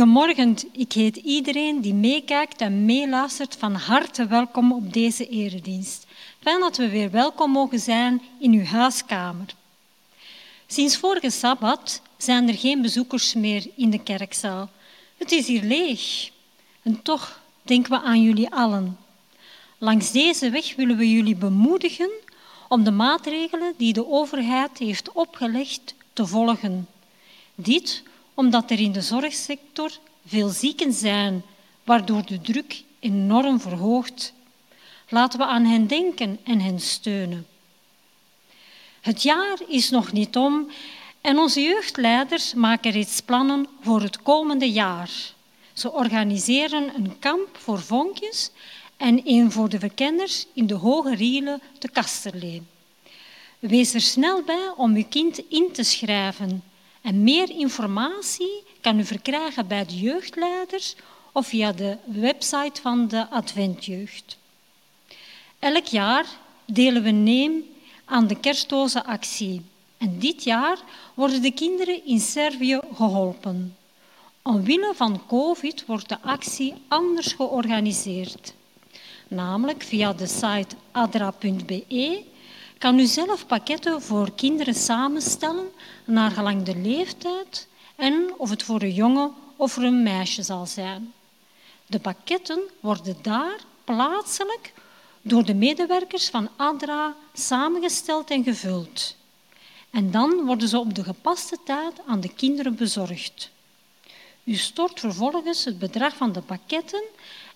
Goedemorgen, 0.00 0.56
ik 0.72 0.92
heet 0.92 1.16
iedereen 1.16 1.80
die 1.80 1.94
meekijkt 1.94 2.60
en 2.60 2.84
meeluistert 2.84 3.56
van 3.58 3.74
harte 3.74 4.26
welkom 4.26 4.72
op 4.72 4.92
deze 4.92 5.28
eredienst. 5.28 6.06
Fijn 6.38 6.60
dat 6.60 6.76
we 6.76 6.88
weer 6.88 7.10
welkom 7.10 7.50
mogen 7.50 7.80
zijn 7.80 8.22
in 8.38 8.52
uw 8.52 8.64
huiskamer. 8.64 9.46
Sinds 10.66 10.96
vorige 10.96 11.30
sabbat 11.30 12.02
zijn 12.16 12.48
er 12.48 12.54
geen 12.54 12.82
bezoekers 12.82 13.34
meer 13.34 13.66
in 13.76 13.90
de 13.90 14.02
kerkzaal. 14.02 14.70
Het 15.16 15.32
is 15.32 15.46
hier 15.46 15.62
leeg. 15.62 16.30
En 16.82 17.02
toch 17.02 17.40
denken 17.62 17.92
we 17.92 18.00
aan 18.00 18.22
jullie 18.22 18.50
allen. 18.50 18.98
Langs 19.78 20.12
deze 20.12 20.50
weg 20.50 20.76
willen 20.76 20.96
we 20.96 21.10
jullie 21.10 21.36
bemoedigen 21.36 22.10
om 22.68 22.84
de 22.84 22.90
maatregelen 22.90 23.74
die 23.76 23.92
de 23.92 24.06
overheid 24.06 24.78
heeft 24.78 25.12
opgelegd 25.12 25.94
te 26.12 26.26
volgen. 26.26 26.88
Dit 27.54 28.02
omdat 28.40 28.70
er 28.70 28.80
in 28.80 28.92
de 28.92 29.00
zorgsector 29.00 29.90
veel 30.26 30.48
zieken 30.48 30.92
zijn, 30.92 31.42
waardoor 31.84 32.26
de 32.26 32.40
druk 32.40 32.82
enorm 32.98 33.60
verhoogt. 33.60 34.32
Laten 35.08 35.38
we 35.38 35.44
aan 35.44 35.64
hen 35.64 35.86
denken 35.86 36.38
en 36.44 36.60
hen 36.60 36.80
steunen. 36.80 37.46
Het 39.00 39.22
jaar 39.22 39.58
is 39.68 39.90
nog 39.90 40.12
niet 40.12 40.36
om 40.36 40.70
en 41.20 41.38
onze 41.38 41.60
jeugdleiders 41.60 42.54
maken 42.54 42.90
reeds 42.90 43.20
plannen 43.20 43.66
voor 43.80 44.02
het 44.02 44.22
komende 44.22 44.70
jaar. 44.70 45.10
Ze 45.72 45.92
organiseren 45.92 46.94
een 46.94 47.18
kamp 47.18 47.48
voor 47.52 47.80
vonkjes 47.80 48.50
en 48.96 49.20
een 49.24 49.52
voor 49.52 49.68
de 49.68 49.78
verkenners 49.78 50.46
in 50.52 50.66
de 50.66 50.74
Hoge 50.74 51.14
Rielen 51.14 51.60
te 51.78 51.88
Kasterlee. 51.88 52.62
Wees 53.58 53.94
er 53.94 54.00
snel 54.00 54.42
bij 54.42 54.72
om 54.76 54.94
uw 54.94 55.06
kind 55.08 55.40
in 55.48 55.72
te 55.72 55.82
schrijven. 55.82 56.69
En 57.00 57.22
meer 57.22 57.50
informatie 57.50 58.62
kan 58.80 58.98
u 58.98 59.04
verkrijgen 59.04 59.66
bij 59.66 59.86
de 59.86 59.98
jeugdleiders 59.98 60.94
of 61.32 61.46
via 61.46 61.72
de 61.72 61.96
website 62.04 62.80
van 62.80 63.08
de 63.08 63.28
Adventjeugd. 63.30 64.38
Elk 65.58 65.86
jaar 65.86 66.26
delen 66.64 67.02
we 67.02 67.10
neem 67.10 67.64
aan 68.04 68.26
de 68.26 68.40
kerstdozenactie. 68.40 69.62
En 69.98 70.18
dit 70.18 70.44
jaar 70.44 70.78
worden 71.14 71.42
de 71.42 71.52
kinderen 71.52 72.06
in 72.06 72.20
Servië 72.20 72.80
geholpen. 72.94 73.76
Omwille 74.42 74.92
van 74.94 75.26
COVID 75.26 75.86
wordt 75.86 76.08
de 76.08 76.20
actie 76.20 76.74
anders 76.88 77.32
georganiseerd. 77.32 78.54
Namelijk 79.28 79.82
via 79.82 80.12
de 80.12 80.26
site 80.26 80.76
adra.be 80.92 82.24
kan 82.80 82.98
u 82.98 83.06
zelf 83.06 83.46
pakketten 83.46 84.02
voor 84.02 84.34
kinderen 84.34 84.74
samenstellen 84.74 85.68
naar 86.04 86.30
gelang 86.30 86.62
de 86.62 86.76
leeftijd 86.76 87.68
en 87.96 88.34
of 88.36 88.50
het 88.50 88.62
voor 88.62 88.82
een 88.82 88.94
jongen 88.94 89.32
of 89.56 89.72
voor 89.72 89.82
een 89.82 90.02
meisje 90.02 90.42
zal 90.42 90.66
zijn. 90.66 91.12
De 91.86 91.98
pakketten 92.00 92.60
worden 92.80 93.16
daar 93.22 93.56
plaatselijk 93.84 94.72
door 95.22 95.44
de 95.44 95.54
medewerkers 95.54 96.28
van 96.28 96.48
ADRA 96.56 97.14
samengesteld 97.32 98.30
en 98.30 98.44
gevuld. 98.44 99.16
En 99.90 100.10
dan 100.10 100.44
worden 100.44 100.68
ze 100.68 100.78
op 100.78 100.94
de 100.94 101.04
gepaste 101.04 101.56
tijd 101.64 102.00
aan 102.06 102.20
de 102.20 102.34
kinderen 102.34 102.74
bezorgd. 102.74 103.50
U 104.44 104.54
stort 104.54 105.00
vervolgens 105.00 105.64
het 105.64 105.78
bedrag 105.78 106.16
van 106.16 106.32
de 106.32 106.40
pakketten 106.42 107.02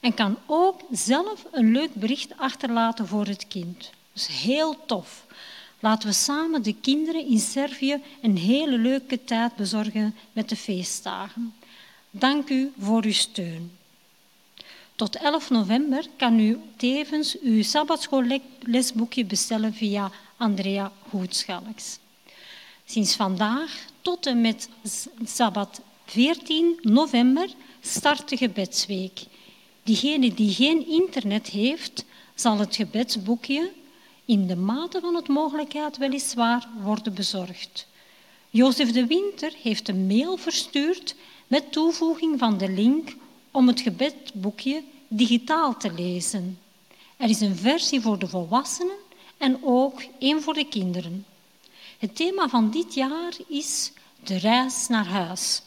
en 0.01 0.15
kan 0.15 0.39
ook 0.47 0.81
zelf 0.91 1.47
een 1.51 1.73
leuk 1.73 1.95
bericht 1.95 2.37
achterlaten 2.37 3.07
voor 3.07 3.27
het 3.27 3.47
kind. 3.49 3.91
Dat 4.15 4.29
is 4.29 4.37
heel 4.43 4.87
tof. 4.87 5.27
Laten 5.81 6.09
we 6.09 6.15
samen 6.15 6.63
de 6.63 6.75
kinderen 6.81 7.27
in 7.27 7.39
Servië 7.39 8.03
een 8.23 8.37
hele 8.37 8.79
leuke 8.79 9.25
tijd 9.25 9.57
bezorgen 9.57 10.15
met 10.33 10.49
de 10.49 10.57
feestdagen. 10.57 11.55
Dank 12.11 12.49
u 12.49 12.73
voor 12.79 13.05
uw 13.05 13.13
steun. 13.13 13.73
Tot 14.97 15.17
11 15.17 15.51
november 15.51 16.07
kan 16.17 16.39
u 16.39 16.59
tevens 16.77 17.41
uw 17.41 17.63
sabbatschoollesboekje 17.63 19.25
bestellen 19.25 19.75
via 19.75 20.11
Andrea 20.37 20.93
Goedschalks. 21.09 21.99
Sinds 22.85 23.17
vandaag 23.17 23.85
tot 24.01 24.27
en 24.27 24.41
met 24.41 24.69
sabbat 25.25 25.81
14 26.05 26.79
november 26.83 27.49
start 27.81 28.29
de 28.29 28.37
gebedsweek. 28.37 29.21
Diegene 29.83 30.35
die 30.35 30.55
geen 30.55 30.87
internet 30.87 31.47
heeft, 31.47 32.05
zal 32.35 32.59
het 32.59 32.77
gebedsboekje 32.77 33.73
in 34.25 34.47
de 34.47 34.57
mate 34.57 35.01
van 35.01 35.15
het 35.15 35.29
mogelijkheid 35.29 35.97
weliswaar 35.97 36.69
worden 36.83 37.15
bezorgd. 37.15 37.87
Jozef 38.51 38.93
de 38.93 39.07
Winter 39.07 39.53
heeft 39.63 39.89
een 39.89 40.07
mail 40.07 40.37
verstuurd 40.37 41.15
met 41.47 41.73
toevoeging 41.73 42.39
van 42.39 42.59
de 42.59 42.69
link 42.69 43.17
om 43.51 43.69
het 43.69 43.81
gebedboekje 43.81 44.83
digitaal 45.09 45.77
te 45.77 45.93
lezen. 45.93 46.59
Er 47.17 47.29
is 47.29 47.41
een 47.41 47.57
versie 47.57 48.01
voor 48.01 48.19
de 48.19 48.29
volwassenen 48.29 48.97
en 49.37 49.59
ook 49.63 50.03
één 50.19 50.43
voor 50.43 50.55
de 50.55 50.69
kinderen. 50.69 51.27
Het 51.99 52.17
thema 52.17 52.49
van 52.49 52.71
dit 52.71 52.95
jaar 52.95 53.33
is 53.49 53.93
de 54.25 54.37
reis 54.37 54.89
naar 54.89 55.07
huis. 55.07 55.63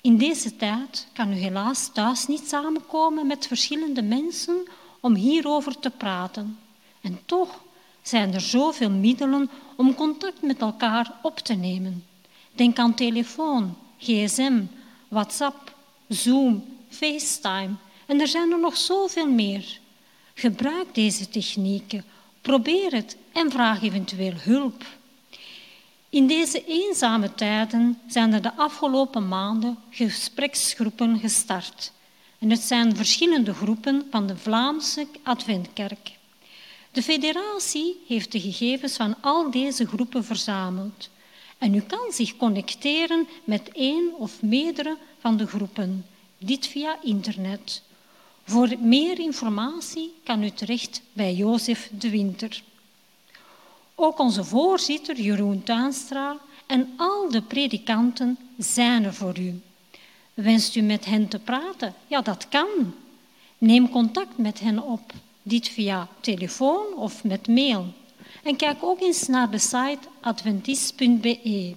In 0.00 0.16
deze 0.16 0.56
tijd 0.56 1.06
kan 1.12 1.32
u 1.32 1.34
helaas 1.34 1.90
thuis 1.92 2.26
niet 2.26 2.48
samenkomen 2.48 3.26
met 3.26 3.46
verschillende 3.46 4.02
mensen 4.02 4.68
om 5.00 5.14
hierover 5.14 5.78
te 5.78 5.90
praten. 5.90 6.58
En 7.00 7.20
toch 7.24 7.62
zijn 8.02 8.34
er 8.34 8.40
zoveel 8.40 8.90
middelen 8.90 9.50
om 9.76 9.94
contact 9.94 10.42
met 10.42 10.60
elkaar 10.60 11.12
op 11.22 11.38
te 11.38 11.54
nemen. 11.54 12.04
Denk 12.52 12.78
aan 12.78 12.94
telefoon, 12.94 13.76
gsm, 13.98 14.62
WhatsApp, 15.08 15.74
Zoom, 16.08 16.64
FaceTime 16.88 17.74
en 18.06 18.20
er 18.20 18.28
zijn 18.28 18.52
er 18.52 18.60
nog 18.60 18.76
zoveel 18.76 19.28
meer. 19.28 19.78
Gebruik 20.34 20.94
deze 20.94 21.28
technieken, 21.28 22.04
probeer 22.40 22.92
het 22.92 23.16
en 23.32 23.50
vraag 23.50 23.82
eventueel 23.82 24.34
hulp. 24.36 24.84
In 26.08 26.26
deze 26.26 26.64
eenzame 26.64 27.34
tijden 27.34 27.98
zijn 28.06 28.32
er 28.32 28.42
de 28.42 28.56
afgelopen 28.56 29.28
maanden 29.28 29.78
gespreksgroepen 29.90 31.18
gestart. 31.18 31.92
En 32.38 32.50
het 32.50 32.60
zijn 32.60 32.96
verschillende 32.96 33.54
groepen 33.54 34.06
van 34.10 34.26
de 34.26 34.36
Vlaamse 34.36 35.06
Adventkerk. 35.22 36.17
De 36.98 37.04
federatie 37.04 38.00
heeft 38.06 38.32
de 38.32 38.40
gegevens 38.40 38.96
van 38.96 39.14
al 39.20 39.50
deze 39.50 39.86
groepen 39.86 40.24
verzameld. 40.24 41.10
En 41.58 41.74
u 41.74 41.80
kan 41.80 42.12
zich 42.12 42.36
connecteren 42.36 43.28
met 43.44 43.70
één 43.72 44.14
of 44.16 44.42
meerdere 44.42 44.96
van 45.18 45.36
de 45.36 45.46
groepen, 45.46 46.06
dit 46.38 46.66
via 46.66 46.98
internet. 47.02 47.82
Voor 48.44 48.74
meer 48.78 49.18
informatie 49.18 50.12
kan 50.24 50.42
u 50.42 50.50
terecht 50.50 51.02
bij 51.12 51.34
Jozef 51.34 51.90
de 51.98 52.10
Winter. 52.10 52.62
Ook 53.94 54.18
onze 54.18 54.44
voorzitter 54.44 55.20
Jeroen 55.20 55.62
Tuinstra 55.62 56.36
en 56.66 56.94
al 56.96 57.30
de 57.30 57.42
predikanten 57.42 58.38
zijn 58.56 59.04
er 59.04 59.14
voor 59.14 59.38
u. 59.38 59.60
Wenst 60.34 60.76
u 60.76 60.80
met 60.80 61.04
hen 61.04 61.28
te 61.28 61.38
praten? 61.38 61.94
Ja, 62.06 62.20
dat 62.20 62.48
kan. 62.48 62.94
Neem 63.58 63.90
contact 63.90 64.38
met 64.38 64.60
hen 64.60 64.82
op 64.82 65.12
dit 65.48 65.68
via 65.68 66.08
telefoon 66.20 66.94
of 66.96 67.24
met 67.24 67.48
mail. 67.48 67.92
En 68.42 68.56
kijk 68.56 68.82
ook 68.82 69.00
eens 69.00 69.26
naar 69.26 69.50
de 69.50 69.58
site 69.58 69.98
adventist.be. 70.20 71.74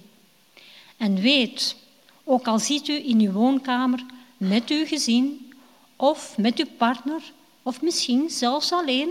En 0.96 1.20
weet, 1.20 1.76
ook 2.24 2.46
al 2.46 2.58
ziet 2.58 2.88
u 2.88 3.08
in 3.08 3.20
uw 3.20 3.32
woonkamer 3.32 4.04
met 4.36 4.70
uw 4.70 4.86
gezin 4.86 5.52
of 5.96 6.38
met 6.38 6.58
uw 6.58 6.66
partner 6.76 7.22
of 7.62 7.82
misschien 7.82 8.30
zelfs 8.30 8.72
alleen, 8.72 9.08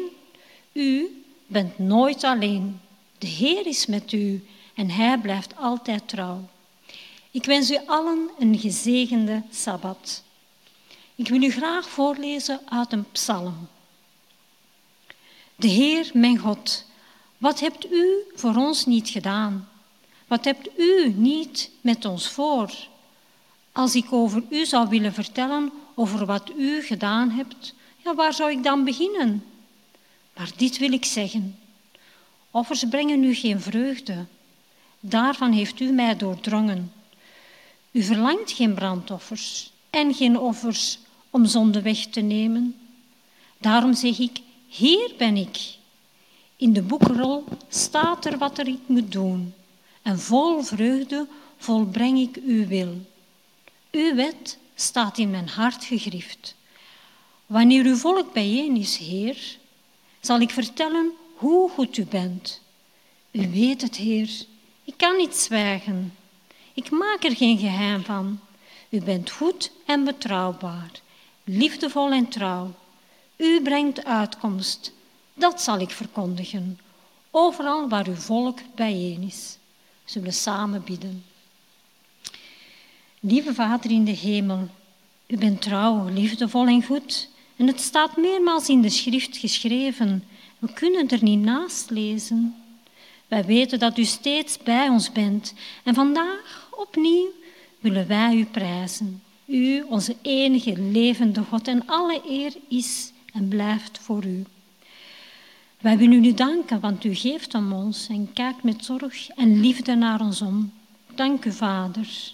u 0.72 1.24
bent 1.48 1.78
nooit 1.80 2.24
alleen. 2.24 2.80
De 3.18 3.28
Heer 3.28 3.68
is 3.68 3.86
met 3.86 4.12
u 4.12 4.46
en 4.75 4.90
Hij 4.90 5.18
blijft 5.18 5.58
altijd 5.58 6.08
trouw. 6.08 6.50
Ik 7.31 7.46
wens 7.46 7.72
u 7.72 7.78
allen 7.86 8.30
een 8.40 8.60
gezegende 8.60 9.44
Sabbat. 9.50 10.24
Ik 11.16 11.28
wil 11.28 11.42
u 11.42 11.52
graag 11.52 11.90
voorlezen 11.90 12.60
uit 12.66 12.92
een 12.92 13.12
psalm. 13.12 13.68
De 15.62 15.68
Heer, 15.68 16.10
mijn 16.13 16.38
God, 16.38 16.86
wat 17.38 17.60
hebt 17.60 17.92
u 17.92 18.24
voor 18.36 18.56
ons 18.56 18.86
niet 18.86 19.10
gedaan? 19.10 19.69
Wat 20.28 20.46
hebt 20.46 20.69
u 20.78 21.13
niet 21.16 21.69
met 21.81 22.06
ons 22.06 22.30
voor? 22.30 22.74
Als 23.72 23.96
ik 23.96 24.13
over 24.13 24.44
u 24.50 24.66
zou 24.66 24.90
willen 24.90 25.13
vertellen 25.13 25.72
over 25.96 26.25
wat 26.25 26.52
u 26.58 26.81
gedaan 26.81 27.30
hebt, 27.30 27.74
ja, 27.98 28.16
waar 28.16 28.34
zou 28.34 28.52
ik 28.52 28.63
dan 28.63 28.84
beginnen? 28.84 29.44
Maar 30.36 30.52
dit 30.56 30.78
wil 30.78 30.92
ik 30.92 31.06
zeggen. 31.06 31.60
Offers 32.52 32.84
brengen 32.90 33.24
u 33.24 33.34
geen 33.34 33.62
vreugde. 33.62 34.25
Daarvan 35.00 35.52
heeft 35.52 35.80
u 35.80 35.92
mij 35.92 36.18
doordrongen. 36.18 36.92
U 37.92 38.04
verlangt 38.04 38.52
geen 38.52 38.74
brandoffers 38.74 39.72
en 39.90 40.13
geen 40.13 40.40
offers 40.40 41.00
om 41.30 41.46
zonde 41.46 41.81
weg 41.81 42.06
te 42.06 42.22
nemen. 42.22 42.75
Daarom 43.58 43.94
zeg 43.94 44.19
ik, 44.19 44.40
hier 44.72 45.14
ben 45.18 45.38
ik. 45.38 45.58
In 46.56 46.74
de 46.74 46.82
boekrol 46.82 47.44
staat 47.68 48.26
er 48.26 48.38
wat 48.38 48.58
er 48.58 48.68
ik 48.68 48.80
moet 48.86 49.12
doen. 49.12 49.54
En 50.02 50.20
vol 50.20 50.62
vreugde 50.62 51.28
volbreng 51.58 52.20
ik 52.20 52.38
uw 52.46 52.68
wil. 52.68 53.06
Uw 53.92 54.16
wet 54.16 54.58
staat 54.76 55.18
in 55.18 55.30
mijn 55.30 55.50
hart 55.50 55.86
gegrift. 55.86 56.56
Wanneer 57.46 57.86
uw 57.86 57.96
volk 57.96 58.34
bijeen 58.34 58.76
is, 58.76 58.98
Heer, 58.98 59.58
zal 60.20 60.40
ik 60.40 60.50
vertellen 60.50 61.12
hoe 61.36 61.70
goed 61.70 61.98
u 61.98 62.06
bent. 62.06 62.62
U 63.32 63.52
weet 63.52 63.82
het, 63.82 63.96
Heer. 63.96 64.30
Ik 64.84 64.94
kan 64.98 65.18
niet 65.18 65.36
zwijgen. 65.36 66.16
Ik 66.74 66.90
maak 66.90 67.24
er 67.24 67.36
geen 67.36 67.58
geheim 67.58 68.04
van. 68.04 68.40
U 68.90 69.02
bent 69.02 69.30
goed 69.32 69.72
en 69.86 70.04
betrouwbaar, 70.04 70.92
liefdevol 71.44 72.12
en 72.12 72.28
trouw. 72.28 72.72
U 73.42 73.62
brengt 73.62 74.06
uitkomst. 74.06 74.94
Dat 75.34 75.62
zal 75.62 75.80
ik 75.80 75.90
verkondigen, 75.90 76.80
overal 77.32 77.90
waar 77.90 78.08
uw 78.08 78.16
volk 78.16 78.60
bijeen 78.76 79.22
is. 79.22 79.58
Zullen 80.06 80.34
samen 80.34 80.84
bidden. 80.84 81.24
Lieve 83.20 83.54
Vader 83.54 83.92
in 83.92 84.06
de 84.06 84.12
hemel, 84.12 84.68
u 85.28 85.38
bent 85.38 85.62
trouw, 85.62 86.10
liefdevol 86.10 86.68
en 86.68 86.84
goed. 86.84 87.30
En 87.56 87.68
het 87.68 87.80
staat 87.80 88.18
meermaals 88.18 88.70
in 88.70 88.82
de 88.82 88.90
schrift 88.90 89.38
geschreven. 89.38 90.24
We 90.60 90.74
kunnen 90.74 91.10
er 91.10 91.24
niet 91.24 91.40
naast 91.40 91.90
lezen. 91.90 92.56
Wij 93.28 93.46
weten 93.46 93.80
dat 93.80 93.98
u 93.98 94.04
steeds 94.04 94.58
bij 94.58 94.90
ons 94.90 95.12
bent. 95.12 95.54
En 95.84 95.94
vandaag 95.94 96.68
opnieuw 96.72 97.28
willen 97.80 98.08
wij 98.08 98.36
u 98.36 98.46
prijzen. 98.46 99.24
U, 99.46 99.82
onze 99.82 100.16
enige 100.22 100.82
levende 100.82 101.44
God, 101.50 101.68
en 101.68 101.88
alle 101.88 102.22
eer 102.27 102.54
is 102.68 103.12
en 103.32 103.48
blijft 103.48 104.00
voor 104.00 104.26
u. 104.26 104.44
Wij 105.80 105.98
willen 105.98 106.26
u 106.26 106.34
danken, 106.34 106.80
want 106.80 107.04
u 107.04 107.16
geeft 107.16 107.54
om 107.54 107.74
ons 107.74 108.08
en 108.08 108.34
kijkt 108.34 108.64
met 108.64 108.86
zorg 108.86 109.30
en 109.30 109.60
liefde 109.60 109.96
naar 109.96 110.22
ons 110.22 110.42
om. 110.42 110.72
Dank 111.16 111.46
u, 111.46 111.52
Vader. 111.52 112.34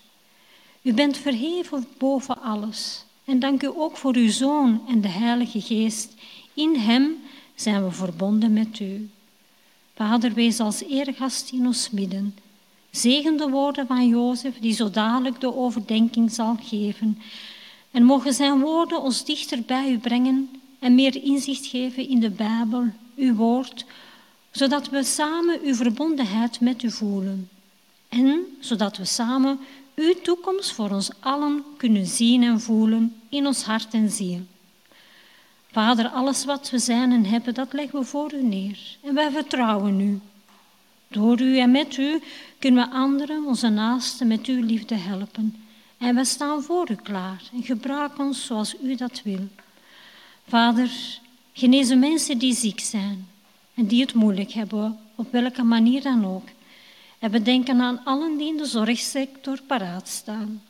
U 0.82 0.94
bent 0.94 1.18
verheven 1.18 1.88
boven 1.98 2.42
alles. 2.42 3.06
En 3.26 3.40
dank 3.40 3.64
u 3.64 3.68
ook 3.76 3.98
voor 3.98 4.16
uw 4.16 4.30
Zoon 4.30 4.82
en 4.88 5.02
de 5.02 5.08
Heilige 5.08 5.62
Geest. 5.62 6.14
In 6.54 6.76
Hem 6.76 7.16
zijn 7.56 7.84
we 7.84 7.92
verbonden 7.92 8.54
met 8.54 8.80
u. 8.80 9.10
Vader, 9.96 10.34
wees 10.34 10.60
als 10.60 10.84
eergast 10.84 11.52
in 11.52 11.66
ons 11.66 11.90
midden. 11.90 12.36
Zegen 12.92 13.38
de 13.38 13.50
woorden 13.50 13.88
van 13.88 14.08
Jozef, 14.08 14.60
die 14.60 14.74
zo 14.74 14.90
dadelijk 14.90 15.40
de 15.40 15.56
overdenking 15.56 16.32
zal 16.32 16.58
geven. 16.62 17.22
En 17.92 18.04
mogen 18.04 18.34
zijn 18.34 18.60
woorden 18.60 19.02
ons 19.02 19.26
dichter 19.26 19.62
bij 19.62 19.92
u 19.92 19.98
brengen 19.98 20.50
en 20.80 20.96
meer 20.96 21.24
inzicht 21.24 21.66
geven 21.66 22.08
in 22.08 22.20
de 22.20 22.30
Bijbel, 22.30 22.86
uw 23.16 23.36
woord, 23.36 23.86
zodat 24.52 24.90
we 24.90 25.04
samen 25.04 25.60
uw 25.64 25.76
verbondenheid 25.76 26.60
met 26.60 26.84
u 26.84 26.92
voelen. 26.92 27.50
En 28.10 28.58
zodat 28.60 28.98
we 28.98 29.06
samen 29.06 29.60
uw 29.96 30.14
toekomst 30.24 30.72
voor 30.72 30.90
ons 30.90 31.10
allen 31.20 31.64
kunnen 31.78 32.06
zien 32.06 32.44
en 32.44 32.62
voelen 32.62 33.22
in 33.30 33.46
ons 33.46 33.64
hart 33.64 33.94
en 33.94 34.10
ziel. 34.10 34.42
Vader, 35.72 36.08
alles 36.08 36.46
wat 36.46 36.70
we 36.70 36.80
zijn 36.80 37.12
en 37.12 37.26
hebben, 37.26 37.54
dat 37.54 37.74
leggen 37.74 38.00
we 38.00 38.06
voor 38.06 38.34
u 38.34 38.44
neer. 38.44 38.98
En 39.02 39.14
wij 39.14 39.32
vertrouwen 39.32 40.00
u. 40.00 40.20
Door 41.08 41.42
u 41.42 41.60
en 41.60 41.72
met 41.72 41.98
u 41.98 42.22
kunnen 42.60 42.90
we 42.90 42.96
anderen, 42.96 43.46
onze 43.46 43.70
naasten, 43.70 44.28
met 44.28 44.46
uw 44.46 44.64
liefde 44.64 44.96
helpen. 44.96 45.66
En 45.98 46.16
we 46.16 46.26
staan 46.26 46.64
voor 46.64 46.92
u 46.92 46.96
klaar 46.96 47.42
en 47.54 47.64
gebruik 47.64 48.20
ons 48.20 48.46
zoals 48.46 48.76
u 48.84 48.96
dat 48.96 49.22
wil. 49.24 49.48
Vader, 50.48 50.90
genees 51.54 51.88
de 51.88 51.96
mensen 51.96 52.38
die 52.38 52.56
ziek 52.56 52.80
zijn 52.80 53.28
en 53.74 53.86
die 53.86 54.02
het 54.02 54.14
moeilijk 54.14 54.52
hebben, 54.52 55.00
op 55.16 55.32
welke 55.32 55.64
manier 55.64 56.02
dan 56.02 56.26
ook. 56.26 56.48
En 57.20 57.32
we 57.32 57.42
denken 57.42 57.82
aan 57.82 58.04
allen 58.04 58.38
die 58.38 58.48
in 58.48 58.58
de 58.58 58.66
zorgsector 58.66 59.62
paraat 59.68 60.08
staan. 60.08 60.64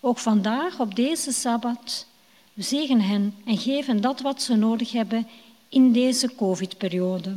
Ook 0.00 0.18
vandaag, 0.18 0.80
op 0.80 0.94
deze 0.94 1.32
Sabbat, 1.32 2.06
we 2.52 2.62
zegen 2.62 3.00
hen 3.00 3.34
en 3.44 3.58
geven 3.58 4.00
dat 4.00 4.20
wat 4.20 4.42
ze 4.42 4.54
nodig 4.54 4.92
hebben 4.92 5.28
in 5.68 5.92
deze 5.92 6.34
COVID-periode. 6.34 7.36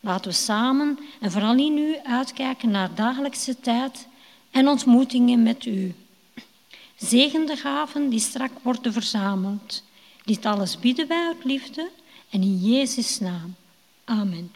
Laten 0.00 0.30
we 0.30 0.36
samen 0.36 0.98
en 1.20 1.30
vooral 1.30 1.58
in 1.58 1.78
u 1.78 1.96
uitkijken 2.04 2.70
naar 2.70 2.94
dagelijkse 2.94 3.60
tijd 3.60 4.06
en 4.50 4.68
ontmoetingen 4.68 5.42
met 5.42 5.64
u. 5.64 5.94
Zegen 6.96 7.46
de 7.46 7.56
gaven 7.56 8.08
die 8.08 8.20
strak 8.20 8.52
worden 8.62 8.92
verzameld. 8.92 9.82
Dit 10.24 10.46
alles 10.46 10.78
bieden 10.78 11.08
wij 11.08 11.26
uit 11.26 11.44
liefde 11.44 11.90
en 12.30 12.42
in 12.42 12.58
Jezus' 12.58 13.18
naam. 13.18 13.54
Amen. 14.04 14.52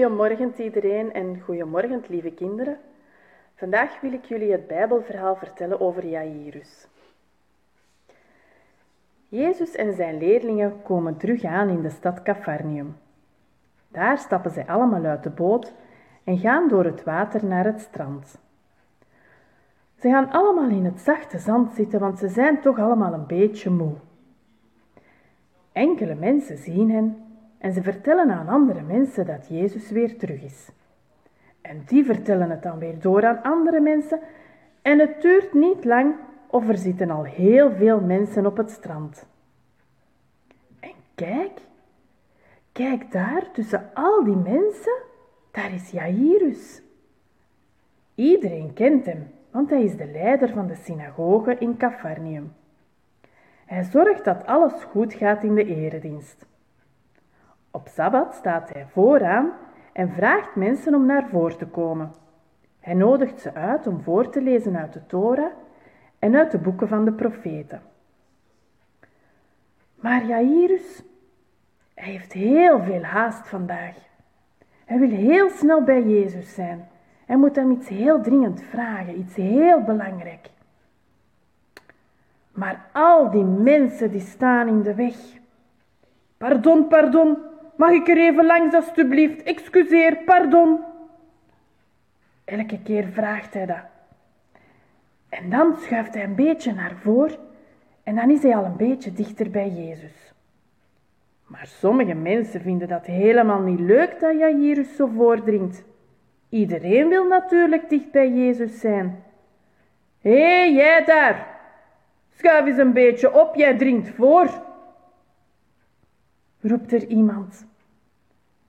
Goedemorgen 0.00 0.62
iedereen 0.62 1.12
en 1.12 1.40
goedemorgen 1.40 2.04
lieve 2.08 2.30
kinderen. 2.30 2.78
Vandaag 3.54 4.00
wil 4.00 4.12
ik 4.12 4.24
jullie 4.24 4.52
het 4.52 4.66
Bijbelverhaal 4.66 5.36
vertellen 5.36 5.80
over 5.80 6.06
Jairus. 6.06 6.88
Jezus 9.28 9.74
en 9.74 9.94
zijn 9.94 10.18
leerlingen 10.18 10.82
komen 10.82 11.16
terug 11.16 11.44
aan 11.44 11.68
in 11.68 11.82
de 11.82 11.90
stad 11.90 12.22
Capharnium. 12.22 12.96
Daar 13.88 14.18
stappen 14.18 14.50
zij 14.50 14.66
allemaal 14.66 15.04
uit 15.04 15.22
de 15.22 15.30
boot 15.30 15.72
en 16.24 16.38
gaan 16.38 16.68
door 16.68 16.84
het 16.84 17.04
water 17.04 17.44
naar 17.44 17.64
het 17.64 17.80
strand. 17.80 18.38
Ze 19.98 20.08
gaan 20.08 20.30
allemaal 20.30 20.68
in 20.68 20.84
het 20.84 21.00
zachte 21.00 21.38
zand 21.38 21.72
zitten, 21.72 22.00
want 22.00 22.18
ze 22.18 22.28
zijn 22.28 22.60
toch 22.60 22.78
allemaal 22.78 23.12
een 23.12 23.26
beetje 23.26 23.70
moe. 23.70 23.94
Enkele 25.72 26.14
mensen 26.14 26.58
zien 26.58 26.90
hen 26.90 27.29
en 27.60 27.72
ze 27.72 27.82
vertellen 27.82 28.30
aan 28.30 28.48
andere 28.48 28.82
mensen 28.82 29.26
dat 29.26 29.48
Jezus 29.48 29.90
weer 29.90 30.18
terug 30.18 30.42
is. 30.42 30.68
En 31.60 31.82
die 31.86 32.04
vertellen 32.04 32.50
het 32.50 32.62
dan 32.62 32.78
weer 32.78 33.00
door 33.00 33.26
aan 33.26 33.42
andere 33.42 33.80
mensen 33.80 34.20
en 34.82 34.98
het 34.98 35.22
duurt 35.22 35.54
niet 35.54 35.84
lang 35.84 36.14
of 36.46 36.68
er 36.68 36.78
zitten 36.78 37.10
al 37.10 37.24
heel 37.24 37.70
veel 37.72 38.00
mensen 38.00 38.46
op 38.46 38.56
het 38.56 38.70
strand. 38.70 39.26
En 40.80 40.92
kijk, 41.14 41.60
kijk 42.72 43.12
daar 43.12 43.50
tussen 43.52 43.90
al 43.94 44.24
die 44.24 44.36
mensen, 44.36 44.96
daar 45.50 45.74
is 45.74 45.90
Jairus. 45.90 46.82
Iedereen 48.14 48.72
kent 48.72 49.06
hem, 49.06 49.30
want 49.50 49.70
hij 49.70 49.82
is 49.82 49.96
de 49.96 50.06
leider 50.06 50.48
van 50.48 50.66
de 50.66 50.74
synagoge 50.74 51.56
in 51.58 51.76
Cafarnium. 51.76 52.52
Hij 53.66 53.82
zorgt 53.82 54.24
dat 54.24 54.46
alles 54.46 54.82
goed 54.82 55.14
gaat 55.14 55.44
in 55.44 55.54
de 55.54 55.64
eredienst. 55.64 56.48
Op 57.70 57.88
Sabbat 57.88 58.34
staat 58.34 58.72
hij 58.72 58.86
vooraan 58.92 59.52
en 59.92 60.10
vraagt 60.12 60.54
mensen 60.54 60.94
om 60.94 61.06
naar 61.06 61.28
voren 61.28 61.58
te 61.58 61.66
komen. 61.66 62.12
Hij 62.80 62.94
nodigt 62.94 63.40
ze 63.40 63.54
uit 63.54 63.86
om 63.86 64.02
voor 64.02 64.30
te 64.30 64.42
lezen 64.42 64.76
uit 64.76 64.92
de 64.92 65.06
Torah 65.06 65.52
en 66.18 66.36
uit 66.36 66.50
de 66.50 66.58
boeken 66.58 66.88
van 66.88 67.04
de 67.04 67.12
profeten. 67.12 67.82
Maar 69.94 70.24
Jairus, 70.24 71.02
hij 71.94 72.10
heeft 72.10 72.32
heel 72.32 72.82
veel 72.82 73.02
haast 73.02 73.48
vandaag. 73.48 73.96
Hij 74.84 74.98
wil 74.98 75.10
heel 75.10 75.50
snel 75.50 75.82
bij 75.82 76.02
Jezus 76.02 76.54
zijn. 76.54 76.88
Hij 77.26 77.36
moet 77.36 77.56
hem 77.56 77.70
iets 77.70 77.88
heel 77.88 78.20
dringend 78.20 78.62
vragen, 78.62 79.18
iets 79.18 79.34
heel 79.34 79.82
belangrijk. 79.82 80.50
Maar 82.52 82.86
al 82.92 83.30
die 83.30 83.44
mensen 83.44 84.10
die 84.10 84.20
staan 84.20 84.68
in 84.68 84.82
de 84.82 84.94
weg. 84.94 85.14
Pardon, 86.36 86.88
pardon, 86.88 87.38
mag 87.80 87.90
ik 87.90 88.08
er 88.08 88.18
even 88.18 88.46
langs 88.46 88.74
alstublieft? 88.74 89.42
Excuseer, 89.42 90.16
pardon. 90.16 90.80
Elke 92.44 92.82
keer 92.82 93.06
vraagt 93.06 93.54
hij 93.54 93.66
dat. 93.66 93.84
En 95.28 95.50
dan 95.50 95.76
schuift 95.76 96.14
hij 96.14 96.24
een 96.24 96.34
beetje 96.34 96.74
naar 96.74 96.94
voren 97.02 97.38
en 98.02 98.14
dan 98.14 98.30
is 98.30 98.42
hij 98.42 98.56
al 98.56 98.64
een 98.64 98.76
beetje 98.76 99.12
dichter 99.12 99.50
bij 99.50 99.68
Jezus. 99.68 100.32
Maar 101.46 101.66
sommige 101.66 102.14
mensen 102.14 102.60
vinden 102.60 102.88
dat 102.88 103.06
helemaal 103.06 103.60
niet 103.60 103.80
leuk 103.80 104.20
dat 104.20 104.38
Jairus 104.38 104.96
zo 104.96 105.06
voordringt. 105.06 105.84
Iedereen 106.48 107.08
wil 107.08 107.26
natuurlijk 107.26 107.88
dicht 107.88 108.10
bij 108.10 108.32
Jezus 108.32 108.80
zijn. 108.80 109.22
Hé, 110.20 110.62
jij 110.64 111.04
daar! 111.04 111.46
Schuif 112.36 112.66
eens 112.66 112.78
een 112.78 112.92
beetje 112.92 113.40
op, 113.40 113.54
jij 113.54 113.76
dringt 113.76 114.10
voor. 114.10 114.48
Roept 116.60 116.92
er 116.92 117.06
iemand. 117.06 117.68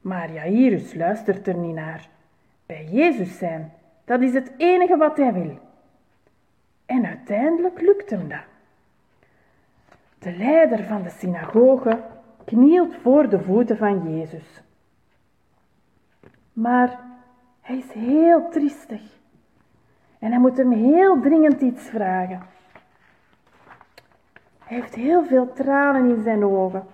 Maar 0.02 0.32
Jairus 0.32 0.94
luistert 0.94 1.48
er 1.48 1.56
niet 1.58 1.76
naar. 1.76 2.10
Bij 2.66 2.86
Jezus 2.86 3.38
zijn, 3.38 3.74
dat 4.06 4.22
is 4.22 4.34
het 4.34 4.52
enige 4.58 4.98
wat 4.98 5.18
hij 5.18 5.34
wil. 5.34 5.60
En 6.86 7.06
uiteindelijk 7.06 7.82
lukt 7.82 8.10
hem 8.10 8.30
dat. 8.30 8.44
De 10.20 10.38
leider 10.38 10.84
van 10.84 11.04
de 11.04 11.10
synagoge 11.10 12.04
knielt 12.46 12.96
voor 12.96 13.30
de 13.30 13.40
voeten 13.40 13.78
van 13.78 14.14
Jezus. 14.14 14.62
Maar 16.54 17.00
hij 17.62 17.78
is 17.78 17.92
heel 17.92 18.50
triestig 18.50 19.02
en 20.20 20.32
hij 20.32 20.40
moet 20.40 20.58
hem 20.58 20.72
heel 20.72 21.20
dringend 21.22 21.62
iets 21.62 21.84
vragen. 21.90 22.42
Hij 24.60 24.80
heeft 24.80 24.96
heel 24.96 25.26
veel 25.26 25.54
tranen 25.54 26.16
in 26.16 26.24
zijn 26.24 26.44
ogen. 26.44 26.86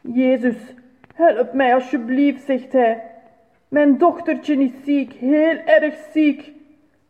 Jezus, 0.00 0.74
help 1.14 1.52
mij 1.52 1.74
alsjeblieft, 1.74 2.44
zegt 2.44 2.72
hij. 2.72 3.02
Mijn 3.68 3.98
dochtertje 3.98 4.56
is 4.56 4.84
ziek, 4.84 5.12
heel 5.12 5.58
erg 5.64 5.94
ziek. 6.12 6.52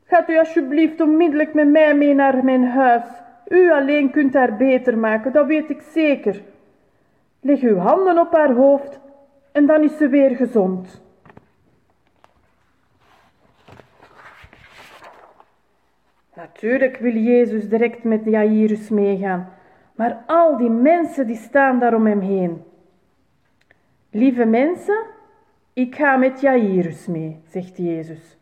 Gaat 0.05 0.29
u 0.29 0.39
alsjeblieft 0.39 1.01
onmiddellijk 1.01 1.55
met 1.55 1.69
mij 1.69 1.95
mee 1.95 2.15
naar 2.15 2.45
mijn 2.45 2.65
huis. 2.65 3.05
U 3.49 3.73
alleen 3.73 4.11
kunt 4.11 4.35
haar 4.35 4.57
beter 4.57 4.99
maken, 4.99 5.33
dat 5.33 5.47
weet 5.47 5.71
ik 5.71 5.81
zeker. 5.81 6.43
Leg 7.41 7.61
uw 7.61 7.77
handen 7.77 8.19
op 8.19 8.33
haar 8.33 8.53
hoofd 8.53 9.01
en 9.53 9.67
dan 9.67 9.83
is 9.83 9.97
ze 9.97 10.09
weer 10.09 10.37
gezond. 10.37 11.03
Natuurlijk 16.35 16.97
wil 16.97 17.17
Jezus 17.17 17.69
direct 17.69 18.05
met 18.05 18.25
Jairus 18.25 18.89
meegaan, 18.89 19.49
maar 19.95 20.23
al 20.27 20.57
die 20.57 20.71
mensen 20.71 21.27
die 21.27 21.37
staan 21.37 21.79
daar 21.79 21.95
om 21.95 22.07
hem 22.07 22.21
heen. 22.21 22.63
Lieve 24.14 24.44
mensen, 24.44 25.04
ik 25.73 25.94
ga 25.94 26.16
met 26.16 26.40
Jairus 26.40 27.06
mee, 27.06 27.40
zegt 27.49 27.76
Jezus. 27.76 28.37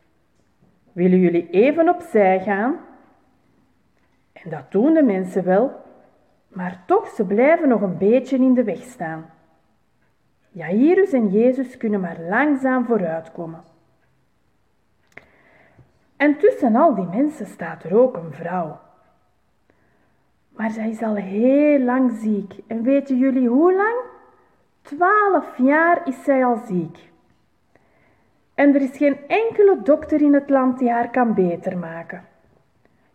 Willen 0.92 1.18
jullie 1.18 1.50
even 1.50 1.88
opzij 1.88 2.40
gaan? 2.40 2.76
En 4.32 4.50
dat 4.50 4.70
doen 4.70 4.94
de 4.94 5.02
mensen 5.02 5.44
wel, 5.44 5.72
maar 6.48 6.82
toch 6.86 7.08
ze 7.08 7.24
blijven 7.24 7.68
nog 7.68 7.80
een 7.80 7.98
beetje 7.98 8.36
in 8.36 8.54
de 8.54 8.64
weg 8.64 8.82
staan. 8.82 9.30
Jairus 10.50 11.12
en 11.12 11.28
Jezus 11.28 11.76
kunnen 11.76 12.00
maar 12.00 12.20
langzaam 12.20 12.84
vooruitkomen. 12.84 13.64
En 16.16 16.38
tussen 16.38 16.76
al 16.76 16.94
die 16.94 17.06
mensen 17.06 17.46
staat 17.46 17.84
er 17.84 17.96
ook 17.96 18.16
een 18.16 18.32
vrouw. 18.32 18.80
Maar 20.48 20.70
zij 20.70 20.88
is 20.88 21.02
al 21.02 21.14
heel 21.14 21.78
lang 21.78 22.12
ziek. 22.12 22.54
En 22.66 22.82
weten 22.82 23.18
jullie 23.18 23.48
hoe 23.48 23.74
lang? 23.74 24.12
Twaalf 24.82 25.58
jaar 25.58 26.08
is 26.08 26.24
zij 26.24 26.44
al 26.44 26.56
ziek. 26.66 27.10
En 28.54 28.74
er 28.74 28.80
is 28.80 28.96
geen 28.96 29.16
enkele 29.28 29.82
dokter 29.82 30.20
in 30.20 30.34
het 30.34 30.50
land 30.50 30.78
die 30.78 30.90
haar 30.90 31.10
kan 31.10 31.34
beter 31.34 31.78
maken. 31.78 32.24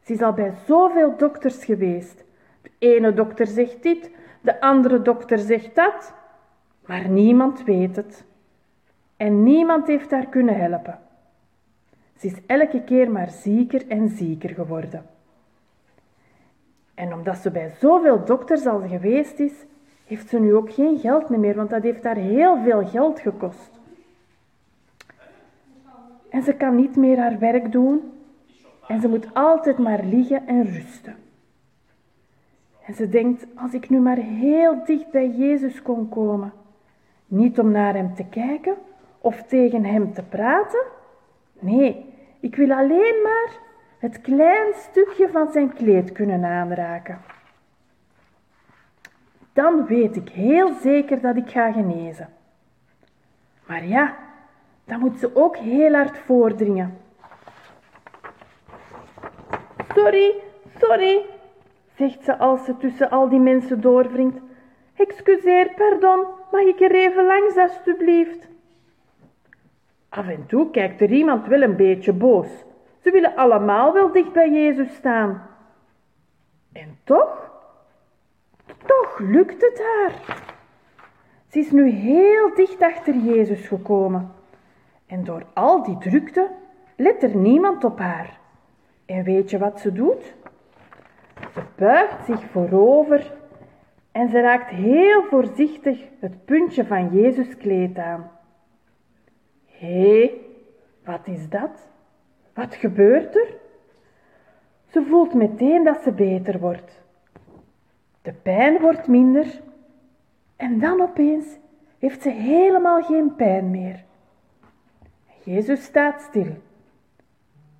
Ze 0.03 0.13
is 0.13 0.21
al 0.21 0.33
bij 0.33 0.53
zoveel 0.65 1.17
dokters 1.17 1.65
geweest. 1.65 2.23
De 2.61 2.71
ene 2.77 3.13
dokter 3.13 3.47
zegt 3.47 3.83
dit, 3.83 4.11
de 4.41 4.61
andere 4.61 5.01
dokter 5.01 5.37
zegt 5.37 5.75
dat, 5.75 6.13
maar 6.85 7.07
niemand 7.09 7.63
weet 7.63 7.95
het. 7.95 8.25
En 9.17 9.43
niemand 9.43 9.87
heeft 9.87 10.11
haar 10.11 10.27
kunnen 10.27 10.55
helpen. 10.55 10.99
Ze 12.17 12.27
is 12.27 12.45
elke 12.45 12.83
keer 12.83 13.11
maar 13.11 13.29
zieker 13.29 13.87
en 13.87 14.09
zieker 14.09 14.49
geworden. 14.49 15.05
En 16.93 17.13
omdat 17.13 17.37
ze 17.37 17.51
bij 17.51 17.69
zoveel 17.79 18.25
dokters 18.25 18.65
al 18.65 18.87
geweest 18.87 19.39
is, 19.39 19.53
heeft 20.07 20.29
ze 20.29 20.39
nu 20.39 20.55
ook 20.55 20.71
geen 20.73 20.99
geld 20.99 21.29
meer, 21.29 21.55
want 21.55 21.69
dat 21.69 21.83
heeft 21.83 22.03
haar 22.03 22.15
heel 22.15 22.57
veel 22.63 22.87
geld 22.87 23.19
gekost. 23.19 23.71
En 26.29 26.43
ze 26.43 26.53
kan 26.53 26.75
niet 26.75 26.95
meer 26.95 27.17
haar 27.17 27.39
werk 27.39 27.71
doen 27.71 28.11
en 28.87 29.01
ze 29.01 29.07
moet 29.07 29.33
altijd 29.33 29.77
maar 29.77 30.03
liggen 30.03 30.47
en 30.47 30.63
rusten. 30.63 31.15
En 32.85 32.93
ze 32.93 33.09
denkt, 33.09 33.45
als 33.55 33.73
ik 33.73 33.89
nu 33.89 33.99
maar 33.99 34.17
heel 34.17 34.85
dicht 34.85 35.11
bij 35.11 35.29
Jezus 35.29 35.81
kon 35.81 36.09
komen, 36.09 36.53
niet 37.25 37.59
om 37.59 37.71
naar 37.71 37.93
hem 37.93 38.15
te 38.15 38.25
kijken 38.25 38.75
of 39.19 39.43
tegen 39.43 39.85
hem 39.85 40.13
te 40.13 40.23
praten, 40.23 40.85
nee, 41.59 42.13
ik 42.39 42.55
wil 42.55 42.71
alleen 42.71 43.21
maar 43.23 43.57
het 43.99 44.21
klein 44.21 44.73
stukje 44.73 45.29
van 45.29 45.51
zijn 45.51 45.73
kleed 45.73 46.11
kunnen 46.11 46.43
aanraken. 46.43 47.17
Dan 49.57 49.85
weet 49.85 50.15
ik 50.15 50.29
heel 50.29 50.73
zeker 50.73 51.21
dat 51.21 51.35
ik 51.35 51.49
ga 51.49 51.71
genezen. 51.71 52.29
Maar 53.65 53.85
ja, 53.85 54.17
dan 54.85 54.99
moet 54.99 55.19
ze 55.19 55.35
ook 55.35 55.57
heel 55.57 55.93
hard 55.93 56.17
voordringen. 56.17 56.97
Sorry, 59.95 60.33
sorry, 60.79 61.25
zegt 61.95 62.23
ze 62.23 62.37
als 62.37 62.65
ze 62.65 62.77
tussen 62.77 63.09
al 63.09 63.29
die 63.29 63.39
mensen 63.39 63.81
doorwringt. 63.81 64.39
Excuseer, 64.95 65.71
pardon, 65.75 66.25
mag 66.51 66.61
ik 66.61 66.81
er 66.81 66.95
even 66.95 67.25
langs, 67.25 67.57
alstublieft? 67.57 68.47
Af 70.09 70.27
en 70.27 70.45
toe 70.47 70.69
kijkt 70.71 71.01
er 71.01 71.11
iemand 71.11 71.47
wel 71.47 71.61
een 71.61 71.75
beetje 71.75 72.13
boos. 72.13 72.65
Ze 72.99 73.11
willen 73.11 73.35
allemaal 73.35 73.93
wel 73.93 74.11
dicht 74.11 74.31
bij 74.31 74.51
Jezus 74.51 74.95
staan. 74.95 75.47
En 76.73 76.97
toch, 77.03 77.46
toch 78.87 79.19
lukt 79.19 79.61
het 79.61 79.81
haar. 79.83 80.45
Ze 81.47 81.59
is 81.59 81.71
nu 81.71 81.89
heel 81.89 82.55
dicht 82.55 82.81
achter 82.81 83.15
Jezus 83.15 83.67
gekomen. 83.67 84.31
En 85.05 85.23
door 85.23 85.45
al 85.53 85.83
die 85.83 85.97
drukte 85.97 86.49
let 86.95 87.23
er 87.23 87.35
niemand 87.35 87.83
op 87.83 87.99
haar. 87.99 88.39
En 89.05 89.23
weet 89.23 89.49
je 89.49 89.57
wat 89.57 89.79
ze 89.79 89.91
doet? 89.91 90.35
Ze 91.53 91.61
buigt 91.75 92.25
zich 92.25 92.41
voorover 92.51 93.33
en 94.11 94.29
ze 94.29 94.41
raakt 94.41 94.69
heel 94.69 95.23
voorzichtig 95.23 96.03
het 96.19 96.45
puntje 96.45 96.85
van 96.85 97.09
Jezus 97.09 97.57
kleed 97.57 97.97
aan. 97.97 98.31
Hé, 99.65 100.31
wat 101.05 101.27
is 101.27 101.49
dat? 101.49 101.89
Wat 102.53 102.75
gebeurt 102.75 103.35
er? 103.35 103.55
Ze 104.85 105.05
voelt 105.09 105.33
meteen 105.33 105.83
dat 105.83 106.01
ze 106.01 106.11
beter 106.11 106.59
wordt. 106.59 107.01
De 108.27 108.33
pijn 108.33 108.79
wordt 108.79 109.07
minder 109.07 109.61
en 110.55 110.79
dan 110.79 111.01
opeens 111.01 111.45
heeft 111.99 112.21
ze 112.21 112.29
helemaal 112.29 113.03
geen 113.03 113.35
pijn 113.35 113.71
meer. 113.71 114.03
Jezus 115.43 115.83
staat 115.83 116.21
stil. 116.21 116.57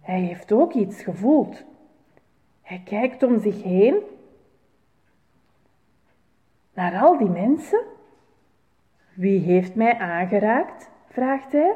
Hij 0.02 0.20
heeft 0.20 0.52
ook 0.52 0.74
iets 0.74 1.04
gevoeld. 1.04 1.64
Hij 2.62 2.82
kijkt 2.86 3.24
om 3.24 3.40
zich 3.40 3.64
heen 3.64 3.96
naar 6.74 7.02
al 7.02 7.18
die 7.18 7.30
mensen. 7.30 7.82
Wie 9.14 9.40
heeft 9.40 9.76
mij 9.76 9.98
aangeraakt? 9.98 10.90
vraagt 11.10 11.52
hij. 11.52 11.74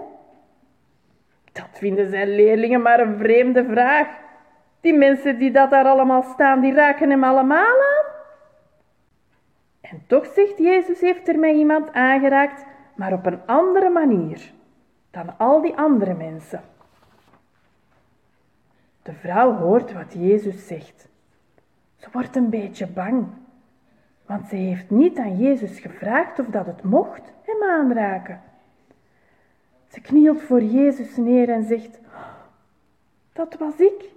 Dat 1.52 1.70
vinden 1.72 2.10
zijn 2.10 2.36
leerlingen 2.36 2.82
maar 2.82 3.00
een 3.00 3.18
vreemde 3.18 3.66
vraag. 3.66 4.08
Die 4.82 4.94
mensen 4.94 5.38
die 5.38 5.52
dat 5.52 5.70
daar 5.70 5.86
allemaal 5.86 6.24
staan, 6.24 6.60
die 6.62 6.74
raken 6.74 7.10
hem 7.10 7.24
allemaal 7.24 7.66
aan. 7.66 8.11
En 9.92 10.04
toch 10.08 10.26
zegt 10.26 10.58
Jezus, 10.58 11.02
heeft 11.02 11.28
er 11.28 11.40
mij 11.40 11.54
iemand 11.54 11.94
aangeraakt, 11.94 12.66
maar 12.96 13.14
op 13.14 13.26
een 13.26 13.40
andere 13.46 13.90
manier 13.90 14.52
dan 15.10 15.38
al 15.38 15.62
die 15.62 15.78
andere 15.78 16.14
mensen. 16.14 16.62
De 19.02 19.14
vrouw 19.14 19.54
hoort 19.54 19.94
wat 19.94 20.14
Jezus 20.14 20.68
zegt. 20.68 21.08
Ze 21.96 22.08
wordt 22.12 22.36
een 22.36 22.50
beetje 22.50 22.88
bang, 22.88 23.28
want 24.26 24.48
ze 24.48 24.56
heeft 24.56 24.90
niet 24.90 25.18
aan 25.18 25.38
Jezus 25.38 25.80
gevraagd 25.80 26.40
of 26.40 26.46
dat 26.46 26.66
het 26.66 26.84
mocht 26.84 27.32
hem 27.42 27.70
aanraken. 27.70 28.42
Ze 29.88 30.02
knielt 30.02 30.42
voor 30.42 30.64
Jezus 30.64 31.18
neer 31.18 31.50
en 31.50 31.64
zegt: 31.64 32.00
Dat 33.34 33.56
was 33.58 33.76
ik. 33.76 34.10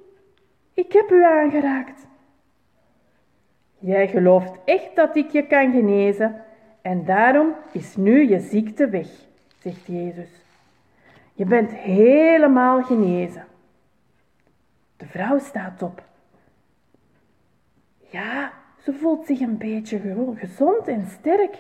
Ik 0.75 0.93
heb 0.93 1.11
u 1.11 1.25
aangeraakt. 1.25 2.07
Jij 3.85 4.09
gelooft 4.09 4.53
echt 4.65 4.97
dat 4.97 5.17
ik 5.17 5.31
je 5.31 5.47
kan 5.47 5.73
genezen 5.73 6.45
en 6.83 7.05
daarom 7.05 7.55
is 7.73 7.97
nu 7.97 8.29
je 8.29 8.41
ziekte 8.41 8.89
weg, 8.89 9.09
zegt 9.59 9.87
Jezus. 9.87 10.29
Je 11.33 11.45
bent 11.45 11.71
helemaal 11.71 12.83
genezen. 12.83 13.47
De 14.97 15.07
vrouw 15.07 15.39
staat 15.39 15.83
op. 15.83 16.03
Ja, 18.11 18.53
ze 18.83 18.93
voelt 18.93 19.27
zich 19.27 19.41
een 19.41 19.59
beetje 19.59 20.01
gezond 20.37 20.89
en 20.89 21.07
sterk. 21.07 21.57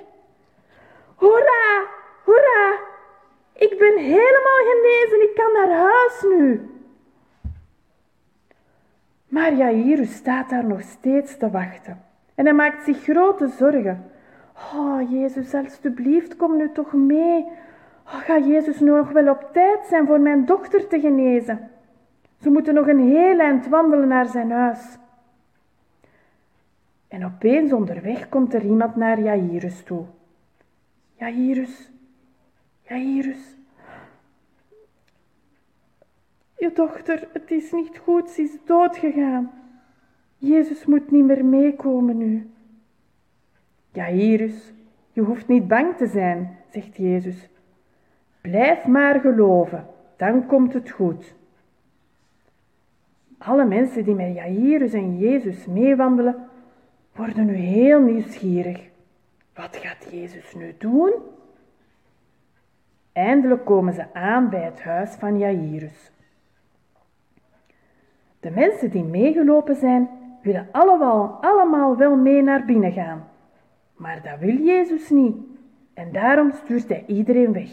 Hoera, 1.14 1.86
hoera, 2.24 2.78
ik 3.52 3.78
ben 3.78 3.98
helemaal 3.98 4.62
genezen, 4.72 5.22
ik 5.22 5.34
kan 5.34 5.52
naar 5.52 5.78
huis 5.78 6.24
nu. 6.38 6.70
Maar 9.28 9.54
Jairus 9.54 10.14
staat 10.14 10.50
daar 10.50 10.64
nog 10.64 10.82
steeds 10.82 11.36
te 11.36 11.50
wachten 11.50 12.12
en 12.34 12.44
hij 12.44 12.54
maakt 12.54 12.84
zich 12.84 13.02
grote 13.02 13.48
zorgen. 13.48 14.10
Oh, 14.74 15.10
Jezus, 15.10 15.54
alstublieft, 15.54 16.36
kom 16.36 16.56
nu 16.56 16.72
toch 16.72 16.92
mee. 16.92 17.46
Oh, 18.06 18.14
ga 18.14 18.38
Jezus 18.38 18.80
nu 18.80 18.90
nog 18.90 19.10
wel 19.10 19.28
op 19.28 19.48
tijd 19.52 19.86
zijn 19.88 20.06
voor 20.06 20.20
mijn 20.20 20.44
dochter 20.44 20.86
te 20.88 21.00
genezen? 21.00 21.70
Ze 22.40 22.50
moeten 22.50 22.74
nog 22.74 22.86
een 22.86 23.08
heel 23.08 23.38
eind 23.38 23.68
wandelen 23.68 24.08
naar 24.08 24.26
zijn 24.26 24.50
huis. 24.50 24.98
En 27.08 27.24
opeens 27.24 27.72
onderweg 27.72 28.28
komt 28.28 28.54
er 28.54 28.64
iemand 28.64 28.96
naar 28.96 29.20
Jairus 29.20 29.82
toe. 29.82 30.04
Jairus, 31.18 31.90
Jairus. 32.82 33.56
Je 36.58 36.72
dochter, 36.72 37.28
het 37.32 37.50
is 37.50 37.72
niet 37.72 37.98
goed, 37.98 38.30
ze 38.30 38.42
is 38.42 38.56
doodgegaan. 38.64 39.63
Jezus 40.44 40.86
moet 40.86 41.10
niet 41.10 41.24
meer 41.24 41.44
meekomen 41.44 42.16
nu. 42.16 42.50
Jairus, 43.92 44.72
je 45.12 45.20
hoeft 45.20 45.48
niet 45.48 45.68
bang 45.68 45.96
te 45.96 46.06
zijn, 46.06 46.56
zegt 46.70 46.96
Jezus. 46.96 47.48
Blijf 48.40 48.86
maar 48.86 49.20
geloven, 49.20 49.86
dan 50.16 50.46
komt 50.46 50.72
het 50.72 50.90
goed. 50.90 51.34
Alle 53.38 53.64
mensen 53.64 54.04
die 54.04 54.14
met 54.14 54.34
Jairus 54.34 54.92
en 54.92 55.18
Jezus 55.18 55.66
meewandelen, 55.66 56.48
worden 57.12 57.46
nu 57.46 57.54
heel 57.54 58.00
nieuwsgierig. 58.00 58.88
Wat 59.54 59.76
gaat 59.76 60.10
Jezus 60.10 60.54
nu 60.54 60.74
doen? 60.78 61.12
Eindelijk 63.12 63.64
komen 63.64 63.94
ze 63.94 64.14
aan 64.14 64.48
bij 64.50 64.62
het 64.62 64.82
huis 64.82 65.10
van 65.10 65.38
Jairus. 65.38 66.10
De 68.40 68.50
mensen 68.50 68.90
die 68.90 69.04
meegelopen 69.04 69.76
zijn, 69.76 70.08
willen 70.44 70.68
allemaal, 70.72 71.38
allemaal 71.40 71.96
wel 71.96 72.16
mee 72.16 72.42
naar 72.42 72.64
binnen 72.64 72.92
gaan. 72.92 73.28
Maar 73.96 74.22
dat 74.22 74.38
wil 74.38 74.56
Jezus 74.56 75.10
niet 75.10 75.36
en 75.94 76.12
daarom 76.12 76.52
stuurt 76.52 76.88
hij 76.88 77.04
iedereen 77.06 77.52
weg. 77.52 77.70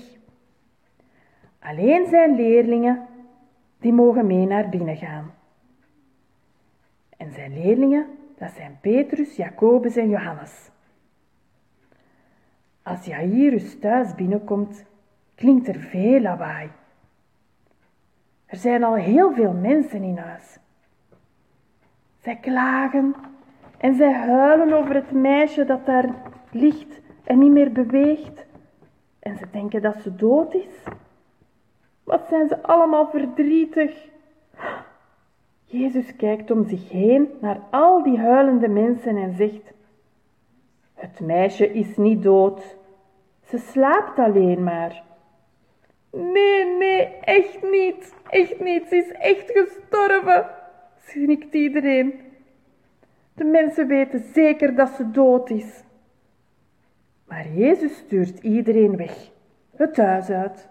Alleen 1.59 2.05
zijn 2.09 2.35
leerlingen, 2.35 3.07
die 3.79 3.93
mogen 3.93 4.27
mee 4.27 4.45
naar 4.45 4.69
binnen 4.69 4.97
gaan. 4.97 5.33
En 7.17 7.31
zijn 7.31 7.53
leerlingen, 7.53 8.05
dat 8.37 8.51
zijn 8.51 8.77
Petrus, 8.81 9.35
Jacobus 9.35 9.95
en 9.95 10.09
Johannes. 10.09 10.69
Als 12.83 13.05
Jairus 13.05 13.79
thuis 13.79 14.15
binnenkomt, 14.15 14.85
klinkt 15.35 15.67
er 15.67 15.79
veel 15.79 16.21
lawaai. 16.21 16.69
Er 18.45 18.57
zijn 18.57 18.83
al 18.83 18.95
heel 18.95 19.33
veel 19.33 19.53
mensen 19.53 20.03
in 20.03 20.17
huis. 20.17 20.59
Zij 22.21 22.35
klagen 22.35 23.15
en 23.77 23.95
zij 23.95 24.13
huilen 24.13 24.73
over 24.73 24.95
het 24.95 25.11
meisje 25.11 25.65
dat 25.65 25.85
daar 25.85 26.15
ligt 26.51 27.01
en 27.23 27.39
niet 27.39 27.51
meer 27.51 27.71
beweegt. 27.71 28.45
En 29.19 29.37
ze 29.37 29.45
denken 29.51 29.81
dat 29.81 29.95
ze 30.01 30.15
dood 30.15 30.53
is. 30.53 30.83
Wat 32.03 32.27
zijn 32.29 32.47
ze 32.47 32.63
allemaal 32.63 33.09
verdrietig. 33.09 34.09
Jezus 35.63 36.15
kijkt 36.15 36.51
om 36.51 36.67
zich 36.67 36.89
heen 36.89 37.29
naar 37.41 37.59
al 37.69 38.03
die 38.03 38.19
huilende 38.19 38.67
mensen 38.67 39.17
en 39.17 39.35
zegt: 39.35 39.73
Het 40.93 41.19
meisje 41.19 41.73
is 41.73 41.97
niet 41.97 42.23
dood. 42.23 42.75
Ze 43.43 43.57
slaapt 43.57 44.19
alleen 44.19 44.63
maar. 44.63 45.03
Nee, 46.11 46.65
nee, 46.65 47.01
echt 47.21 47.61
niet. 47.71 48.13
Echt 48.29 48.59
niet. 48.59 48.87
Ze 48.87 48.95
is 48.95 49.11
echt 49.11 49.51
gestorven 49.51 50.59
snikt 51.05 51.53
iedereen. 51.53 52.13
De 53.33 53.43
mensen 53.43 53.87
weten 53.87 54.23
zeker 54.33 54.75
dat 54.75 54.89
ze 54.89 55.11
dood 55.11 55.49
is. 55.49 55.83
Maar 57.27 57.47
Jezus 57.47 57.97
stuurt 57.97 58.39
iedereen 58.39 58.97
weg, 58.97 59.31
het 59.75 59.97
huis 59.97 60.29
uit. 60.29 60.69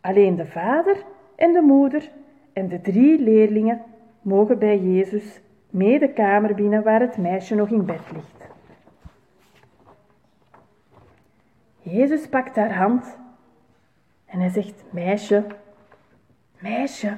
Alleen 0.00 0.36
de 0.36 0.46
vader 0.46 1.04
en 1.36 1.52
de 1.52 1.60
moeder 1.60 2.10
en 2.52 2.68
de 2.68 2.80
drie 2.80 3.18
leerlingen 3.18 3.82
mogen 4.22 4.58
bij 4.58 4.78
Jezus 4.78 5.40
mee 5.70 5.98
de 5.98 6.12
kamer 6.12 6.54
binnen 6.54 6.82
waar 6.82 7.00
het 7.00 7.16
meisje 7.16 7.54
nog 7.54 7.68
in 7.68 7.84
bed 7.84 8.00
ligt. 8.12 8.50
Jezus 11.82 12.28
pakt 12.28 12.56
haar 12.56 12.74
hand 12.74 13.18
en 14.26 14.40
hij 14.40 14.48
zegt: 14.48 14.84
Meisje, 14.90 15.44
meisje, 16.58 17.16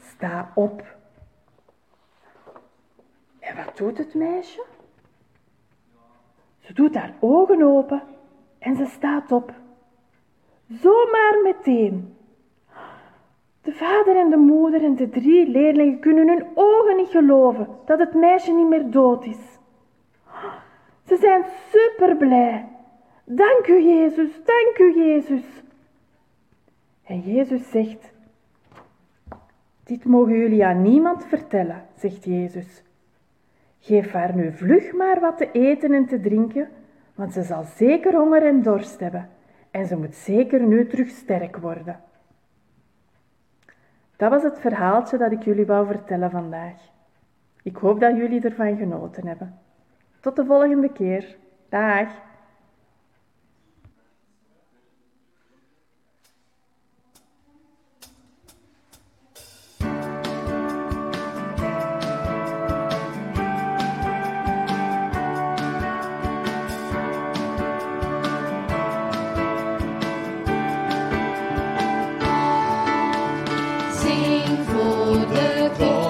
sta 0.00 0.52
op. 0.54 1.00
En 3.42 3.56
wat 3.56 3.76
doet 3.76 3.98
het 3.98 4.14
meisje? 4.14 4.64
Ze 6.58 6.72
doet 6.72 6.94
haar 6.94 7.14
ogen 7.20 7.62
open 7.62 8.02
en 8.58 8.76
ze 8.76 8.84
staat 8.84 9.32
op. 9.32 9.52
Zomaar 10.68 11.40
meteen. 11.42 12.16
De 13.62 13.72
vader 13.72 14.16
en 14.16 14.30
de 14.30 14.36
moeder 14.36 14.84
en 14.84 14.96
de 14.96 15.08
drie 15.08 15.48
leerlingen 15.48 15.98
kunnen 15.98 16.28
hun 16.28 16.46
ogen 16.54 16.96
niet 16.96 17.08
geloven 17.08 17.68
dat 17.84 17.98
het 17.98 18.14
meisje 18.14 18.52
niet 18.52 18.68
meer 18.68 18.90
dood 18.90 19.24
is. 19.26 19.58
Ze 21.06 21.16
zijn 21.16 21.44
super 21.70 22.16
blij. 22.16 22.68
Dank 23.24 23.66
u, 23.66 23.82
Jezus, 23.82 24.30
dank 24.44 24.78
u, 24.78 25.04
Jezus. 25.04 25.62
En 27.04 27.20
Jezus 27.20 27.70
zegt: 27.70 28.12
Dit 29.84 30.04
mogen 30.04 30.36
jullie 30.36 30.64
aan 30.64 30.82
niemand 30.82 31.26
vertellen, 31.26 31.86
zegt 31.96 32.24
Jezus. 32.24 32.82
Geef 33.84 34.12
haar 34.12 34.34
nu 34.34 34.52
vlug 34.52 34.92
maar 34.92 35.20
wat 35.20 35.38
te 35.38 35.50
eten 35.52 35.92
en 35.92 36.06
te 36.06 36.20
drinken, 36.20 36.68
want 37.14 37.32
ze 37.32 37.42
zal 37.42 37.64
zeker 37.64 38.14
honger 38.14 38.46
en 38.46 38.62
dorst 38.62 39.00
hebben 39.00 39.28
en 39.70 39.86
ze 39.86 39.96
moet 39.96 40.14
zeker 40.14 40.62
nu 40.62 40.86
terug 40.86 41.08
sterk 41.08 41.56
worden. 41.56 42.00
Dat 44.16 44.30
was 44.30 44.42
het 44.42 44.60
verhaaltje 44.60 45.18
dat 45.18 45.32
ik 45.32 45.42
jullie 45.42 45.66
wou 45.66 45.86
vertellen 45.86 46.30
vandaag. 46.30 46.90
Ik 47.62 47.76
hoop 47.76 48.00
dat 48.00 48.16
jullie 48.16 48.42
ervan 48.42 48.76
genoten 48.76 49.26
hebben. 49.26 49.58
Tot 50.20 50.36
de 50.36 50.44
volgende 50.44 50.92
keer. 50.92 51.36
Dag! 51.68 52.08
for 74.56 75.16
the 75.34 75.74
king. 75.78 76.01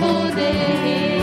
Wij 0.00 1.17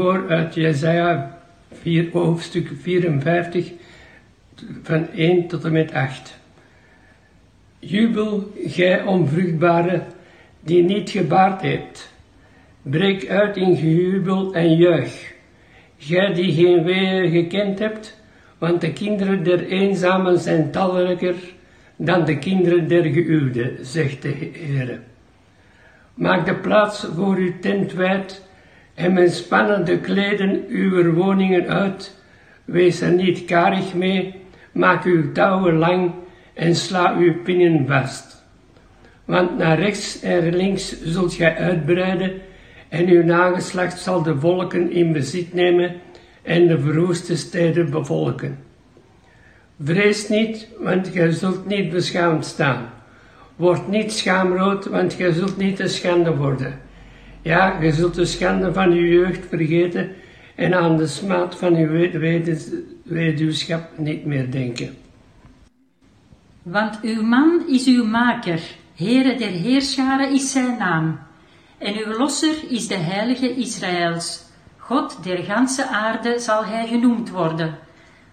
voor 0.00 0.28
uit 0.28 0.54
Jesaja 0.54 1.38
4, 1.72 2.08
hoofdstuk 2.12 2.70
54 2.80 3.72
van 4.82 5.08
1 5.08 5.46
tot 5.46 5.64
en 5.64 5.72
met 5.72 5.92
8. 5.92 6.40
Jubel, 7.78 8.52
gij 8.64 9.02
onvruchtbare, 9.02 10.02
die 10.60 10.82
niet 10.82 11.10
gebaard 11.10 11.62
hebt. 11.62 12.12
Breek 12.82 13.28
uit 13.28 13.56
in 13.56 13.76
gejubel 13.76 14.54
en 14.54 14.76
juich. 14.76 15.32
Gij 15.98 16.34
die 16.34 16.52
geen 16.52 16.84
weeën 16.84 17.30
gekend 17.30 17.78
hebt, 17.78 18.20
want 18.58 18.80
de 18.80 18.92
kinderen 18.92 19.42
der 19.42 19.66
eenzamen 19.66 20.38
zijn 20.38 20.70
talrijker 20.70 21.34
dan 21.96 22.24
de 22.24 22.38
kinderen 22.38 22.88
der 22.88 23.04
geüwden, 23.04 23.78
zegt 23.80 24.22
de 24.22 24.28
Heer. 24.28 25.00
Maak 26.14 26.46
de 26.46 26.54
plaats 26.54 27.06
voor 27.14 27.36
uw 27.36 27.52
tent 27.60 27.92
wijd 27.92 28.48
en 29.00 29.12
men 29.12 29.30
spannen 29.30 29.84
de 29.84 29.98
kleden 29.98 30.64
uw 30.68 31.12
woningen 31.12 31.68
uit. 31.68 32.16
Wees 32.64 33.00
er 33.00 33.12
niet 33.12 33.44
karig 33.44 33.94
mee, 33.94 34.34
maak 34.72 35.04
uw 35.04 35.32
touwen 35.32 35.76
lang 35.78 36.12
en 36.54 36.74
sla 36.74 37.16
uw 37.16 37.42
pinnen 37.42 37.86
vast. 37.86 38.44
Want 39.24 39.58
naar 39.58 39.78
rechts 39.78 40.20
en 40.20 40.56
links 40.56 41.02
zult 41.02 41.34
gij 41.34 41.56
uitbreiden 41.56 42.32
en 42.88 43.08
uw 43.08 43.24
nageslacht 43.24 43.98
zal 43.98 44.22
de 44.22 44.38
volken 44.38 44.90
in 44.90 45.12
bezit 45.12 45.54
nemen 45.54 45.94
en 46.42 46.66
de 46.66 46.80
verwoeste 46.80 47.36
steden 47.36 47.90
bevolken. 47.90 48.58
Vrees 49.82 50.28
niet, 50.28 50.68
want 50.78 51.08
gij 51.08 51.30
zult 51.30 51.66
niet 51.66 51.90
beschaamd 51.90 52.44
staan. 52.44 52.92
Word 53.56 53.88
niet 53.88 54.12
schaamrood, 54.12 54.86
want 54.86 55.12
gij 55.12 55.32
zult 55.32 55.56
niet 55.56 55.76
te 55.76 55.88
schande 55.88 56.36
worden. 56.36 56.80
Ja, 57.42 57.80
je 57.80 57.92
zult 57.92 58.14
de 58.14 58.24
schande 58.24 58.72
van 58.72 58.90
uw 58.90 59.06
jeugd 59.06 59.46
vergeten 59.48 60.10
en 60.54 60.74
aan 60.74 60.96
de 60.96 61.06
smaad 61.06 61.56
van 61.58 61.74
uw 61.74 62.10
weduwschap 63.02 63.98
niet 63.98 64.24
meer 64.24 64.50
denken. 64.50 64.96
Want 66.62 66.98
uw 67.02 67.22
man 67.22 67.62
is 67.68 67.86
uw 67.86 68.04
maker, 68.04 68.60
Heere 68.94 69.34
der 69.34 69.50
Heerscharen 69.50 70.32
is 70.32 70.52
zijn 70.52 70.78
naam. 70.78 71.18
En 71.78 71.94
uw 72.04 72.16
losser 72.16 72.54
is 72.68 72.88
de 72.88 72.96
heilige 72.96 73.54
Israëls. 73.54 74.44
God 74.76 75.18
der 75.22 75.38
ganse 75.38 75.88
aarde 75.88 76.38
zal 76.38 76.64
hij 76.64 76.86
genoemd 76.86 77.30
worden. 77.30 77.78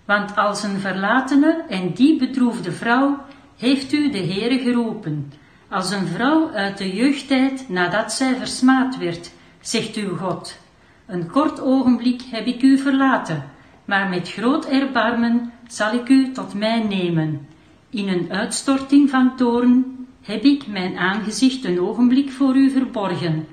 Want 0.06 0.36
als 0.36 0.64
een 0.64 0.80
verlatene 0.80 1.64
en 1.70 1.94
die 1.94 2.18
bedroefde 2.18 2.72
vrouw 2.72 3.18
heeft 3.58 3.94
u 3.94 4.10
de 4.10 4.18
Heere 4.18 4.60
geroepen 4.60 5.32
als 5.70 5.92
een 5.92 6.08
vrouw 6.08 6.52
uit 6.52 6.78
de 6.78 6.96
jeugdtijd 6.96 7.70
nadat 7.70 8.14
zij 8.14 8.36
versmaad 8.36 8.98
werd, 8.98 9.32
zegt 9.62 9.96
uw 9.96 10.16
God. 10.16 10.58
Een 11.06 11.28
kort 11.32 11.62
ogenblik 11.62 12.22
heb 12.32 12.46
ik 12.46 12.62
u 12.62 12.78
verlaten, 12.78 13.44
maar 13.86 14.10
met 14.10 14.32
groot 14.32 14.66
erbarmen 14.66 15.52
zal 15.68 15.94
ik 15.94 16.10
u 16.10 16.32
tot 16.32 16.54
mij 16.54 16.84
nemen. 16.84 17.48
In 17.90 18.08
een 18.08 18.32
uitstorting 18.32 19.10
van 19.10 19.36
toorn 19.36 20.08
heb 20.22 20.44
ik 20.44 20.68
mijn 20.68 20.98
aangezicht 20.98 21.66
een 21.66 21.82
ogenblik 21.82 22.32
voor 22.32 22.56
u 22.56 22.70
verborgen, 22.70 23.48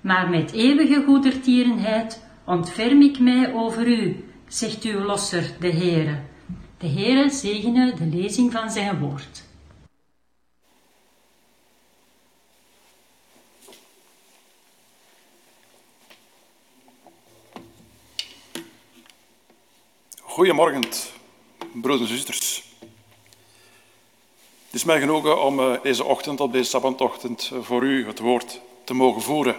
maar 0.00 0.30
met 0.30 0.52
eeuwige 0.52 1.02
goedertierenheid 1.04 2.24
ontferm 2.44 3.02
ik 3.02 3.18
mij 3.18 3.52
over 3.54 3.88
u, 3.88 4.24
zegt 4.48 4.84
uw 4.84 5.00
losser, 5.00 5.44
de 5.60 5.72
Heere. 5.72 6.18
De 6.78 6.88
Heere 6.88 7.30
zegene 7.30 7.94
de 7.94 8.06
lezing 8.06 8.52
van 8.52 8.70
zijn 8.70 8.98
woord. 8.98 9.48
Goedemorgen, 20.40 20.82
broeders 21.72 22.10
en 22.10 22.16
zusters. 22.16 22.62
Het 24.66 24.74
is 24.74 24.84
mij 24.84 25.00
genoegen 25.00 25.42
om 25.42 25.60
eh, 25.60 25.82
deze 25.82 26.04
ochtend, 26.04 26.40
op 26.40 26.52
deze 26.52 26.70
sabbandochtend, 26.70 27.52
voor 27.60 27.82
u 27.82 28.06
het 28.06 28.18
woord 28.18 28.60
te 28.84 28.94
mogen 28.94 29.22
voeren. 29.22 29.56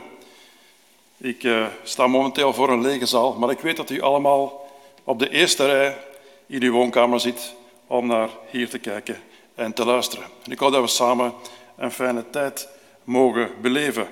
Ik 1.17 1.43
uh, 1.43 1.67
sta 1.83 2.07
momenteel 2.07 2.53
voor 2.53 2.69
een 2.69 2.81
lege 2.81 3.05
zaal, 3.05 3.33
maar 3.33 3.49
ik 3.49 3.59
weet 3.59 3.77
dat 3.77 3.89
u 3.89 4.01
allemaal 4.01 4.71
op 5.03 5.19
de 5.19 5.29
eerste 5.29 5.65
rij 5.65 5.97
in 6.45 6.61
uw 6.61 6.71
woonkamer 6.71 7.19
zit 7.19 7.53
om 7.87 8.07
naar 8.07 8.29
hier 8.49 8.69
te 8.69 8.79
kijken 8.79 9.21
en 9.55 9.73
te 9.73 9.85
luisteren. 9.85 10.25
En 10.43 10.51
ik 10.51 10.59
hoop 10.59 10.71
dat 10.71 10.81
we 10.81 10.87
samen 10.87 11.33
een 11.75 11.91
fijne 11.91 12.29
tijd 12.29 12.67
mogen 13.03 13.51
beleven. 13.61 14.07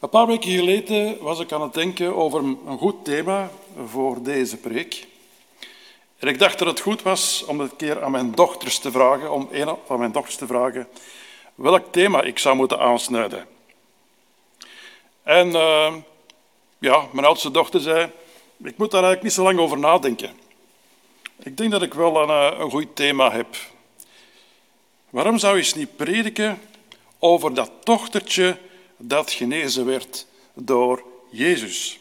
Een 0.00 0.08
paar 0.08 0.26
weken 0.26 0.50
geleden 0.50 1.22
was 1.22 1.40
ik 1.40 1.52
aan 1.52 1.62
het 1.62 1.74
denken 1.74 2.16
over 2.16 2.40
een 2.40 2.78
goed 2.78 3.04
thema 3.04 3.50
voor 3.86 4.22
deze 4.22 4.56
preek. 4.56 5.06
En 6.18 6.28
ik 6.28 6.38
dacht 6.38 6.58
dat 6.58 6.68
het 6.68 6.80
goed 6.80 7.02
was 7.02 7.44
om 7.44 7.60
een 7.60 7.76
keer 7.76 8.02
aan 8.02 8.10
mijn 8.10 8.32
dochters 8.34 8.78
te 8.78 8.90
vragen, 8.90 9.32
om 9.32 9.48
een 9.52 9.76
van 9.86 9.98
mijn 9.98 10.12
dochters 10.12 10.36
te 10.36 10.46
vragen, 10.46 10.88
welk 11.54 11.92
thema 11.92 12.22
ik 12.22 12.38
zou 12.38 12.56
moeten 12.56 12.78
aansnijden. 12.78 13.46
En 15.22 15.48
uh, 15.48 15.94
ja, 16.78 17.06
mijn 17.12 17.26
oudste 17.26 17.50
dochter 17.50 17.80
zei, 17.80 18.10
ik 18.64 18.76
moet 18.76 18.90
daar 18.90 19.02
eigenlijk 19.02 19.22
niet 19.22 19.32
zo 19.32 19.42
lang 19.42 19.58
over 19.58 19.78
nadenken. 19.78 20.30
Ik 21.42 21.56
denk 21.56 21.70
dat 21.70 21.82
ik 21.82 21.94
wel 21.94 22.22
een, 22.22 22.52
eh, 22.52 22.58
een 22.58 22.70
goed 22.70 22.96
thema 22.96 23.30
heb. 23.30 23.56
Waarom 25.10 25.38
zou 25.38 25.52
je 25.52 25.58
eens 25.58 25.74
niet 25.74 25.96
prediken 25.96 26.60
over 27.18 27.54
dat 27.54 27.70
dochtertje 27.82 28.58
dat 28.96 29.32
genezen 29.32 29.86
werd 29.86 30.26
door 30.54 31.02
Jezus? 31.30 32.00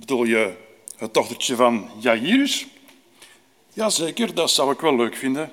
Bedoel 0.00 0.24
je 0.24 0.54
het 0.96 1.14
dochtertje 1.14 1.56
van 1.56 1.90
Jairus? 1.98 2.66
Jazeker, 3.72 4.34
dat 4.34 4.50
zou 4.50 4.72
ik 4.72 4.80
wel 4.80 4.96
leuk 4.96 5.16
vinden. 5.16 5.52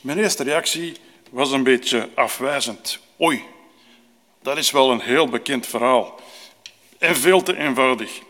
Mijn 0.00 0.18
eerste 0.18 0.42
reactie 0.42 0.96
was 1.30 1.50
een 1.50 1.62
beetje 1.62 2.08
afwijzend. 2.14 2.98
Oei, 3.20 3.42
dat 4.42 4.56
is 4.56 4.70
wel 4.70 4.90
een 4.90 5.00
heel 5.00 5.28
bekend 5.28 5.66
verhaal 5.66 6.20
en 6.98 7.16
veel 7.16 7.42
te 7.42 7.56
eenvoudig. 7.56 8.20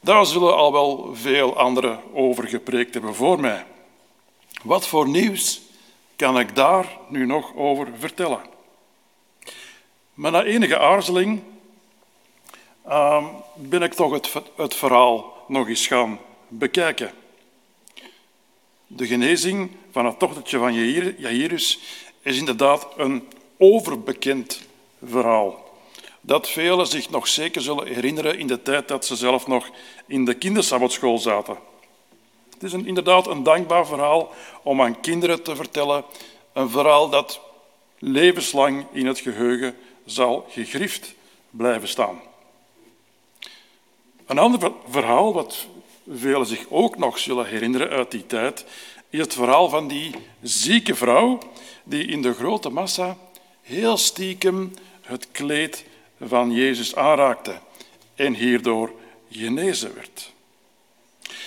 Daar 0.00 0.26
zullen 0.26 0.56
al 0.56 0.72
wel 0.72 1.14
veel 1.14 1.56
anderen 1.56 2.00
over 2.14 2.48
gepreekt 2.48 2.94
hebben 2.94 3.14
voor 3.14 3.40
mij. 3.40 3.66
Wat 4.62 4.86
voor 4.86 5.08
nieuws 5.08 5.60
kan 6.16 6.38
ik 6.38 6.54
daar 6.54 6.98
nu 7.08 7.26
nog 7.26 7.54
over 7.54 7.88
vertellen? 7.98 8.40
Maar 10.14 10.30
na 10.30 10.42
enige 10.42 10.78
aarzeling 10.78 11.42
uh, 12.86 13.26
ben 13.54 13.82
ik 13.82 13.92
toch 13.92 14.12
het, 14.12 14.32
het 14.56 14.74
verhaal 14.74 15.44
nog 15.48 15.68
eens 15.68 15.86
gaan 15.86 16.18
bekijken. 16.48 17.10
De 18.86 19.06
genezing 19.06 19.70
van 19.90 20.06
het 20.06 20.20
dochtertje 20.20 20.58
van 20.58 20.74
Jairus 21.18 21.78
is 22.22 22.38
inderdaad 22.38 22.88
een 22.96 23.28
overbekend 23.58 24.60
verhaal. 25.04 25.70
Dat 26.20 26.50
velen 26.50 26.86
zich 26.86 27.10
nog 27.10 27.28
zeker 27.28 27.62
zullen 27.62 27.86
herinneren 27.86 28.38
in 28.38 28.46
de 28.46 28.62
tijd 28.62 28.88
dat 28.88 29.06
ze 29.06 29.16
zelf 29.16 29.46
nog 29.46 29.70
in 30.06 30.24
de 30.24 30.34
kindersabbatschool 30.34 31.18
zaten. 31.18 31.56
Het 32.52 32.62
is 32.62 32.72
een, 32.72 32.86
inderdaad 32.86 33.26
een 33.26 33.42
dankbaar 33.42 33.86
verhaal 33.86 34.32
om 34.62 34.82
aan 34.82 35.00
kinderen 35.00 35.42
te 35.42 35.56
vertellen. 35.56 36.04
Een 36.52 36.70
verhaal 36.70 37.08
dat 37.08 37.40
levenslang 37.98 38.86
in 38.92 39.06
het 39.06 39.18
geheugen 39.18 39.76
zal 40.04 40.46
gegrift 40.48 41.14
blijven 41.50 41.88
staan. 41.88 42.20
Een 44.26 44.38
ander 44.38 44.72
verhaal, 44.88 45.32
wat 45.32 45.66
velen 46.10 46.46
zich 46.46 46.66
ook 46.68 46.98
nog 46.98 47.18
zullen 47.18 47.46
herinneren 47.46 47.88
uit 47.88 48.10
die 48.10 48.26
tijd, 48.26 48.64
is 49.10 49.18
het 49.18 49.34
verhaal 49.34 49.68
van 49.68 49.88
die 49.88 50.14
zieke 50.42 50.94
vrouw 50.94 51.38
die 51.84 52.06
in 52.06 52.22
de 52.22 52.32
grote 52.32 52.68
massa 52.68 53.16
heel 53.62 53.96
stiekem 53.96 54.72
het 55.00 55.28
kleed 55.30 55.84
van 56.20 56.52
Jezus 56.52 56.96
aanraakte 56.96 57.58
en 58.14 58.34
hierdoor 58.34 58.92
genezen 59.30 59.94
werd. 59.94 60.32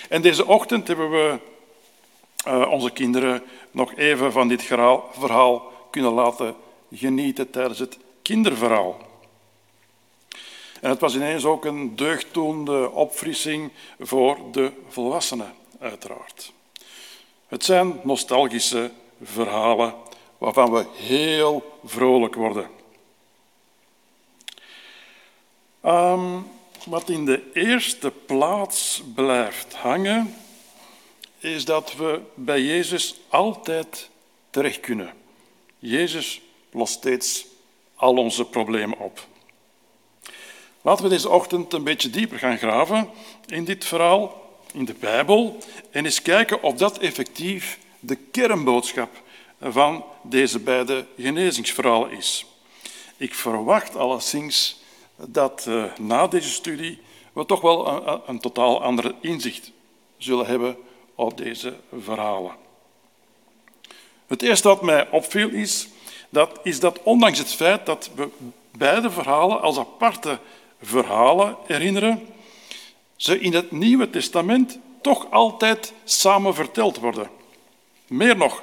En 0.10 0.22
deze 0.22 0.46
ochtend 0.46 0.88
hebben 0.88 1.12
we 1.12 1.40
uh, 2.48 2.72
onze 2.72 2.92
kinderen 2.92 3.44
nog 3.72 3.96
even 3.96 4.32
van 4.32 4.48
dit 4.48 4.64
verhaal 4.64 5.74
kunnen 5.92 6.12
laten 6.12 6.56
genieten 6.92 7.50
tijdens 7.50 7.80
het 7.80 7.98
kinderverhaal. 8.22 8.98
En 10.82 10.90
het 10.90 11.00
was 11.00 11.16
ineens 11.16 11.46
ook 11.46 11.66
een 11.66 11.96
deugddoende 11.96 12.92
opfrissing 12.92 13.72
voor 14.00 14.38
de 14.52 14.72
volwassenen, 14.90 15.54
uiteraard. 15.80 16.52
Het 17.48 17.64
zijn 17.64 18.00
nostalgische 18.04 18.92
verhalen 19.24 19.94
waarvan 20.38 20.72
we 20.72 20.86
heel 20.96 21.80
vrolijk 21.84 22.36
worden. 22.36 22.70
Um, 25.86 26.48
wat 26.86 27.10
in 27.10 27.26
de 27.26 27.52
eerste 27.54 28.12
plaats 28.12 29.04
blijft 29.16 29.74
hangen, 29.74 30.36
is 31.38 31.66
dat 31.66 31.96
we 31.96 32.22
bij 32.34 32.62
Jezus 32.62 33.16
altijd 33.30 34.10
terecht 34.50 34.80
kunnen. 34.80 35.14
Jezus 35.80 36.42
lost 36.72 36.94
steeds 36.94 37.46
al 37.96 38.18
onze 38.18 38.46
problemen 38.46 39.00
op. 39.00 39.28
Laten 40.86 41.04
we 41.04 41.10
deze 41.10 41.30
ochtend 41.30 41.74
een 41.74 41.84
beetje 41.84 42.10
dieper 42.10 42.40
gaan 42.40 42.58
graven 42.58 43.10
in 43.46 43.64
dit 43.64 43.86
verhaal, 43.86 44.52
in 44.74 44.86
de 44.86 44.94
Bijbel, 44.94 45.58
en 45.92 46.06
eens 46.06 46.22
kijken 46.22 46.64
of 46.64 46.76
dat 46.76 46.98
effectief 46.98 47.80
de 48.00 48.16
kernboodschap 48.16 49.10
van 49.62 50.06
deze 50.22 50.60
beide 50.60 51.06
genezingsverhalen 51.18 52.12
is. 52.12 52.46
Ik 53.18 53.34
verwacht 53.34 53.96
alleszins 53.96 54.82
dat 55.16 55.66
uh, 55.68 55.84
na 56.00 56.28
deze 56.28 56.50
studie 56.50 57.00
we 57.34 57.46
toch 57.46 57.62
wel 57.62 57.88
een, 57.88 58.22
een 58.26 58.40
totaal 58.40 58.84
ander 58.84 59.16
inzicht 59.22 59.72
zullen 60.18 60.46
hebben 60.46 60.78
op 61.16 61.38
deze 61.38 61.74
verhalen. 62.00 62.56
Het 64.28 64.42
eerste 64.42 64.68
wat 64.68 64.82
mij 64.82 65.10
opviel 65.10 65.50
is 65.50 65.88
dat, 66.30 66.60
is 66.64 66.80
dat 66.80 67.00
ondanks 67.04 67.38
het 67.38 67.54
feit 67.54 67.86
dat 67.86 68.10
we 68.16 68.30
beide 68.72 69.12
verhalen 69.12 69.62
als 69.62 69.78
aparte 69.78 70.40
verhalen 70.82 71.58
herinneren, 71.66 72.28
ze 73.16 73.40
in 73.40 73.54
het 73.54 73.72
Nieuwe 73.72 74.10
Testament 74.10 74.80
toch 75.02 75.32
altijd 75.32 75.94
samen 76.04 76.54
verteld 76.54 76.98
worden. 76.98 77.30
Meer 78.08 78.38
nog, 78.38 78.60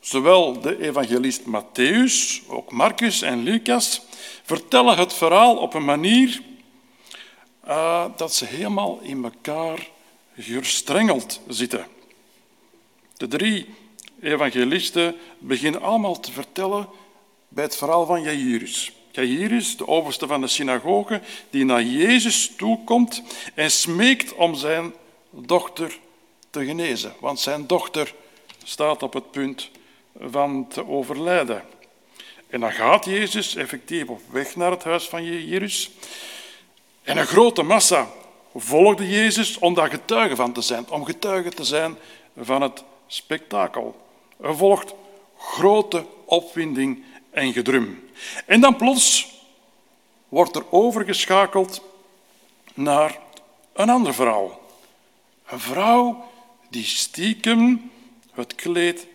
zowel 0.00 0.60
de 0.60 0.82
evangelist 0.82 1.42
Matthäus, 1.42 2.48
ook 2.48 2.72
Marcus 2.72 3.22
en 3.22 3.42
Lucas 3.42 4.02
vertellen 4.42 4.96
het 4.96 5.12
verhaal 5.12 5.56
op 5.56 5.74
een 5.74 5.84
manier 5.84 6.42
uh, 7.68 8.04
dat 8.16 8.34
ze 8.34 8.44
helemaal 8.44 8.98
in 9.02 9.24
elkaar 9.24 9.88
gestrengeld 10.36 11.40
zitten. 11.48 11.86
De 13.16 13.28
drie 13.28 13.74
evangelisten 14.20 15.16
beginnen 15.38 15.82
allemaal 15.82 16.20
te 16.20 16.32
vertellen 16.32 16.88
bij 17.48 17.64
het 17.64 17.76
verhaal 17.76 18.06
van 18.06 18.22
Jairus. 18.22 18.92
Jairus, 19.12 19.76
de 19.76 19.88
overste 19.88 20.26
van 20.26 20.40
de 20.40 20.46
synagoge, 20.46 21.20
die 21.50 21.64
naar 21.64 21.82
Jezus 21.82 22.52
toekomt 22.56 23.22
en 23.54 23.70
smeekt 23.70 24.34
om 24.34 24.54
zijn 24.54 24.94
dochter 25.30 25.98
te 26.50 26.64
genezen. 26.64 27.12
Want 27.20 27.40
zijn 27.40 27.66
dochter 27.66 28.14
staat 28.64 29.02
op 29.02 29.12
het 29.12 29.30
punt 29.30 29.70
van 30.20 30.68
te 30.68 30.88
overlijden. 30.88 31.64
En 32.48 32.60
dan 32.60 32.72
gaat 32.72 33.04
Jezus 33.04 33.54
effectief 33.54 34.08
op 34.08 34.20
weg 34.30 34.56
naar 34.56 34.70
het 34.70 34.84
huis 34.84 35.08
van 35.08 35.24
Jairus. 35.24 35.90
En 37.02 37.16
een 37.16 37.26
grote 37.26 37.62
massa 37.62 38.08
volgde 38.54 39.08
Jezus 39.08 39.58
om 39.58 39.74
daar 39.74 39.90
getuige 39.90 40.36
van 40.36 40.52
te 40.52 40.60
zijn, 40.60 40.90
om 40.90 41.04
getuige 41.04 41.50
te 41.50 41.64
zijn 41.64 41.96
van 42.36 42.62
het 42.62 42.84
spektakel. 43.06 44.00
Er 44.40 44.56
volgt 44.56 44.94
grote 45.38 46.04
opwinding 46.24 47.04
en 47.30 47.52
gedrum. 47.52 48.10
En 48.46 48.60
dan 48.60 48.76
plots 48.76 49.32
wordt 50.28 50.56
er 50.56 50.72
overgeschakeld 50.72 51.82
naar 52.74 53.18
een 53.72 53.90
andere 53.90 54.14
vrouw. 54.14 54.60
Een 55.46 55.60
vrouw 55.60 56.30
die 56.68 56.84
stiekem 56.84 57.90
het 58.32 58.54
kleed 58.54 59.06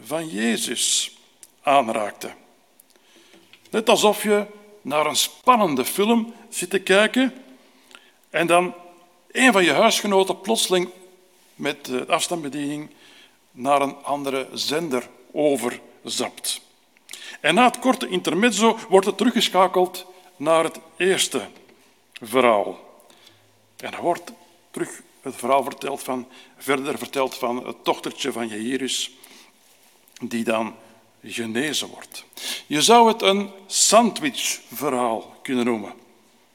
van 0.00 0.28
Jezus 0.28 1.16
aanraakte. 1.62 2.30
Net 3.70 3.88
alsof 3.88 4.22
je 4.22 4.46
naar 4.82 5.06
een 5.06 5.16
spannende 5.16 5.84
film 5.84 6.34
zit 6.48 6.70
te 6.70 6.78
kijken 6.78 7.34
en 8.30 8.46
dan 8.46 8.74
een 9.32 9.52
van 9.52 9.64
je 9.64 9.72
huisgenoten 9.72 10.40
plotseling 10.40 10.88
met 11.54 11.84
de 11.84 12.06
afstandsbediening 12.06 12.90
naar 13.50 13.80
een 13.80 13.96
andere 14.02 14.48
zender 14.52 15.08
overzapt. 15.32 16.60
En 17.40 17.54
na 17.54 17.64
het 17.64 17.78
korte 17.78 18.08
intermezzo 18.08 18.78
wordt 18.88 19.06
het 19.06 19.16
teruggeschakeld 19.16 20.06
naar 20.36 20.64
het 20.64 20.78
eerste 20.96 21.48
verhaal. 22.20 22.78
En 23.76 23.92
er 23.92 24.02
wordt 24.02 24.32
terug 24.70 25.02
het 25.20 25.36
verhaal 25.36 25.62
vertelt 25.62 26.02
van, 26.02 26.28
verder 26.58 26.98
vertelt 26.98 27.34
van 27.34 27.66
het 27.66 27.76
dochtertje 27.82 28.32
van 28.32 28.48
Jairus, 28.48 29.10
die 30.22 30.44
dan 30.44 30.74
genezen 31.22 31.88
wordt. 31.88 32.24
Je 32.66 32.82
zou 32.82 33.08
het 33.08 33.22
een 33.22 33.50
sandwichverhaal 33.66 35.34
kunnen 35.42 35.64
noemen. 35.64 35.92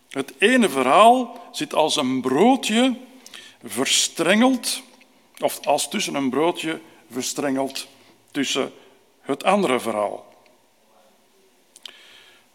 Het 0.10 0.34
ene 0.38 0.70
verhaal 0.70 1.48
zit 1.52 1.74
als 1.74 1.96
een 1.96 2.22
broodje 2.22 2.96
verstrengeld, 3.64 4.82
of 5.40 5.66
als 5.66 5.90
tussen 5.90 6.16
een 6.16 6.30
broodje 6.30 6.82
verstrengeld 7.12 7.88
tussen 8.32 8.74
het 9.22 9.44
andere 9.44 9.80
verhaal. 9.80 10.25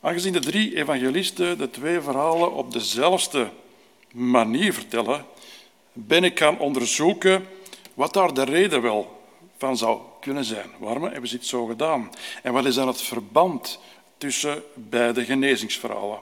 Aangezien 0.02 0.32
de 0.32 0.40
drie 0.40 0.76
evangelisten 0.76 1.58
de 1.58 1.70
twee 1.70 2.00
verhalen 2.00 2.52
op 2.52 2.72
dezelfde 2.72 3.50
manier 4.12 4.72
vertellen, 4.72 5.26
ben 5.92 6.24
ik 6.24 6.38
gaan 6.38 6.58
onderzoeken 6.58 7.46
wat 7.94 8.12
daar 8.12 8.34
de 8.34 8.44
reden 8.44 8.82
wel 8.82 9.22
van 9.58 9.76
zou 9.76 10.00
kunnen 10.20 10.44
zijn. 10.44 10.70
Waarom 10.78 11.02
hebben 11.02 11.28
ze 11.28 11.36
het 11.36 11.46
zo 11.46 11.66
gedaan? 11.66 12.10
En 12.42 12.52
wat 12.52 12.64
is 12.64 12.74
dan 12.74 12.88
het 12.88 13.02
verband 13.02 13.78
tussen 14.18 14.62
beide 14.74 15.24
genezingsverhalen? 15.24 16.20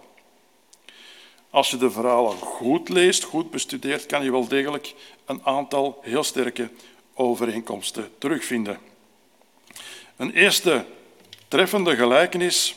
Als 1.51 1.71
je 1.71 1.77
de 1.77 1.91
verhalen 1.91 2.37
goed 2.37 2.88
leest, 2.88 3.25
goed 3.25 3.51
bestudeert, 3.51 4.07
kan 4.07 4.25
je 4.25 4.31
wel 4.31 4.49
degelijk 4.49 4.95
een 5.25 5.41
aantal 5.45 5.99
heel 6.03 6.25
sterke 6.25 6.71
overeenkomsten 7.14 8.11
terugvinden. 8.19 8.79
Een 10.17 10.33
eerste 10.33 10.85
treffende 11.49 11.97
gelijkenis 11.97 12.75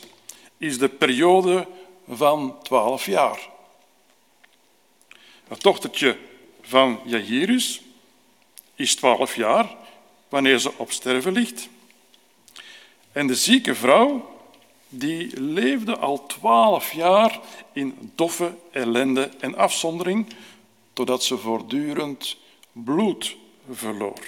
is 0.62 0.78
de 0.78 0.88
periode 0.88 1.66
van 2.08 2.56
twaalf 2.62 3.06
jaar. 3.06 3.48
Het 5.48 5.60
dochtertje 5.60 6.18
van 6.60 7.00
Jairus 7.04 7.80
is 8.74 8.94
twaalf 8.94 9.36
jaar 9.36 9.76
wanneer 10.28 10.58
ze 10.58 10.72
op 10.76 10.92
sterven 10.92 11.32
ligt. 11.32 11.68
En 13.12 13.26
de 13.26 13.34
zieke 13.34 13.74
vrouw 13.74 14.38
die 14.88 15.40
leefde 15.40 15.96
al 15.98 16.26
twaalf 16.26 16.92
jaar 16.92 17.40
in 17.72 18.12
doffe 18.14 18.54
ellende 18.70 19.30
en 19.40 19.56
afzondering, 19.56 20.26
totdat 20.92 21.24
ze 21.24 21.38
voortdurend 21.38 22.36
bloed 22.72 23.36
verloor. 23.70 24.24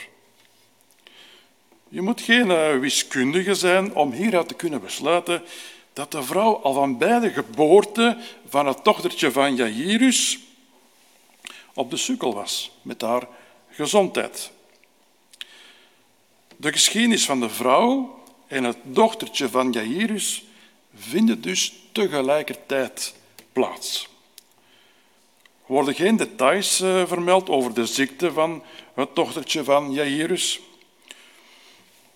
Je 1.89 2.03
moet 2.03 2.21
geen 2.21 2.51
eh, 2.51 2.79
wiskundige 2.79 3.55
zijn 3.55 3.95
om 3.95 4.13
hieruit 4.13 4.49
te 4.49 4.55
kunnen 4.55 4.81
besluiten 4.81 5.43
dat 5.95 6.11
de 6.11 6.23
vrouw 6.23 6.57
al 6.57 6.73
van 6.73 6.99
bij 6.99 7.21
de 7.21 7.31
geboorte 7.31 8.19
van 8.49 8.67
het 8.67 8.85
dochtertje 8.85 9.33
van 9.33 9.57
Jairus 9.57 10.39
op 11.75 11.91
de 11.91 11.97
sukkel 11.97 12.35
was 12.35 12.71
met 12.83 13.01
haar 13.01 13.29
gezondheid. 13.71 14.51
De 16.57 16.73
geschiedenis 16.73 17.25
van 17.25 17.41
de 17.41 17.49
vrouw 17.49 18.23
en 18.47 18.65
het 18.65 18.77
dochtertje 18.83 19.49
van 19.49 19.73
Jairus 19.73 20.45
vinden 20.95 21.41
dus 21.41 21.73
tegelijkertijd 21.93 23.15
plaats. 23.53 24.09
Er 25.67 25.73
worden 25.73 25.95
geen 25.95 26.17
details 26.17 26.81
eh, 26.81 27.07
vermeld 27.07 27.49
over 27.49 27.75
de 27.75 27.87
ziekte 27.87 28.33
van 28.33 28.63
het 28.95 29.15
dochtertje 29.15 29.65
van 29.65 29.93
Jairus. 29.93 30.61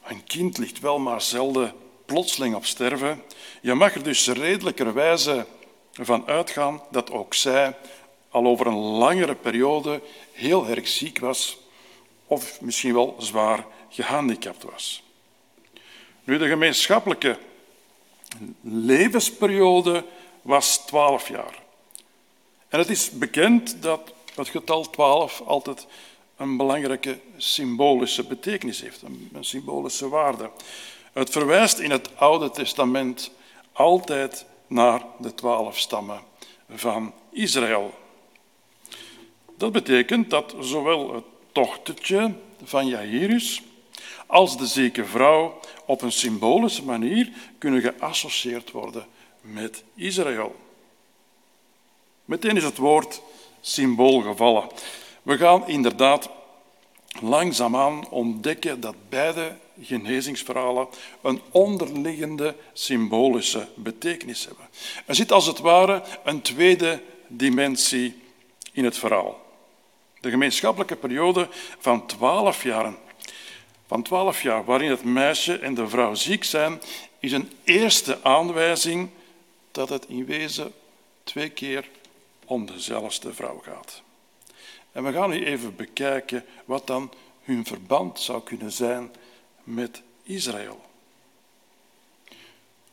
Een 0.04 0.24
kind 0.24 0.58
ligt 0.58 0.80
wel 0.80 0.98
maar 0.98 1.22
zelden 1.22 1.74
plotseling 2.08 2.54
op 2.54 2.64
sterven. 2.64 3.22
Je 3.60 3.74
mag 3.74 3.94
er 3.94 4.02
dus 4.02 4.28
redelijkerwijze 4.28 5.46
van 5.92 6.26
uitgaan 6.26 6.82
dat 6.90 7.10
ook 7.10 7.34
zij 7.34 7.76
al 8.30 8.46
over 8.46 8.66
een 8.66 8.78
langere 8.78 9.34
periode 9.34 10.00
heel 10.32 10.66
erg 10.66 10.88
ziek 10.88 11.18
was 11.18 11.58
of 12.26 12.60
misschien 12.60 12.94
wel 12.94 13.16
zwaar 13.18 13.66
gehandicapt 13.88 14.62
was. 14.62 15.02
Nu, 16.24 16.38
de 16.38 16.48
gemeenschappelijke 16.48 17.38
levensperiode 18.60 20.04
was 20.42 20.78
12 20.86 21.28
jaar. 21.28 21.62
En 22.68 22.78
het 22.78 22.88
is 22.88 23.10
bekend 23.10 23.82
dat 23.82 24.12
het 24.34 24.48
getal 24.48 24.90
12 24.90 25.40
altijd 25.40 25.86
een 26.36 26.56
belangrijke 26.56 27.18
symbolische 27.36 28.24
betekenis 28.24 28.80
heeft, 28.80 29.02
een 29.02 29.44
symbolische 29.44 30.08
waarde. 30.08 30.50
Het 31.18 31.30
verwijst 31.30 31.78
in 31.78 31.90
het 31.90 32.16
Oude 32.16 32.50
Testament 32.50 33.30
altijd 33.72 34.44
naar 34.66 35.02
de 35.18 35.34
twaalf 35.34 35.78
stammen 35.78 36.20
van 36.74 37.12
Israël. 37.30 37.94
Dat 39.56 39.72
betekent 39.72 40.30
dat 40.30 40.54
zowel 40.60 41.14
het 41.14 41.24
dochtertje 41.52 42.34
van 42.64 42.86
Jairus 42.86 43.62
als 44.26 44.58
de 44.58 44.66
zieke 44.66 45.04
vrouw 45.04 45.60
op 45.86 46.02
een 46.02 46.12
symbolische 46.12 46.84
manier 46.84 47.32
kunnen 47.58 47.80
geassocieerd 47.80 48.70
worden 48.70 49.06
met 49.40 49.82
Israël. 49.94 50.56
Meteen 52.24 52.56
is 52.56 52.64
het 52.64 52.76
woord 52.76 53.20
symbool 53.60 54.20
gevallen. 54.20 54.68
We 55.22 55.36
gaan 55.36 55.68
inderdaad 55.68 56.28
langzaamaan 57.20 58.08
ontdekken 58.08 58.80
dat 58.80 58.94
beide 59.08 59.56
genezingsverhalen 59.80 60.88
een 61.22 61.40
onderliggende 61.50 62.56
symbolische 62.72 63.68
betekenis 63.74 64.44
hebben. 64.44 64.68
Er 65.06 65.14
zit 65.14 65.32
als 65.32 65.46
het 65.46 65.58
ware 65.58 66.02
een 66.24 66.42
tweede 66.42 67.02
dimensie 67.26 68.22
in 68.72 68.84
het 68.84 68.98
verhaal. 68.98 69.46
De 70.20 70.30
gemeenschappelijke 70.30 70.96
periode 70.96 71.48
van 71.78 72.06
twaalf 72.06 72.62
jaren, 72.62 72.96
van 73.86 74.02
twaalf 74.02 74.42
jaar 74.42 74.64
waarin 74.64 74.90
het 74.90 75.04
meisje 75.04 75.58
en 75.58 75.74
de 75.74 75.88
vrouw 75.88 76.14
ziek 76.14 76.44
zijn, 76.44 76.80
is 77.18 77.32
een 77.32 77.50
eerste 77.64 78.18
aanwijzing 78.22 79.08
dat 79.72 79.88
het 79.88 80.04
in 80.08 80.24
wezen 80.24 80.72
twee 81.24 81.50
keer 81.50 81.88
om 82.44 82.66
dezelfde 82.66 83.34
vrouw 83.34 83.62
gaat. 83.64 84.02
En 84.92 85.04
we 85.04 85.12
gaan 85.12 85.30
nu 85.30 85.44
even 85.44 85.76
bekijken 85.76 86.44
wat 86.64 86.86
dan 86.86 87.12
hun 87.42 87.64
verband 87.64 88.20
zou 88.20 88.42
kunnen 88.42 88.72
zijn 88.72 89.10
met 89.68 90.02
Israël. 90.22 90.80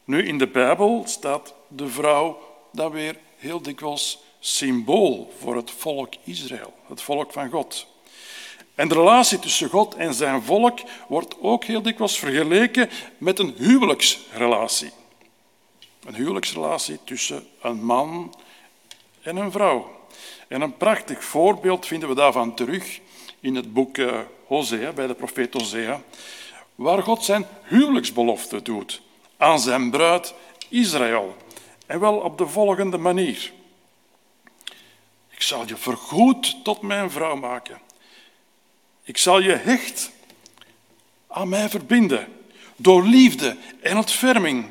Nu, 0.03 0.27
in 0.27 0.37
de 0.37 0.47
Bijbel 0.47 1.03
staat 1.07 1.53
de 1.67 1.87
vrouw 1.87 2.39
dan 2.71 2.91
weer 2.91 3.17
heel 3.37 3.61
dikwijls 3.61 4.19
symbool 4.39 5.33
voor 5.39 5.55
het 5.55 5.71
volk 5.71 6.13
Israël, 6.23 6.73
het 6.87 7.01
volk 7.01 7.31
van 7.31 7.49
God. 7.49 7.87
En 8.75 8.87
de 8.87 8.93
relatie 8.93 9.39
tussen 9.39 9.69
God 9.69 9.95
en 9.95 10.13
zijn 10.13 10.43
volk 10.43 10.79
wordt 11.07 11.35
ook 11.41 11.63
heel 11.63 11.81
dikwijls 11.81 12.19
vergeleken 12.19 12.89
met 13.17 13.39
een 13.39 13.53
huwelijksrelatie. 13.57 14.91
Een 16.05 16.15
huwelijksrelatie 16.15 16.99
tussen 17.03 17.47
een 17.61 17.83
man 17.83 18.35
en 19.21 19.35
een 19.35 19.51
vrouw. 19.51 20.07
En 20.47 20.61
een 20.61 20.77
prachtig 20.77 21.23
voorbeeld 21.23 21.85
vinden 21.85 22.09
we 22.09 22.15
daarvan 22.15 22.55
terug 22.55 22.99
in 23.39 23.55
het 23.55 23.73
boek 23.73 23.97
eh, 23.97 24.19
Hosea, 24.45 24.91
bij 24.91 25.07
de 25.07 25.13
profeet 25.13 25.53
Hosea, 25.53 26.01
waar 26.75 27.03
God 27.03 27.23
zijn 27.23 27.47
huwelijksbelofte 27.63 28.61
doet 28.61 29.01
aan 29.37 29.59
zijn 29.59 29.91
bruid 29.91 30.33
Israël. 30.69 31.35
En 31.85 31.99
wel 31.99 32.15
op 32.15 32.37
de 32.37 32.47
volgende 32.47 32.97
manier. 32.97 33.51
Ik 35.29 35.41
zal 35.41 35.67
je 35.67 35.77
vergoed 35.77 36.63
tot 36.63 36.81
mijn 36.81 37.11
vrouw 37.11 37.35
maken. 37.35 37.79
Ik 39.03 39.17
zal 39.17 39.39
je 39.39 39.51
hecht 39.51 40.11
aan 41.27 41.49
mij 41.49 41.69
verbinden. 41.69 42.27
Door 42.75 43.03
liefde 43.03 43.57
en 43.81 43.97
ontferming. 43.97 44.69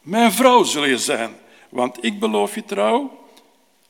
Mijn 0.00 0.32
vrouw 0.32 0.62
zul 0.62 0.84
je 0.84 0.98
zijn, 0.98 1.36
want 1.68 2.04
ik 2.04 2.20
beloof 2.20 2.54
je 2.54 2.64
trouw 2.64 3.26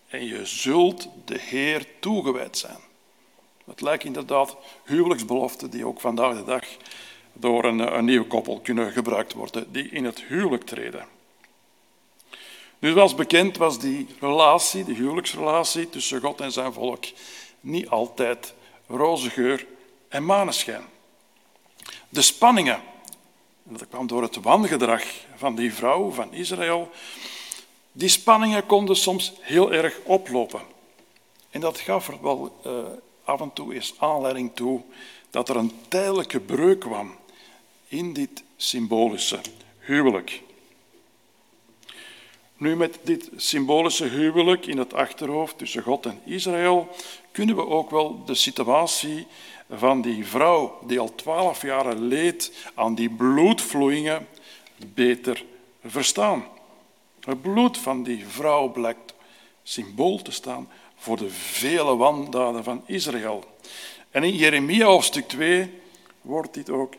en 0.08 0.24
je 0.24 0.46
zult 0.46 1.08
de 1.24 1.38
Heer 1.40 1.86
toegewijd 2.00 2.58
zijn. 2.58 2.78
Het 3.64 3.80
lijkt 3.80 4.04
inderdaad 4.04 4.56
huwelijksbeloften 4.84 5.70
die 5.70 5.86
ook 5.86 6.00
vandaag 6.00 6.36
de 6.36 6.44
dag 6.44 6.64
door 7.40 7.64
een, 7.64 7.96
een 7.96 8.04
nieuw 8.04 8.26
koppel 8.26 8.60
kunnen 8.60 8.92
gebruikt 8.92 9.32
worden, 9.32 9.72
die 9.72 9.88
in 9.88 10.04
het 10.04 10.22
huwelijk 10.22 10.64
treden. 10.64 11.06
Nu, 12.78 12.92
zoals 12.92 13.14
bekend 13.14 13.56
was 13.56 13.78
die 13.78 14.06
relatie, 14.20 14.84
die 14.84 14.94
huwelijksrelatie 14.94 15.88
tussen 15.88 16.20
God 16.20 16.40
en 16.40 16.52
zijn 16.52 16.72
volk, 16.72 17.04
niet 17.60 17.88
altijd 17.88 18.54
roze 18.86 19.30
geur 19.30 19.66
en 20.08 20.24
maneschijn. 20.24 20.82
De 22.08 22.22
spanningen, 22.22 22.80
dat 23.62 23.88
kwam 23.88 24.06
door 24.06 24.22
het 24.22 24.36
wangedrag 24.36 25.04
van 25.36 25.54
die 25.54 25.74
vrouw 25.74 26.10
van 26.10 26.32
Israël, 26.32 26.90
die 27.92 28.08
spanningen 28.08 28.66
konden 28.66 28.96
soms 28.96 29.32
heel 29.40 29.72
erg 29.72 29.98
oplopen. 30.04 30.60
En 31.50 31.60
dat 31.60 31.78
gaf 31.78 32.08
er 32.08 32.22
wel 32.22 32.60
uh, 32.66 32.72
af 33.24 33.40
en 33.40 33.52
toe 33.52 33.74
eens 33.74 33.94
aanleiding 33.98 34.50
toe 34.54 34.82
dat 35.30 35.48
er 35.48 35.56
een 35.56 35.72
tijdelijke 35.88 36.40
breuk 36.40 36.80
kwam 36.80 37.16
in 37.88 38.12
dit 38.12 38.42
symbolische 38.56 39.40
huwelijk. 39.78 40.42
Nu, 42.56 42.76
met 42.76 42.98
dit 43.02 43.30
symbolische 43.36 44.04
huwelijk 44.04 44.66
in 44.66 44.78
het 44.78 44.94
achterhoofd 44.94 45.58
tussen 45.58 45.82
God 45.82 46.06
en 46.06 46.20
Israël 46.24 46.88
kunnen 47.32 47.56
we 47.56 47.66
ook 47.66 47.90
wel 47.90 48.24
de 48.24 48.34
situatie 48.34 49.26
van 49.70 50.02
die 50.02 50.26
vrouw 50.26 50.78
die 50.86 50.98
al 50.98 51.14
twaalf 51.14 51.62
jaar 51.62 51.94
leed 51.94 52.52
aan 52.74 52.94
die 52.94 53.10
bloedvloeien 53.10 54.26
beter 54.94 55.44
verstaan. 55.84 56.44
Het 57.20 57.42
bloed 57.42 57.78
van 57.78 58.02
die 58.02 58.26
vrouw 58.26 58.68
blijkt 58.68 59.14
symbool 59.62 60.22
te 60.22 60.30
staan 60.30 60.68
voor 60.96 61.16
de 61.16 61.30
vele 61.30 61.96
wandaden 61.96 62.64
van 62.64 62.82
Israël. 62.86 63.44
En 64.10 64.22
in 64.22 64.36
Jeremia 64.36 64.86
hoofdstuk 64.86 65.28
2 65.28 65.70
wordt 66.20 66.54
dit 66.54 66.70
ook 66.70 66.94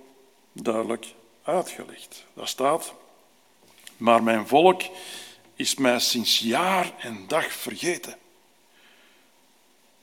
duidelijk 0.52 1.06
uitgelegd. 1.44 2.26
Daar 2.34 2.48
staat, 2.48 2.94
maar 3.98 4.24
mijn 4.24 4.48
volk 4.48 4.82
is 5.56 5.76
mij 5.76 6.00
sinds 6.00 6.40
jaar 6.40 6.94
en 6.98 7.28
dag 7.28 7.52
vergeten. 7.52 8.18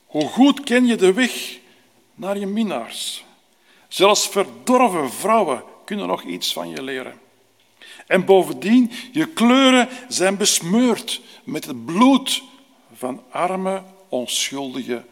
Hoe 0.05 0.27
goed 0.27 0.63
ken 0.63 0.85
je 0.85 0.95
de 0.95 1.13
weg 1.13 1.59
naar 2.15 2.37
je 2.37 2.45
minnaars? 2.45 3.25
Zelfs 3.87 4.27
verdorven 4.27 5.11
vrouwen 5.11 5.63
kunnen 5.85 6.07
nog 6.07 6.23
iets 6.23 6.53
van 6.53 6.69
je 6.69 6.83
leren. 6.83 7.19
En 8.07 8.25
bovendien, 8.25 8.91
je 9.11 9.27
kleuren 9.27 9.89
zijn 10.07 10.37
besmeurd 10.37 11.21
met 11.43 11.65
het 11.65 11.85
bloed 11.85 12.43
van 12.93 13.23
arme, 13.29 13.83
onschuldige 14.09 15.05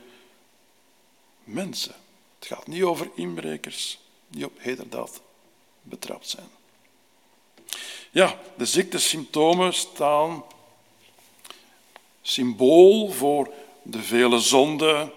mensen. 1.44 1.96
Het 2.40 2.48
gaat 2.48 2.68
niet 2.68 2.84
over 2.84 3.10
inbrekers 3.16 4.00
die 4.28 4.46
op 4.46 4.54
hederdaad 4.58 5.22
betrapt 5.86 6.30
zijn. 6.30 6.48
Ja, 8.12 8.40
de 8.58 8.66
ziektesymptomen 8.66 9.74
staan 9.74 10.44
symbool 12.22 13.12
voor 13.12 13.50
de 13.82 14.02
vele 14.02 14.40
zonden, 14.40 15.12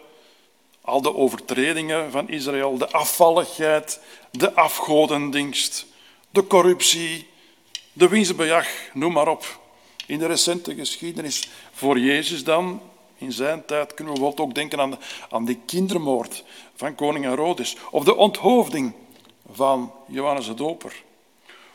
al 0.81 1.03
de 1.03 1.15
overtredingen 1.15 2.11
van 2.11 2.29
Israël, 2.29 2.79
de 2.79 2.91
afvalligheid, 2.91 4.01
de 4.31 4.55
afgodendienst, 4.55 5.87
de 6.31 6.47
corruptie, 6.47 7.29
de 7.93 8.09
winstbejag, 8.09 8.69
noem 8.93 9.13
maar 9.13 9.29
op. 9.29 9.61
In 10.07 10.19
de 10.19 10.27
recente 10.27 10.75
geschiedenis 10.75 11.49
voor 11.73 11.99
Jezus 11.99 12.45
dan, 12.45 12.81
in 13.17 13.33
zijn 13.33 13.65
tijd, 13.65 13.95
kunnen 13.95 14.15
we 14.15 14.37
ook 14.37 14.55
denken 14.55 14.81
aan, 14.81 14.91
de, 14.91 14.99
aan 15.31 15.65
kindermoord 15.67 16.45
van 16.75 16.95
koning 16.95 17.25
Herodes, 17.25 17.77
of 17.91 18.05
de 18.05 18.17
onthoofding 18.17 18.93
van 19.51 19.93
Johannes 20.07 20.47
de 20.47 20.55
Doper, 20.55 21.03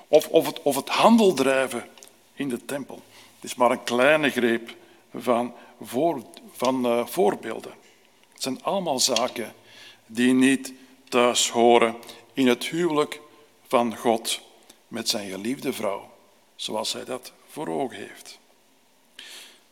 of, 0.08 0.28
of, 0.28 0.46
het, 0.46 0.62
of 0.62 0.76
het 0.76 0.90
handeldrijven 0.90 1.90
in 2.34 2.50
de 2.50 2.66
tempel. 2.66 3.02
Het 3.36 3.52
is 3.52 3.56
maar 3.56 3.72
een 3.72 3.84
kleine 3.84 4.30
greep 4.30 4.76
van, 5.16 5.54
voor, 5.82 6.24
van 6.52 6.86
uh, 6.86 7.06
voorbeelden. 7.06 7.74
Het 8.34 8.42
zijn 8.42 8.64
allemaal 8.64 9.00
zaken 9.00 9.54
die 10.06 10.34
niet 10.34 10.74
thuis 11.10 11.50
horen 11.50 11.96
in 12.34 12.48
het 12.48 12.66
huwelijk 12.66 13.22
van 13.68 13.98
God 13.98 14.42
met 14.88 15.10
zijn 15.10 15.30
geliefde 15.30 15.74
vrouw, 15.74 16.12
zoals 16.56 16.94
hij 16.94 17.06
dat 17.06 17.32
voor 17.48 17.68
ogen 17.68 17.98
heeft. 17.98 18.40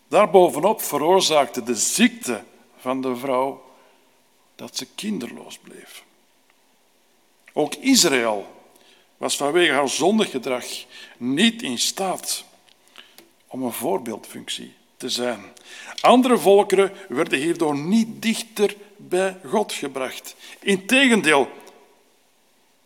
Daarbovenop 0.08 0.82
veroorzaakte 0.82 1.64
de 1.64 1.76
ziekte 1.76 2.44
van 2.78 3.02
de 3.02 3.16
vrouw 3.16 3.64
dat 4.56 4.78
ze 4.78 4.86
kinderloos 4.96 5.58
bleef. 5.58 6.04
Ook 7.54 7.76
Israël 7.76 8.62
was 9.18 9.36
vanwege 9.36 9.72
haar 9.72 9.90
zondig 9.90 10.30
gedrag 10.30 10.66
niet 11.18 11.62
in 11.62 11.80
staat 11.80 12.44
om 13.48 13.64
een 13.64 13.72
voorbeeldfunctie 13.72 14.74
te 14.98 15.10
zijn. 15.10 15.44
Andere 16.02 16.38
volkeren 16.38 16.92
werden 17.10 17.40
hierdoor 17.40 17.78
niet 17.78 18.22
dichter 18.22 18.76
bij 18.98 19.40
God 19.46 19.74
gebracht. 19.74 20.36
Integendeel, 20.60 21.50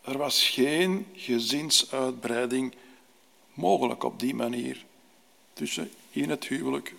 er 0.01 0.17
was 0.17 0.49
geen 0.49 1.07
gezinsuitbreiding 1.15 2.75
mogelijk 3.53 4.03
op 4.03 4.19
die 4.19 4.33
manier 4.33 4.85
tussen 5.53 5.91
in 6.11 6.29
het 6.29 6.47
huwelijk 6.47 6.93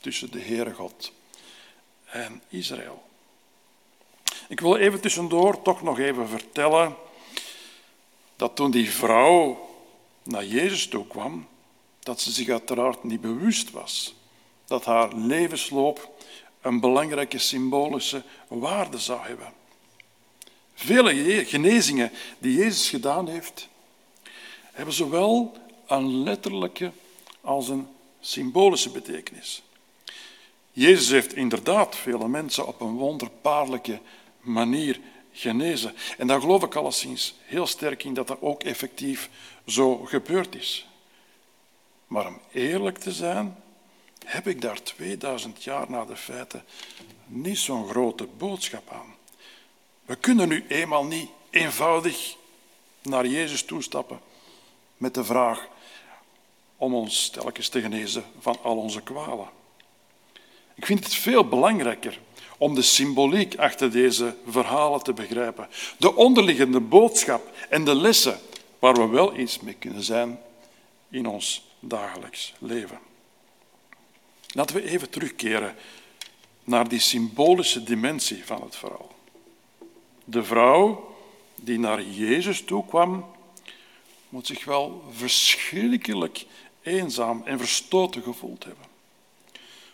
tussen 0.00 0.30
de 0.30 0.40
Heere 0.40 0.72
God 0.72 1.12
en 2.04 2.42
Israël. 2.48 3.02
Ik 4.48 4.60
wil 4.60 4.76
even 4.76 5.00
tussendoor 5.00 5.62
toch 5.62 5.82
nog 5.82 5.98
even 5.98 6.28
vertellen 6.28 6.96
dat 8.36 8.56
toen 8.56 8.70
die 8.70 8.90
vrouw 8.90 9.68
naar 10.22 10.44
Jezus 10.44 10.88
toe 10.88 11.06
kwam, 11.06 11.46
dat 11.98 12.20
ze 12.20 12.30
zich 12.30 12.48
uiteraard 12.48 13.04
niet 13.04 13.20
bewust 13.20 13.70
was 13.70 14.14
dat 14.66 14.84
haar 14.84 15.14
levensloop 15.14 16.10
een 16.60 16.80
belangrijke 16.80 17.38
symbolische 17.38 18.22
waarde 18.48 18.98
zou 18.98 19.20
hebben. 19.26 19.52
Vele 20.74 21.44
genezingen 21.44 22.10
die 22.38 22.56
Jezus 22.56 22.88
gedaan 22.88 23.28
heeft, 23.28 23.68
hebben 24.72 24.94
zowel 24.94 25.56
een 25.86 26.22
letterlijke 26.22 26.92
als 27.40 27.68
een 27.68 27.88
symbolische 28.20 28.90
betekenis. 28.90 29.62
Jezus 30.72 31.08
heeft 31.08 31.34
inderdaad 31.34 31.96
vele 31.96 32.28
mensen 32.28 32.66
op 32.66 32.80
een 32.80 32.94
wonderbaarlijke 32.94 34.00
manier 34.40 35.00
genezen. 35.36 35.94
En 36.18 36.26
daar 36.26 36.40
geloof 36.40 36.62
ik 36.62 36.74
alleszins 36.74 37.34
heel 37.44 37.66
sterk 37.66 38.04
in 38.04 38.14
dat 38.14 38.26
dat 38.26 38.40
ook 38.40 38.62
effectief 38.62 39.30
zo 39.66 39.96
gebeurd 39.96 40.54
is. 40.54 40.86
Maar 42.06 42.26
om 42.26 42.40
eerlijk 42.52 42.98
te 42.98 43.12
zijn, 43.12 43.56
heb 44.24 44.48
ik 44.48 44.60
daar 44.60 44.82
2000 44.82 45.64
jaar 45.64 45.90
na 45.90 46.04
de 46.04 46.16
feiten 46.16 46.64
niet 47.26 47.58
zo'n 47.58 47.88
grote 47.88 48.26
boodschap 48.36 48.90
aan. 48.92 49.14
We 50.04 50.16
kunnen 50.16 50.48
nu 50.48 50.64
eenmaal 50.68 51.04
niet 51.04 51.28
eenvoudig 51.50 52.36
naar 53.02 53.26
Jezus 53.26 53.62
toestappen 53.62 54.20
met 54.96 55.14
de 55.14 55.24
vraag 55.24 55.68
om 56.76 56.94
ons 56.94 57.28
telkens 57.30 57.68
te 57.68 57.80
genezen 57.80 58.24
van 58.38 58.58
al 58.62 58.76
onze 58.76 59.02
kwalen. 59.02 59.48
Ik 60.74 60.86
vind 60.86 61.04
het 61.04 61.14
veel 61.14 61.48
belangrijker 61.48 62.20
om 62.58 62.74
de 62.74 62.82
symboliek 62.82 63.56
achter 63.56 63.90
deze 63.90 64.34
verhalen 64.46 65.02
te 65.02 65.12
begrijpen. 65.12 65.68
De 65.98 66.14
onderliggende 66.14 66.80
boodschap 66.80 67.50
en 67.68 67.84
de 67.84 67.94
lessen 67.94 68.40
waar 68.78 68.94
we 68.94 69.06
wel 69.06 69.36
iets 69.36 69.60
mee 69.60 69.74
kunnen 69.78 70.02
zijn 70.02 70.38
in 71.10 71.26
ons 71.26 71.66
dagelijks 71.80 72.54
leven. 72.58 72.98
Laten 74.48 74.76
we 74.76 74.90
even 74.90 75.10
terugkeren 75.10 75.74
naar 76.64 76.88
die 76.88 77.00
symbolische 77.00 77.82
dimensie 77.82 78.44
van 78.44 78.62
het 78.62 78.76
verhaal. 78.76 79.14
De 80.24 80.44
vrouw 80.44 81.14
die 81.54 81.78
naar 81.78 82.02
Jezus 82.02 82.62
toe 82.62 82.86
kwam, 82.86 83.26
moet 84.28 84.46
zich 84.46 84.64
wel 84.64 85.04
verschrikkelijk 85.10 86.46
eenzaam 86.82 87.42
en 87.44 87.58
verstoten 87.58 88.22
gevoeld 88.22 88.64
hebben. 88.64 88.84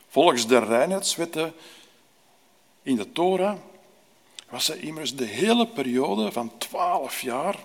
Volgens 0.09 0.47
de 0.47 0.59
reinheidswetten 0.59 1.55
in 2.83 2.97
de 2.97 3.13
Torah 3.13 3.57
was 4.49 4.65
ze 4.65 4.81
immers 4.81 5.17
de 5.17 5.25
hele 5.25 5.67
periode 5.67 6.33
van 6.33 6.59
twaalf 6.59 7.21
jaar, 7.21 7.57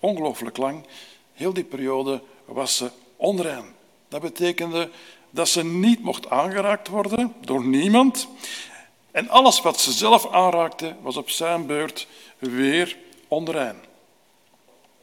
ongelooflijk 0.00 0.56
lang, 0.56 0.86
heel 1.32 1.52
die 1.52 1.64
periode 1.64 2.22
was 2.44 2.76
ze 2.76 2.90
onrein. 3.16 3.64
Dat 4.08 4.20
betekende 4.20 4.90
dat 5.30 5.48
ze 5.48 5.64
niet 5.64 6.02
mocht 6.02 6.30
aangeraakt 6.30 6.88
worden 6.88 7.34
door 7.40 7.64
niemand. 7.64 8.28
En 9.10 9.28
alles 9.28 9.60
wat 9.60 9.80
ze 9.80 9.92
zelf 9.92 10.30
aanraakte, 10.30 10.96
was 11.02 11.16
op 11.16 11.30
zijn 11.30 11.66
beurt 11.66 12.06
weer 12.38 12.96
onrein. 13.28 13.76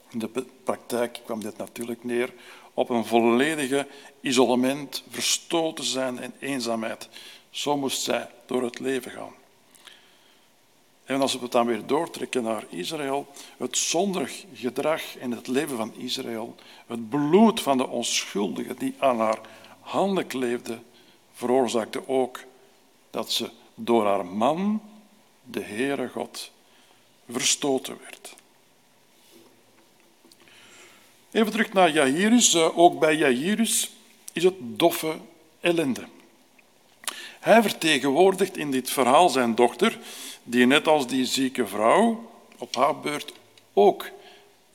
In 0.09 0.19
de 0.19 0.45
praktijk 0.63 1.19
kwam 1.25 1.41
dit 1.41 1.57
natuurlijk 1.57 2.03
neer 2.03 2.33
op 2.73 2.89
een 2.89 3.05
volledige 3.05 3.87
isolement, 4.21 5.03
verstoten 5.09 5.83
zijn 5.83 6.19
en 6.19 6.33
eenzaamheid. 6.39 7.09
Zo 7.49 7.77
moest 7.77 8.01
zij 8.01 8.29
door 8.45 8.63
het 8.63 8.79
leven 8.79 9.11
gaan. 9.11 9.33
En 11.11 11.21
als 11.21 11.33
we 11.33 11.39
het 11.39 11.51
dan 11.51 11.65
weer 11.65 11.85
doortrekken 11.85 12.43
naar 12.43 12.65
Israël, 12.69 13.27
het 13.57 13.77
zondig 13.77 14.45
gedrag 14.53 15.17
en 15.17 15.31
het 15.31 15.47
leven 15.47 15.77
van 15.77 15.93
Israël, 15.95 16.55
het 16.87 17.09
bloed 17.09 17.61
van 17.61 17.77
de 17.77 17.87
onschuldigen 17.87 18.75
die 18.77 18.95
aan 18.97 19.19
haar 19.19 19.39
handen 19.79 20.27
kleefde, 20.27 20.79
veroorzaakte 21.33 22.07
ook 22.07 22.39
dat 23.09 23.31
ze 23.31 23.49
door 23.75 24.05
haar 24.05 24.25
man, 24.25 24.81
de 25.43 25.61
Heere 25.61 26.07
God, 26.07 26.51
verstoten 27.29 27.97
werd. 28.03 28.35
Even 31.31 31.51
terug 31.51 31.73
naar 31.73 31.91
Jairus. 31.91 32.53
Eh, 32.53 32.77
ook 32.77 32.99
bij 32.99 33.15
Jairus 33.15 33.91
is 34.33 34.43
het 34.43 34.55
doffe 34.59 35.17
ellende. 35.59 36.07
Hij 37.39 37.61
vertegenwoordigt 37.61 38.57
in 38.57 38.71
dit 38.71 38.89
verhaal 38.89 39.29
zijn 39.29 39.55
dochter, 39.55 39.99
die 40.43 40.65
net 40.65 40.87
als 40.87 41.07
die 41.07 41.25
zieke 41.25 41.67
vrouw 41.67 42.31
op 42.57 42.75
haar 42.75 42.99
beurt 42.99 43.33
ook 43.73 44.09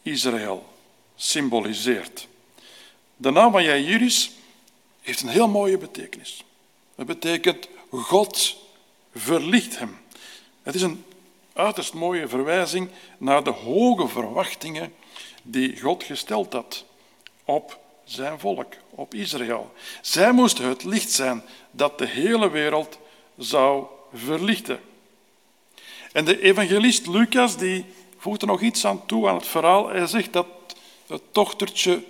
Israël 0.02 0.66
symboliseert. 1.16 2.28
De 3.16 3.30
naam 3.30 3.52
van 3.52 3.62
Jairus 3.62 4.30
heeft 5.00 5.22
een 5.22 5.28
heel 5.28 5.48
mooie 5.48 5.78
betekenis. 5.78 6.44
Het 6.94 7.06
betekent 7.06 7.68
God 7.90 8.56
verlicht 9.14 9.78
hem. 9.78 9.98
Het 10.62 10.74
is 10.74 10.82
een 10.82 11.04
uiterst 11.52 11.94
mooie 11.94 12.28
verwijzing 12.28 12.90
naar 13.18 13.44
de 13.44 13.50
hoge 13.50 14.08
verwachtingen 14.08 14.92
die 15.42 15.80
God 15.80 16.02
gesteld 16.04 16.52
had 16.52 16.84
op 17.44 17.78
zijn 18.04 18.38
volk, 18.38 18.74
op 18.90 19.14
Israël. 19.14 19.72
Zij 20.00 20.32
moesten 20.32 20.68
het 20.68 20.84
licht 20.84 21.10
zijn 21.10 21.42
dat 21.70 21.98
de 21.98 22.06
hele 22.06 22.50
wereld 22.50 22.98
zou 23.38 23.86
verlichten. 24.14 24.80
En 26.16 26.24
de 26.24 26.40
evangelist 26.40 27.06
Lucas 27.06 27.56
die 27.56 27.84
voegt 28.18 28.42
er 28.42 28.46
nog 28.46 28.60
iets 28.60 28.84
aan 28.86 29.06
toe 29.06 29.28
aan 29.28 29.34
het 29.34 29.46
verhaal. 29.46 29.88
Hij 29.88 30.06
zegt 30.06 30.32
dat 30.32 30.46
het 31.06 31.22
dochtertje 31.32 32.02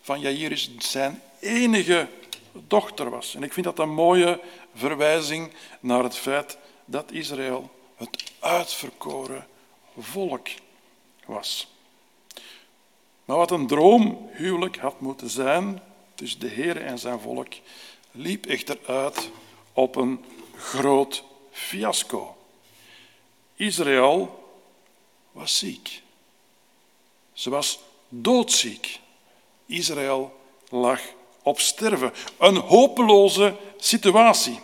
van 0.00 0.20
Jairus 0.20 0.70
zijn 0.78 1.22
enige 1.40 2.08
dochter 2.52 3.10
was. 3.10 3.34
En 3.34 3.42
ik 3.42 3.52
vind 3.52 3.66
dat 3.66 3.78
een 3.78 3.94
mooie 3.94 4.40
verwijzing 4.74 5.52
naar 5.80 6.02
het 6.02 6.16
feit 6.16 6.58
dat 6.84 7.12
Israël 7.12 7.70
het 7.96 8.32
uitverkoren 8.38 9.46
volk 9.98 10.48
was. 11.26 11.68
Maar 13.24 13.36
wat 13.36 13.50
een 13.50 13.66
droomhuwelijk 13.66 14.76
had 14.76 15.00
moeten 15.00 15.30
zijn 15.30 15.82
tussen 16.14 16.40
de 16.40 16.48
Heer 16.48 16.82
en 16.82 16.98
zijn 16.98 17.20
volk, 17.20 17.52
liep 18.10 18.46
echter 18.46 18.78
uit 18.86 19.30
op 19.72 19.96
een 19.96 20.24
groot 20.56 21.24
fiasco. 21.50 22.36
Israël 23.56 24.44
was 25.32 25.58
ziek. 25.58 26.02
Ze 27.32 27.50
was 27.50 27.78
doodziek. 28.08 29.00
Israël 29.66 30.40
lag 30.68 31.00
op 31.42 31.60
sterven. 31.60 32.12
Een 32.38 32.56
hopeloze 32.56 33.56
situatie. 33.78 34.60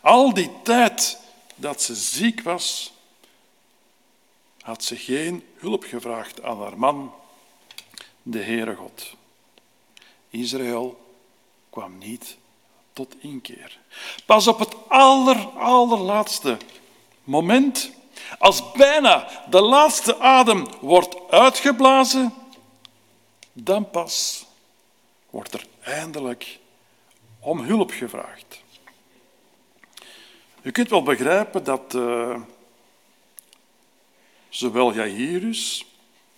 Al 0.00 0.34
die 0.34 0.50
tijd 0.62 1.18
dat 1.54 1.82
ze 1.82 1.94
ziek 1.94 2.42
was, 2.42 2.92
had 4.60 4.84
ze 4.84 4.96
geen 4.96 5.44
hulp 5.56 5.84
gevraagd 5.84 6.42
aan 6.42 6.60
haar 6.60 6.78
man, 6.78 7.14
de 8.22 8.42
Heere 8.42 8.74
God. 8.74 9.14
Israël 10.30 11.00
kwam 11.70 11.98
niet 11.98 12.36
tot 12.92 13.14
inkeer. 13.18 13.78
Pas 14.26 14.46
op 14.46 14.58
het 14.58 14.74
aller, 14.88 15.48
allerlaatste 15.48 16.56
moment, 17.24 17.90
als 18.38 18.72
bijna 18.72 19.28
de 19.50 19.60
laatste 19.60 20.18
adem 20.18 20.66
wordt 20.80 21.16
uitgeblazen, 21.30 22.34
dan 23.52 23.90
pas 23.90 24.46
wordt 25.30 25.54
er 25.54 25.66
eindelijk 25.80 26.58
om 27.40 27.60
hulp 27.60 27.90
gevraagd. 27.90 28.62
U 30.62 30.70
kunt 30.70 30.88
wel 30.88 31.02
begrijpen 31.02 31.64
dat 31.64 31.94
uh, 31.94 32.40
zowel 34.48 34.94
Jairus 34.94 35.86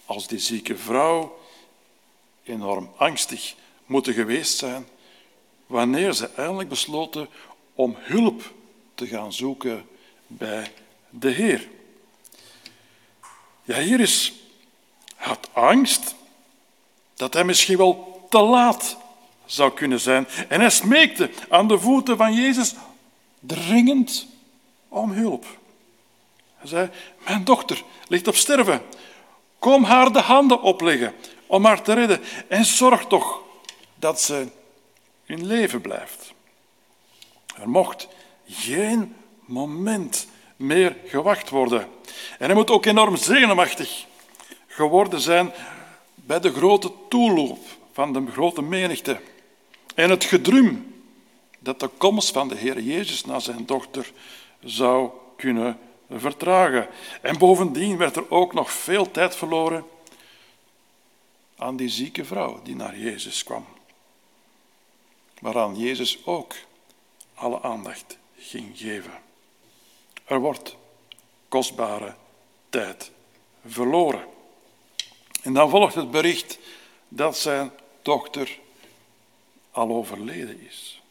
als 0.04 0.26
die 0.26 0.38
zieke 0.38 0.76
vrouw 0.76 1.38
enorm 2.42 2.90
angstig 2.96 3.54
moeten 3.86 4.14
geweest 4.14 4.58
zijn 4.58 4.86
wanneer 5.66 6.12
ze 6.12 6.30
eindelijk 6.36 6.68
besloten 6.68 7.28
om 7.74 7.96
hulp 7.98 8.52
te 8.94 9.06
gaan 9.06 9.32
zoeken 9.32 9.88
bij 10.26 10.72
de 11.10 11.30
Heer. 11.30 11.68
Jairus 13.66 14.32
had 15.16 15.48
angst 15.52 16.14
dat 17.14 17.34
hij 17.34 17.44
misschien 17.44 17.76
wel 17.76 18.26
te 18.30 18.40
laat 18.40 18.96
zou 19.44 19.72
kunnen 19.72 20.00
zijn. 20.00 20.26
En 20.48 20.60
hij 20.60 20.70
smeekte 20.70 21.30
aan 21.48 21.68
de 21.68 21.78
voeten 21.78 22.16
van 22.16 22.34
Jezus 22.34 22.74
dringend 23.40 24.26
om 24.88 25.12
hulp. 25.12 25.44
Hij 26.56 26.68
zei, 26.68 26.90
mijn 27.24 27.44
dochter 27.44 27.82
ligt 28.08 28.28
op 28.28 28.36
sterven. 28.36 28.82
Kom 29.58 29.84
haar 29.84 30.12
de 30.12 30.20
handen 30.20 30.62
opleggen 30.62 31.14
om 31.46 31.64
haar 31.64 31.82
te 31.82 31.92
redden 31.92 32.20
en 32.48 32.64
zorg 32.64 33.06
toch 33.06 33.42
dat 33.94 34.20
ze 34.20 34.46
in 35.24 35.46
leven 35.46 35.80
blijft. 35.80 36.32
Er 37.60 37.68
mocht 37.68 38.08
geen 38.48 39.14
moment 39.40 40.26
meer 40.56 40.96
gewacht 41.06 41.50
worden. 41.50 41.88
En 42.38 42.46
hij 42.46 42.54
moet 42.54 42.70
ook 42.70 42.86
enorm 42.86 43.16
zenuwachtig 43.16 44.04
geworden 44.66 45.20
zijn 45.20 45.52
bij 46.14 46.40
de 46.40 46.52
grote 46.52 46.92
toeloop 47.08 47.58
van 47.92 48.12
de 48.12 48.24
grote 48.32 48.62
menigte. 48.62 49.20
En 49.94 50.10
het 50.10 50.24
gedrum 50.24 50.94
dat 51.58 51.80
de 51.80 51.88
komst 51.88 52.32
van 52.32 52.48
de 52.48 52.56
Heer 52.56 52.80
Jezus 52.80 53.24
naar 53.24 53.40
zijn 53.40 53.66
dochter 53.66 54.12
zou 54.64 55.10
kunnen 55.36 55.78
vertragen. 56.10 56.88
En 57.22 57.38
bovendien 57.38 57.96
werd 57.96 58.16
er 58.16 58.30
ook 58.30 58.52
nog 58.52 58.72
veel 58.72 59.10
tijd 59.10 59.36
verloren 59.36 59.84
aan 61.56 61.76
die 61.76 61.88
zieke 61.88 62.24
vrouw 62.24 62.60
die 62.62 62.76
naar 62.76 62.98
Jezus 62.98 63.44
kwam. 63.44 63.66
Waaraan 65.40 65.78
Jezus 65.78 66.26
ook 66.26 66.54
alle 67.34 67.62
aandacht 67.62 68.18
ging 68.38 68.78
geven. 68.78 69.12
Er 70.24 70.40
wordt 70.40 70.76
kostbare 71.56 72.14
tijd 72.68 73.10
verloren. 73.66 74.24
En 75.42 75.52
dan 75.52 75.70
volgt 75.70 75.94
het 75.94 76.10
bericht 76.10 76.58
dat 77.08 77.38
zijn 77.38 77.70
dochter 78.02 78.58
al 79.70 79.88
overleden 79.88 80.60
is. 80.60 81.02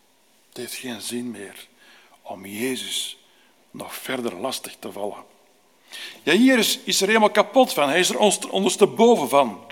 Het 0.47 0.57
heeft 0.57 0.73
geen 0.73 1.01
zin 1.01 1.31
meer 1.31 1.67
om 2.21 2.45
Jezus 2.45 3.17
nog 3.71 3.95
verder 3.95 4.35
lastig 4.35 4.75
te 4.79 4.91
vallen. 4.91 5.23
Ja, 6.23 6.33
hier 6.33 6.57
is, 6.57 6.79
is 6.79 7.01
er 7.01 7.07
helemaal 7.07 7.31
kapot 7.31 7.73
van. 7.73 7.89
Hij 7.89 7.99
is 7.99 8.09
er 8.09 8.49
ondersteboven 8.49 9.29
van. 9.29 9.65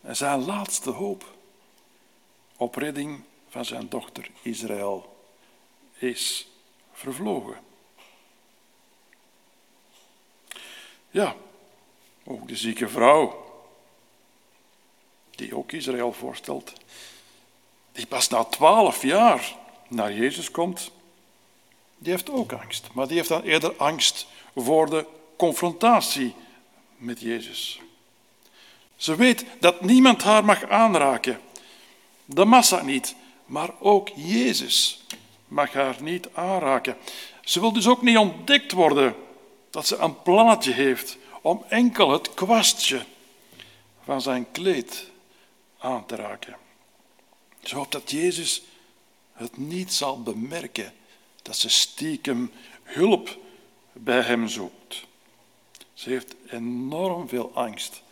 En 0.00 0.16
zijn 0.16 0.44
laatste 0.44 0.90
hoop 0.90 1.34
op 2.56 2.74
redding 2.74 3.22
van 3.48 3.64
zijn 3.64 3.88
dochter 3.88 4.30
Israël 4.42 5.16
is 5.98 6.48
vervlogen. 6.92 7.65
Ja, 11.16 11.36
ook 12.24 12.48
de 12.48 12.56
zieke 12.56 12.88
vrouw, 12.88 13.44
die 15.30 15.56
ook 15.56 15.72
Israël 15.72 16.12
voorstelt, 16.12 16.72
die 17.92 18.06
pas 18.06 18.28
na 18.28 18.44
twaalf 18.44 19.02
jaar 19.02 19.56
naar 19.88 20.12
Jezus 20.12 20.50
komt, 20.50 20.90
die 21.98 22.12
heeft 22.12 22.30
ook 22.30 22.52
angst. 22.52 22.88
Maar 22.92 23.06
die 23.06 23.16
heeft 23.16 23.28
dan 23.28 23.42
eerder 23.42 23.74
angst 23.76 24.26
voor 24.54 24.90
de 24.90 25.06
confrontatie 25.36 26.34
met 26.96 27.20
Jezus. 27.20 27.80
Ze 28.96 29.14
weet 29.14 29.44
dat 29.60 29.80
niemand 29.80 30.22
haar 30.22 30.44
mag 30.44 30.68
aanraken. 30.68 31.40
De 32.24 32.44
massa 32.44 32.82
niet, 32.82 33.14
maar 33.44 33.70
ook 33.78 34.08
Jezus 34.14 35.04
mag 35.48 35.72
haar 35.72 35.96
niet 36.00 36.28
aanraken. 36.34 36.96
Ze 37.44 37.60
wil 37.60 37.72
dus 37.72 37.88
ook 37.88 38.02
niet 38.02 38.18
ontdekt 38.18 38.72
worden 38.72 39.25
dat 39.76 39.86
ze 39.86 39.96
een 39.96 40.22
plannetje 40.22 40.72
heeft 40.72 41.16
om 41.40 41.64
enkel 41.68 42.10
het 42.10 42.34
kwastje 42.34 43.04
van 44.04 44.20
zijn 44.20 44.50
kleed 44.50 45.10
aan 45.78 46.06
te 46.06 46.16
raken. 46.16 46.56
Ze 47.62 47.74
hoopt 47.74 47.92
dat 47.92 48.10
Jezus 48.10 48.62
het 49.32 49.56
niet 49.56 49.92
zal 49.92 50.22
bemerken 50.22 50.92
dat 51.42 51.56
ze 51.56 51.68
stiekem 51.68 52.52
hulp 52.82 53.38
bij 53.92 54.20
hem 54.20 54.48
zoekt. 54.48 55.04
Ze 55.94 56.10
heeft 56.10 56.34
enorm 56.50 57.28
veel 57.28 57.50
angst 57.54 58.02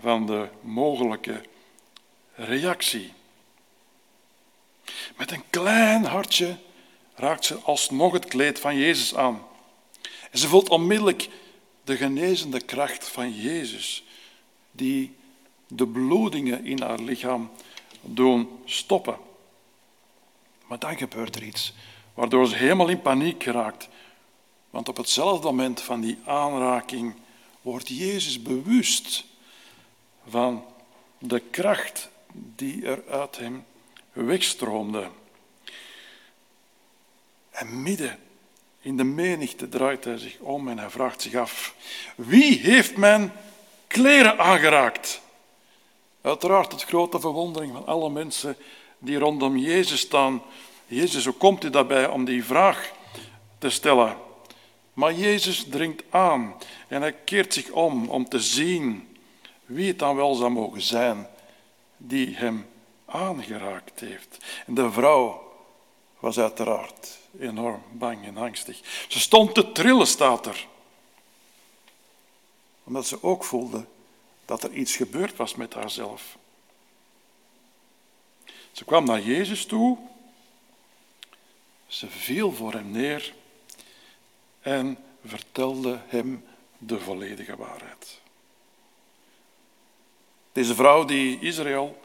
van 0.00 0.26
de 0.26 0.48
mogelijke 0.60 1.42
reactie. 2.34 3.12
Met 5.16 5.30
een 5.30 5.44
klein 5.50 6.04
hartje 6.04 6.56
raakt 7.14 7.44
ze 7.44 7.54
alsnog 7.54 8.12
het 8.12 8.24
kleed 8.24 8.58
van 8.58 8.76
Jezus 8.76 9.14
aan. 9.14 9.48
En 10.30 10.38
ze 10.38 10.48
voelt 10.48 10.68
onmiddellijk 10.68 11.28
de 11.84 11.96
genezende 11.96 12.60
kracht 12.60 13.08
van 13.08 13.34
Jezus, 13.34 14.04
die 14.70 15.16
de 15.66 15.86
bloedingen 15.86 16.64
in 16.64 16.80
haar 16.80 17.00
lichaam 17.00 17.50
doen 18.00 18.48
stoppen. 18.64 19.16
Maar 20.66 20.78
dan 20.78 20.96
gebeurt 20.96 21.36
er 21.36 21.42
iets, 21.42 21.74
waardoor 22.14 22.46
ze 22.46 22.54
helemaal 22.54 22.88
in 22.88 23.02
paniek 23.02 23.42
geraakt. 23.42 23.88
Want 24.70 24.88
op 24.88 24.96
hetzelfde 24.96 25.46
moment 25.46 25.80
van 25.80 26.00
die 26.00 26.18
aanraking 26.24 27.14
wordt 27.62 27.88
Jezus 27.88 28.42
bewust 28.42 29.24
van 30.28 30.64
de 31.18 31.40
kracht 31.50 32.08
die 32.32 32.86
er 32.86 33.02
uit 33.08 33.38
hem 33.38 33.64
wegstroomde. 34.12 35.08
En 37.50 37.82
midden 37.82 38.18
in 38.80 38.96
de 38.96 39.04
menigte 39.04 39.68
draait 39.68 40.04
hij 40.04 40.18
zich 40.18 40.38
om 40.38 40.68
en 40.68 40.78
hij 40.78 40.90
vraagt 40.90 41.22
zich 41.22 41.34
af: 41.34 41.74
Wie 42.14 42.58
heeft 42.58 42.96
mijn 42.96 43.32
kleren 43.86 44.38
aangeraakt? 44.38 45.20
Uiteraard 46.20 46.72
het 46.72 46.84
grote 46.84 47.20
verwondering 47.20 47.72
van 47.72 47.86
alle 47.86 48.10
mensen 48.10 48.56
die 48.98 49.18
rondom 49.18 49.56
Jezus 49.56 50.00
staan. 50.00 50.42
Jezus, 50.86 51.24
hoe 51.24 51.34
komt 51.34 51.64
u 51.64 51.70
daarbij 51.70 52.08
om 52.08 52.24
die 52.24 52.44
vraag 52.44 52.92
te 53.58 53.70
stellen? 53.70 54.16
Maar 54.92 55.14
Jezus 55.14 55.66
dringt 55.70 56.02
aan 56.10 56.54
en 56.88 57.00
hij 57.00 57.12
keert 57.12 57.54
zich 57.54 57.70
om 57.70 58.08
om 58.08 58.28
te 58.28 58.40
zien 58.40 59.16
wie 59.66 59.88
het 59.88 59.98
dan 59.98 60.16
wel 60.16 60.34
zou 60.34 60.50
mogen 60.50 60.82
zijn 60.82 61.28
die 61.96 62.36
hem 62.36 62.66
aangeraakt 63.04 64.00
heeft. 64.00 64.38
En 64.66 64.74
de 64.74 64.90
vrouw 64.90 65.49
was 66.20 66.38
uiteraard 66.38 67.18
enorm 67.38 67.82
bang 67.92 68.24
en 68.24 68.36
angstig. 68.36 68.80
Ze 69.08 69.20
stond 69.20 69.54
te 69.54 69.72
trillen, 69.72 70.06
staat 70.06 70.46
er. 70.46 70.66
Omdat 72.84 73.06
ze 73.06 73.22
ook 73.22 73.44
voelde 73.44 73.86
dat 74.44 74.62
er 74.62 74.72
iets 74.72 74.96
gebeurd 74.96 75.36
was 75.36 75.54
met 75.54 75.74
haarzelf. 75.74 76.38
Ze 78.72 78.84
kwam 78.84 79.04
naar 79.04 79.20
Jezus 79.20 79.66
toe. 79.66 79.98
Ze 81.86 82.06
viel 82.06 82.52
voor 82.52 82.72
hem 82.72 82.90
neer 82.90 83.34
en 84.60 84.98
vertelde 85.24 86.00
hem 86.06 86.44
de 86.78 87.00
volledige 87.00 87.56
waarheid. 87.56 88.20
Deze 90.52 90.74
vrouw 90.74 91.04
die 91.04 91.40
Israël 91.40 92.00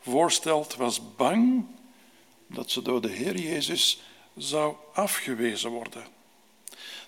voorstelt, 0.00 0.74
was 0.74 1.14
bang 1.16 1.66
dat 2.48 2.70
ze 2.70 2.82
door 2.82 3.00
de 3.00 3.10
Heer 3.10 3.36
Jezus 3.36 4.00
zou 4.36 4.74
afgewezen 4.92 5.70
worden. 5.70 6.04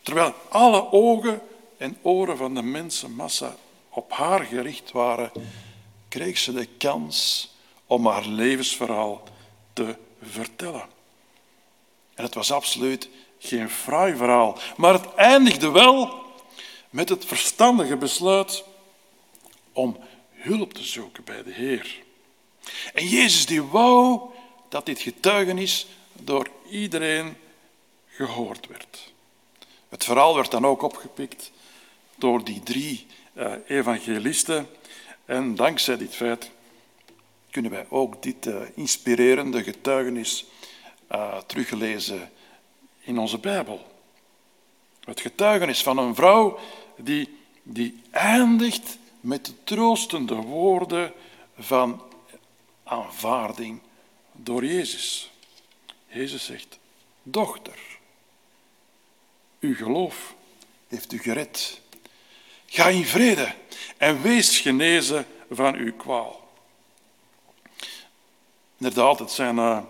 Terwijl 0.03 0.35
alle 0.49 0.93
ogen 0.93 1.43
en 1.77 1.99
oren 2.03 2.37
van 2.37 2.55
de 2.55 2.63
mensenmassa 2.63 3.57
op 3.89 4.13
haar 4.13 4.45
gericht 4.45 4.93
waren, 4.93 5.33
kreeg 6.09 6.39
ze 6.39 6.53
de 6.53 6.67
kans 6.67 7.49
om 7.87 8.07
haar 8.07 8.27
levensverhaal 8.27 9.23
te 9.73 9.97
vertellen. 10.23 10.89
En 12.15 12.25
het 12.25 12.35
was 12.35 12.53
absoluut 12.53 13.09
geen 13.39 13.71
fraai 13.71 14.17
verhaal, 14.17 14.59
maar 14.77 14.93
het 14.93 15.15
eindigde 15.15 15.71
wel 15.71 16.15
met 16.91 17.09
het 17.09 17.25
verstandige 17.25 17.97
besluit 17.97 18.65
om 19.73 19.97
hulp 20.31 20.73
te 20.73 20.85
zoeken 20.85 21.25
bij 21.25 21.43
de 21.43 21.53
Heer. 21.53 22.03
En 22.95 23.07
Jezus 23.07 23.47
die 23.47 23.63
wou 23.63 24.21
dat 24.71 24.87
dit 24.87 25.01
getuigenis 25.01 25.87
door 26.13 26.49
iedereen 26.69 27.37
gehoord 28.07 28.67
werd. 28.67 29.13
Het 29.89 30.05
verhaal 30.05 30.35
werd 30.35 30.51
dan 30.51 30.67
ook 30.67 30.83
opgepikt 30.83 31.51
door 32.15 32.45
die 32.45 32.63
drie 32.63 33.07
uh, 33.35 33.53
evangelisten. 33.67 34.69
En 35.25 35.55
dankzij 35.55 35.97
dit 35.97 36.15
feit 36.15 36.51
kunnen 37.51 37.71
wij 37.71 37.87
ook 37.89 38.23
dit 38.23 38.47
uh, 38.47 38.57
inspirerende 38.75 39.63
getuigenis 39.63 40.45
uh, 41.13 41.39
teruglezen 41.39 42.31
in 43.01 43.19
onze 43.19 43.39
Bijbel. 43.39 43.87
Het 45.05 45.21
getuigenis 45.21 45.83
van 45.83 45.99
een 45.99 46.15
vrouw 46.15 46.59
die, 46.97 47.39
die 47.63 48.03
eindigt 48.11 48.99
met 49.21 49.47
de 49.47 49.65
troostende 49.65 50.35
woorden 50.35 51.13
van 51.59 52.03
aanvaarding 52.85 53.81
door 54.43 54.65
Jezus. 54.65 55.31
Jezus 56.07 56.45
zegt, 56.45 56.79
dochter, 57.23 57.79
uw 59.61 59.75
geloof 59.75 60.35
heeft 60.89 61.13
u 61.13 61.19
gered. 61.19 61.81
Ga 62.67 62.89
in 62.89 63.05
vrede 63.05 63.55
en 63.97 64.23
wees 64.23 64.59
genezen 64.59 65.27
van 65.51 65.75
uw 65.75 65.97
kwaal. 65.97 66.49
Inderdaad, 68.77 69.19
het 69.19 69.31
zijn 69.31 69.57
uh, 69.57 69.83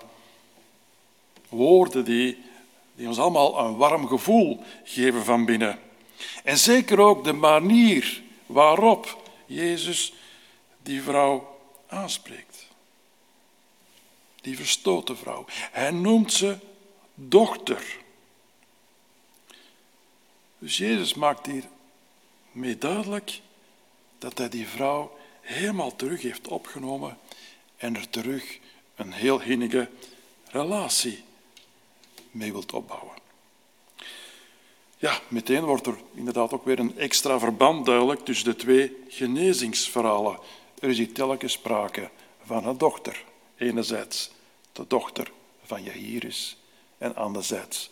woorden 1.48 2.05
die, 2.05 2.38
die 2.94 3.07
ons 3.07 3.18
allemaal 3.18 3.59
een 3.59 3.76
warm 3.76 4.07
gevoel 4.07 4.62
geven 4.84 5.24
van 5.24 5.44
binnen. 5.44 5.78
En 6.44 6.59
zeker 6.59 7.01
ook 7.01 7.24
de 7.24 7.32
manier 7.32 8.22
waarop 8.46 9.30
Jezus 9.46 10.12
die 10.82 11.03
vrouw 11.03 11.59
aanspreekt. 11.86 12.49
Die 14.41 14.57
verstoten 14.57 15.16
vrouw. 15.16 15.45
Hij 15.49 15.91
noemt 15.91 16.32
ze 16.32 16.57
dochter. 17.14 17.99
Dus 20.59 20.76
Jezus 20.76 21.14
maakt 21.14 21.47
hier 21.47 21.64
mee 22.53 22.78
duidelijk 22.78 23.41
dat 24.18 24.38
hij 24.38 24.49
die 24.49 24.68
vrouw 24.68 25.18
helemaal 25.41 25.97
terug 25.97 26.22
heeft 26.22 26.49
opgenomen 26.49 27.18
en 27.76 27.97
er 27.97 28.11
terug 28.11 28.59
een 28.95 29.12
heel 29.12 29.41
innige 29.41 29.88
relatie 30.47 31.24
mee 32.30 32.53
wilt 32.53 32.72
opbouwen. 32.72 33.14
Ja, 34.99 35.20
meteen 35.28 35.64
wordt 35.64 35.86
er 35.86 35.97
inderdaad 36.14 36.53
ook 36.53 36.64
weer 36.64 36.78
een 36.78 36.99
extra 36.99 37.38
verband 37.38 37.86
duidelijk 37.86 38.24
tussen 38.24 38.45
de 38.45 38.57
twee 38.57 38.97
genezingsverhalen. 39.09 40.38
Er 40.78 40.88
is 40.88 40.99
hier 40.99 41.12
telkens 41.12 41.53
sprake 41.53 42.11
van 42.45 42.66
een 42.66 42.78
dochter. 42.78 43.24
Enerzijds 43.61 44.30
de 44.72 44.84
dochter 44.88 45.32
van 45.64 45.82
Jairus 45.82 46.56
en 46.98 47.16
anderzijds 47.16 47.90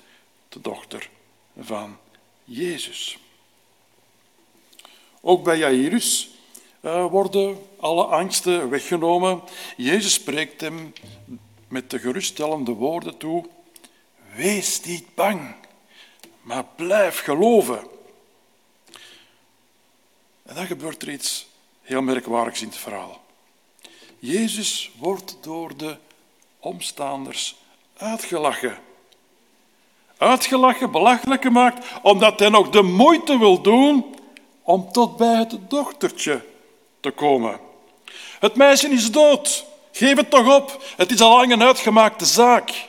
de 0.48 0.60
dochter 0.60 1.10
van 1.58 1.98
Jezus. 2.44 3.18
Ook 5.20 5.44
bij 5.44 5.58
Jairus 5.58 6.30
uh, 6.80 7.06
worden 7.06 7.66
alle 7.80 8.04
angsten 8.04 8.70
weggenomen. 8.70 9.42
Jezus 9.76 10.12
spreekt 10.12 10.60
hem 10.60 10.92
met 11.68 11.90
de 11.90 11.98
geruststellende 11.98 12.72
woorden 12.72 13.16
toe. 13.16 13.46
Wees 14.34 14.80
niet 14.80 15.14
bang, 15.14 15.54
maar 16.40 16.64
blijf 16.76 17.20
geloven. 17.20 17.86
En 20.42 20.54
dan 20.54 20.66
gebeurt 20.66 21.02
er 21.02 21.10
iets 21.10 21.46
heel 21.80 22.02
merkwaardigs 22.02 22.60
in 22.60 22.68
het 22.68 22.76
verhaal. 22.76 23.26
Jezus 24.18 24.90
wordt 24.96 25.36
door 25.40 25.76
de 25.76 25.96
omstaanders 26.58 27.56
uitgelachen. 27.96 28.78
Uitgelachen, 30.16 30.90
belachelijk 30.90 31.42
gemaakt, 31.42 31.86
omdat 32.02 32.38
hij 32.38 32.48
nog 32.48 32.70
de 32.70 32.82
moeite 32.82 33.38
wil 33.38 33.62
doen 33.62 34.14
om 34.62 34.92
tot 34.92 35.16
bij 35.16 35.34
het 35.34 35.70
dochtertje 35.70 36.44
te 37.00 37.10
komen. 37.10 37.60
Het 38.38 38.54
meisje 38.54 38.88
is 38.88 39.10
dood. 39.10 39.64
Geef 39.92 40.16
het 40.16 40.30
toch 40.30 40.56
op. 40.56 40.84
Het 40.96 41.10
is 41.10 41.20
al 41.20 41.36
lang 41.36 41.52
een 41.52 41.62
uitgemaakte 41.62 42.24
zaak. 42.26 42.88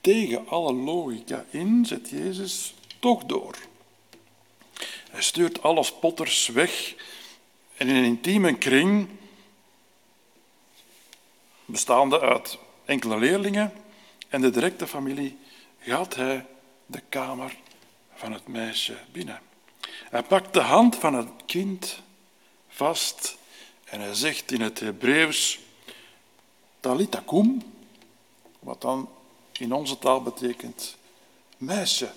Tegen 0.00 0.48
alle 0.48 0.72
logica 0.72 1.44
in 1.50 1.84
zet 1.86 2.10
Jezus 2.10 2.74
toch 2.98 3.24
door. 3.24 3.54
Hij 5.10 5.22
stuurt 5.22 5.62
alle 5.62 5.82
spotters 5.82 6.46
weg 6.46 6.94
en 7.80 7.88
in 7.88 7.96
een 7.96 8.04
intieme 8.04 8.58
kring, 8.58 9.08
bestaande 11.64 12.20
uit 12.20 12.58
enkele 12.84 13.18
leerlingen 13.18 13.72
en 14.28 14.40
de 14.40 14.50
directe 14.50 14.86
familie, 14.86 15.38
gaat 15.78 16.14
hij 16.14 16.46
de 16.86 17.02
kamer 17.08 17.56
van 18.14 18.32
het 18.32 18.46
meisje 18.46 18.96
binnen. 19.12 19.40
Hij 20.10 20.22
pakt 20.22 20.52
de 20.52 20.60
hand 20.60 20.96
van 20.96 21.14
het 21.14 21.28
kind 21.46 22.00
vast 22.68 23.36
en 23.84 24.00
hij 24.00 24.14
zegt 24.14 24.52
in 24.52 24.60
het 24.60 24.80
Hebreeuws, 24.80 25.58
Talita 26.80 27.22
kum, 27.26 27.62
wat 28.58 28.80
dan 28.80 29.08
in 29.52 29.72
onze 29.72 29.98
taal 29.98 30.22
betekent, 30.22 30.96
meisje, 31.56 32.10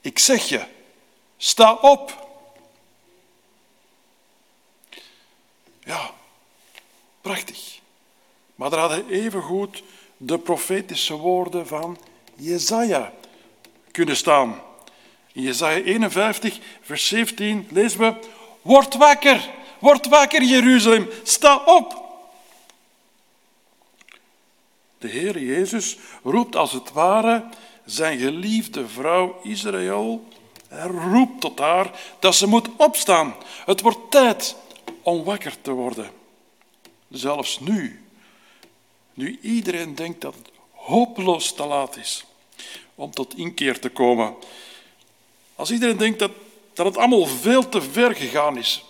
ik 0.00 0.18
zeg 0.18 0.48
je, 0.48 0.64
sta 1.36 1.74
op. 1.74 2.30
Ja, 5.84 6.10
prachtig. 7.20 7.80
Maar 8.54 8.72
er 8.72 8.78
hadden 8.78 9.08
evengoed 9.08 9.82
de 10.16 10.38
profetische 10.38 11.14
woorden 11.14 11.66
van 11.66 11.98
Jezaja 12.34 13.12
kunnen 13.90 14.16
staan. 14.16 14.60
In 15.32 15.42
Jesaja 15.42 15.82
51, 15.84 16.58
vers 16.80 17.06
17 17.06 17.68
lezen 17.70 17.98
we, 17.98 18.14
Word 18.62 18.94
wakker, 18.94 19.50
word 19.78 20.08
wakker 20.08 20.42
Jeruzalem, 20.42 21.08
sta 21.22 21.62
op. 21.64 22.00
De 24.98 25.08
Heer 25.08 25.38
Jezus 25.38 25.96
roept 26.22 26.56
als 26.56 26.72
het 26.72 26.92
ware 26.92 27.44
zijn 27.84 28.18
geliefde 28.18 28.88
vrouw 28.88 29.40
Israël. 29.42 30.28
Hij 30.68 30.86
roept 30.86 31.40
tot 31.40 31.58
haar 31.58 31.90
dat 32.18 32.34
ze 32.34 32.46
moet 32.46 32.68
opstaan. 32.76 33.34
Het 33.64 33.80
wordt 33.80 34.10
tijd 34.10 34.56
om 35.02 35.24
wakker 35.24 35.60
te 35.60 35.70
worden. 35.70 36.10
Zelfs 37.10 37.60
nu, 37.60 38.04
nu 39.14 39.38
iedereen 39.42 39.94
denkt 39.94 40.20
dat 40.20 40.34
het 40.34 40.50
hopeloos 40.70 41.52
te 41.52 41.64
laat 41.66 41.96
is 41.96 42.24
om 42.94 43.10
tot 43.10 43.36
inkeer 43.36 43.80
te 43.80 43.88
komen. 43.88 44.34
Als 45.54 45.70
iedereen 45.70 45.96
denkt 45.96 46.18
dat, 46.18 46.30
dat 46.72 46.86
het 46.86 46.96
allemaal 46.96 47.26
veel 47.26 47.68
te 47.68 47.82
ver 47.82 48.14
gegaan 48.14 48.58
is, 48.58 48.84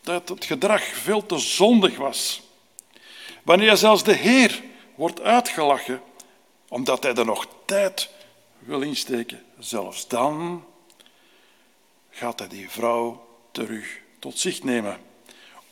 dat 0.00 0.28
het 0.28 0.44
gedrag 0.44 0.84
veel 0.84 1.26
te 1.26 1.38
zondig 1.38 1.96
was, 1.96 2.42
wanneer 3.42 3.76
zelfs 3.76 4.02
de 4.02 4.14
Heer 4.14 4.62
wordt 4.94 5.20
uitgelachen 5.20 6.02
omdat 6.68 7.02
hij 7.02 7.14
er 7.14 7.24
nog 7.24 7.46
tijd 7.64 8.10
wil 8.58 8.80
insteken, 8.80 9.44
zelfs 9.58 10.08
dan 10.08 10.64
gaat 12.10 12.38
hij 12.38 12.48
die 12.48 12.70
vrouw 12.70 13.26
terug 13.50 14.00
tot 14.18 14.38
zich 14.38 14.62
nemen 14.62 15.00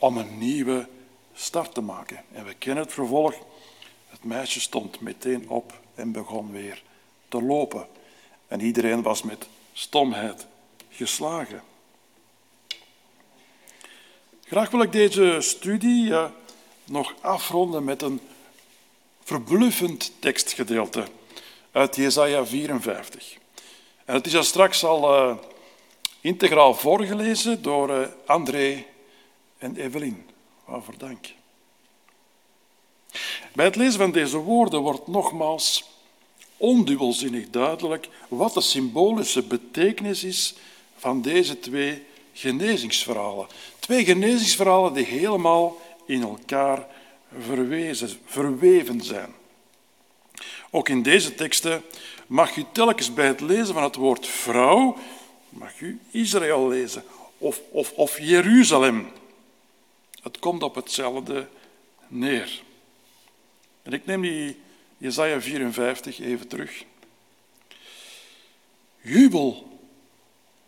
om 0.03 0.17
een 0.17 0.39
nieuwe 0.39 0.89
start 1.35 1.75
te 1.75 1.81
maken. 1.81 2.25
En 2.33 2.45
we 2.45 2.55
kennen 2.55 2.85
het 2.85 2.93
vervolg. 2.93 3.35
Het 4.09 4.25
meisje 4.25 4.61
stond 4.61 5.01
meteen 5.01 5.49
op 5.49 5.81
en 5.95 6.13
begon 6.13 6.53
weer 6.53 6.83
te 7.29 7.43
lopen. 7.43 7.87
En 8.49 8.61
iedereen 8.61 9.03
was 9.03 9.23
met 9.23 9.47
stomheid 9.73 10.47
geslagen. 10.91 11.63
Graag 14.45 14.71
wil 14.71 14.83
ik 14.83 14.93
deze 14.93 15.37
studie 15.41 16.13
eh, 16.15 16.31
nog 16.85 17.15
afronden 17.21 17.85
met 17.85 18.03
een 18.03 18.21
verbluffend 19.25 20.13
tekstgedeelte 20.19 21.05
uit 21.73 21.97
Jesaja 21.97 22.47
54. 22.47 23.37
En 24.05 24.15
het 24.15 24.27
is 24.27 24.37
al 24.37 24.43
straks 24.43 24.85
al 24.85 25.29
uh, 25.29 25.37
integraal 26.21 26.75
voorgelezen 26.75 27.63
door 27.63 27.91
uh, 27.91 28.07
André 28.27 28.91
en 29.63 29.77
Evelien. 29.77 30.27
Waarvoor 30.65 30.99
dank. 30.99 31.27
Bij 33.53 33.65
het 33.65 33.77
lezen 33.77 33.99
van 33.99 34.13
deze 34.13 34.37
woorden 34.37 34.81
wordt 34.81 35.07
nogmaals 35.07 35.85
ondubbelzinnig 36.57 37.51
duidelijk 37.51 38.09
wat 38.29 38.55
de 38.55 38.61
symbolische 38.61 39.43
betekenis 39.43 40.25
is 40.25 40.55
van 40.97 41.23
deze 41.23 41.59
twee 41.59 42.03
genezingsverhalen. 42.33 43.47
Twee 43.79 44.05
genezingsverhalen 44.05 44.93
die 44.93 45.05
helemaal 45.05 45.81
in 46.07 46.23
elkaar 46.23 46.87
verwezen, 47.41 48.21
verweven 48.25 49.01
zijn. 49.01 49.35
Ook 50.71 50.89
in 50.89 51.03
deze 51.03 51.35
teksten 51.35 51.83
mag 52.27 52.57
u 52.57 52.65
telkens 52.73 53.15
bij 53.15 53.27
het 53.27 53.41
lezen 53.41 53.75
van 53.75 53.83
het 53.83 53.97
woord 53.97 54.27
vrouw, 54.27 54.97
mag 55.49 55.81
u 55.81 56.01
Israël 56.11 56.69
lezen 56.69 57.05
of, 57.39 57.61
of, 57.71 57.93
of 57.93 58.19
Jeruzalem. 58.19 59.13
Het 60.23 60.39
komt 60.39 60.63
op 60.63 60.75
hetzelfde 60.75 61.49
neer. 62.09 62.63
En 63.83 63.93
ik 63.93 64.07
neem 64.07 64.21
die 64.21 64.61
Jesaja 64.99 65.41
54 65.41 66.21
even 66.21 66.49
terug. 66.49 66.85
Jubel, 69.01 69.79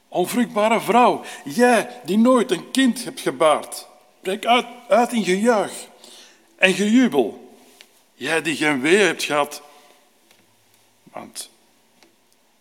onvruchtbare 0.08 0.80
vrouw, 0.80 1.24
jij 1.44 2.00
die 2.04 2.18
nooit 2.18 2.50
een 2.50 2.70
kind 2.70 3.04
hebt 3.04 3.20
gebaard, 3.20 3.86
breek 4.20 4.46
uit, 4.46 4.66
uit 4.88 5.12
in 5.12 5.24
gejuich 5.24 5.88
en 6.56 6.74
gejubel. 6.74 7.56
Jij 8.14 8.42
die 8.42 8.56
geen 8.56 8.80
wee 8.80 8.96
hebt 8.96 9.22
gehad, 9.22 9.62
want, 11.02 11.50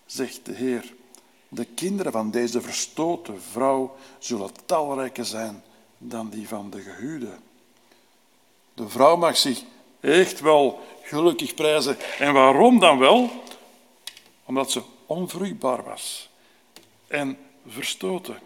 zegt 0.06 0.46
de 0.46 0.54
Heer, 0.54 0.94
de 1.48 1.66
kinderen 1.66 2.12
van 2.12 2.32
deze 2.32 2.62
verstoten 2.62 3.42
vrouw 3.42 3.96
zullen 4.20 4.52
talrijker 4.66 5.26
zijn 5.26 5.64
dan 6.10 6.30
die 6.30 6.48
van 6.48 6.70
de 6.70 6.82
gehuwde. 6.82 7.32
De 8.74 8.90
vrouw 8.90 9.16
mag 9.16 9.38
zich 9.38 9.62
echt 10.00 10.40
wel 10.40 10.82
gelukkig 11.02 11.54
prijzen. 11.54 11.98
En 12.20 12.34
waarom 12.34 12.80
dan 12.80 12.98
wel? 12.98 13.30
Omdat 14.46 14.72
ze 14.72 14.82
onvruchtbaar 15.06 15.84
was 15.84 16.30
en 17.08 17.38
verstoten. 17.68 18.40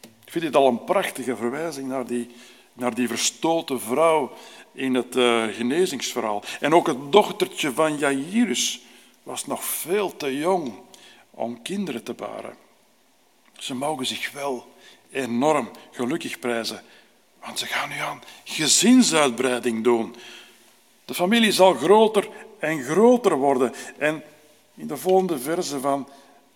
Ik 0.00 0.32
vind 0.32 0.44
dit 0.44 0.56
al 0.56 0.68
een 0.68 0.84
prachtige 0.84 1.36
verwijzing 1.36 1.88
naar 1.88 2.06
die, 2.06 2.30
naar 2.72 2.94
die 2.94 3.08
verstoten 3.08 3.80
vrouw 3.80 4.32
in 4.72 4.94
het 4.94 5.16
uh, 5.16 5.44
genezingsverhaal. 5.44 6.42
En 6.60 6.74
ook 6.74 6.86
het 6.86 7.12
dochtertje 7.12 7.72
van 7.72 7.98
Jairus 7.98 8.80
was 9.22 9.46
nog 9.46 9.64
veel 9.64 10.16
te 10.16 10.36
jong 10.36 10.72
om 11.30 11.62
kinderen 11.62 12.02
te 12.02 12.14
baren. 12.14 12.56
Ze 13.58 13.74
mogen 13.74 14.06
zich 14.06 14.32
wel 14.32 14.69
enorm 15.12 15.70
gelukkig 15.90 16.38
prijzen, 16.38 16.82
want 17.44 17.58
ze 17.58 17.66
gaan 17.66 17.88
nu 17.88 17.98
aan 17.98 18.22
gezinsuitbreiding 18.44 19.84
doen. 19.84 20.14
De 21.04 21.14
familie 21.14 21.52
zal 21.52 21.74
groter 21.74 22.28
en 22.58 22.82
groter 22.82 23.36
worden. 23.36 23.74
En 23.98 24.22
in 24.74 24.86
de 24.86 24.96
volgende 24.96 25.38
verse 25.38 25.80
van 25.80 26.08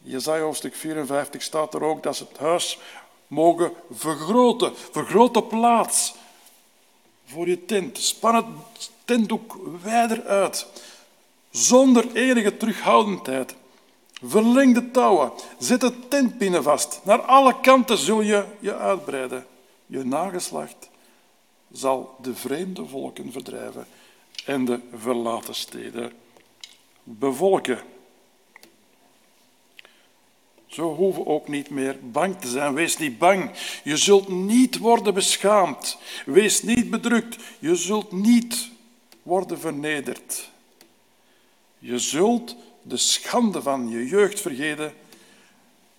Jesaja 0.02 0.42
hoofdstuk 0.42 0.74
54 0.74 1.42
staat 1.42 1.74
er 1.74 1.82
ook 1.82 2.02
dat 2.02 2.16
ze 2.16 2.26
het 2.28 2.38
huis 2.38 2.78
mogen 3.26 3.72
vergroten. 3.90 4.72
Vergroot 4.90 5.34
de 5.34 5.42
plaats 5.42 6.14
voor 7.24 7.48
je 7.48 7.64
tent. 7.64 7.98
Span 7.98 8.34
het 8.34 8.90
tentdoek 9.04 9.56
wijder 9.82 10.24
uit. 10.24 10.66
Zonder 11.50 12.14
enige 12.14 12.56
terughoudendheid. 12.56 13.54
Verleng 14.26 14.74
de 14.74 14.90
touwen. 14.90 15.32
Zet 15.58 15.80
de 15.80 16.08
tentpinnen 16.08 16.62
vast. 16.62 17.00
Naar 17.04 17.20
alle 17.20 17.60
kanten 17.60 17.98
zul 17.98 18.20
je 18.20 18.44
je 18.60 18.76
uitbreiden. 18.76 19.46
Je 19.86 20.04
nageslacht 20.04 20.90
zal 21.72 22.16
de 22.22 22.34
vreemde 22.34 22.86
volken 22.86 23.32
verdrijven 23.32 23.86
en 24.44 24.64
de 24.64 24.80
verlaten 24.94 25.54
steden 25.54 26.12
bevolken. 27.02 27.78
Zo 30.66 30.94
hoeven 30.94 31.26
ook 31.26 31.48
niet 31.48 31.70
meer 31.70 31.98
bang 32.02 32.40
te 32.40 32.48
zijn. 32.48 32.74
Wees 32.74 32.98
niet 32.98 33.18
bang. 33.18 33.50
Je 33.84 33.96
zult 33.96 34.28
niet 34.28 34.78
worden 34.78 35.14
beschaamd. 35.14 35.98
Wees 36.26 36.62
niet 36.62 36.90
bedrukt. 36.90 37.36
Je 37.58 37.76
zult 37.76 38.12
niet 38.12 38.70
worden 39.22 39.58
vernederd. 39.58 40.50
Je 41.78 41.98
zult 41.98 42.56
de 42.86 42.96
schande 42.96 43.62
van 43.62 43.88
je 43.88 44.06
jeugd 44.06 44.40
vergeten, 44.40 44.94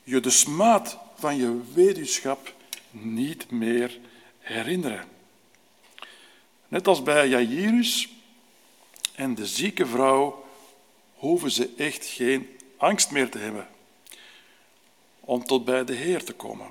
je 0.04 0.20
de 0.20 0.30
smaad 0.30 0.98
van 1.16 1.36
je 1.38 1.62
weduwschap 1.74 2.54
niet 2.92 3.52
meer 3.52 4.00
herinneren. 4.40 5.06
Net 6.68 6.88
als 6.88 7.04
bij 7.04 7.28
Jairus 7.28 8.10
en 9.16 9.36
de 9.36 9.46
zieke 9.46 9.86
vrouw 9.86 10.46
hoeven 11.14 11.52
ze 11.52 11.74
echt 11.78 12.06
geen 12.06 12.50
angst 12.78 13.12
meer 13.12 13.30
te 13.30 13.38
hebben 13.38 13.68
om 15.20 15.46
tot 15.46 15.66
bij 15.66 15.86
de 15.86 15.94
Heer 15.94 16.24
te 16.24 16.34
komen. 16.34 16.68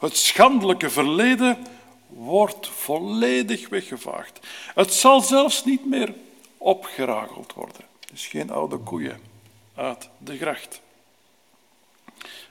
Het 0.00 0.16
schandelijke 0.16 0.90
verleden 0.90 1.66
wordt 2.06 2.68
volledig 2.68 3.68
weggevaagd. 3.68 4.38
Het 4.74 4.92
zal 4.92 5.20
zelfs 5.20 5.64
niet 5.64 5.86
meer 5.86 6.14
opgerageld 6.58 7.52
worden. 7.52 7.84
Dus 8.10 8.26
geen 8.26 8.50
oude 8.50 8.76
koeien 8.76 9.20
uit 9.76 10.08
de 10.18 10.36
gracht. 10.36 10.80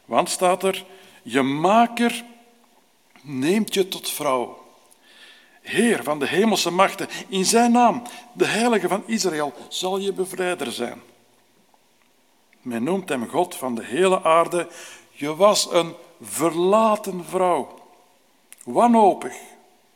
Want 0.05 0.29
staat 0.29 0.63
er, 0.63 0.85
je 1.23 1.41
maker 1.41 2.23
neemt 3.21 3.73
je 3.73 3.87
tot 3.87 4.09
vrouw. 4.09 4.63
Heer 5.61 6.03
van 6.03 6.19
de 6.19 6.27
hemelse 6.27 6.71
machten, 6.71 7.07
in 7.27 7.45
zijn 7.45 7.71
naam, 7.71 8.01
de 8.33 8.45
heilige 8.45 8.87
van 8.87 9.03
Israël, 9.05 9.53
zal 9.69 9.97
je 9.97 10.13
bevrijder 10.13 10.71
zijn. 10.71 11.01
Men 12.61 12.83
noemt 12.83 13.09
hem 13.09 13.27
God 13.27 13.55
van 13.55 13.75
de 13.75 13.83
hele 13.83 14.23
aarde. 14.23 14.67
Je 15.11 15.35
was 15.35 15.71
een 15.71 15.93
verlaten 16.21 17.25
vrouw, 17.25 17.79
wanhopig, 18.63 19.35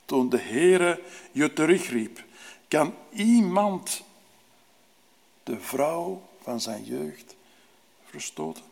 toen 0.06 0.30
de 0.30 0.40
Heere 0.40 1.02
je 1.32 1.54
terugriep. 1.54 2.24
Kan 2.68 2.94
iemand 3.12 4.02
de 5.44 5.60
vrouw 5.60 6.29
van 6.50 6.62
zijn 6.62 6.84
jeugd 6.84 7.36
verstoten? 8.06 8.64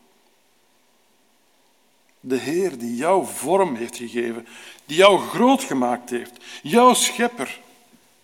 De 2.20 2.36
Heer 2.36 2.78
die 2.78 2.96
jou 2.96 3.26
vorm 3.26 3.74
heeft 3.74 3.96
gegeven, 3.96 4.46
die 4.86 4.96
jou 4.96 5.20
groot 5.20 5.62
gemaakt 5.62 6.10
heeft, 6.10 6.32
jouw 6.62 6.94
schepper, 6.94 7.60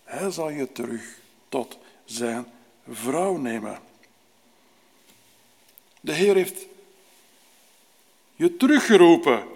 hij 0.05 0.31
zal 0.31 0.51
je 0.51 0.73
terug 0.73 1.19
tot 1.49 1.79
zijn 2.05 2.47
vrouw 2.89 3.37
nemen. 3.37 3.79
De 6.01 6.13
Heer 6.13 6.35
heeft 6.35 6.67
je 8.37 8.57
teruggeroepen. 8.57 9.47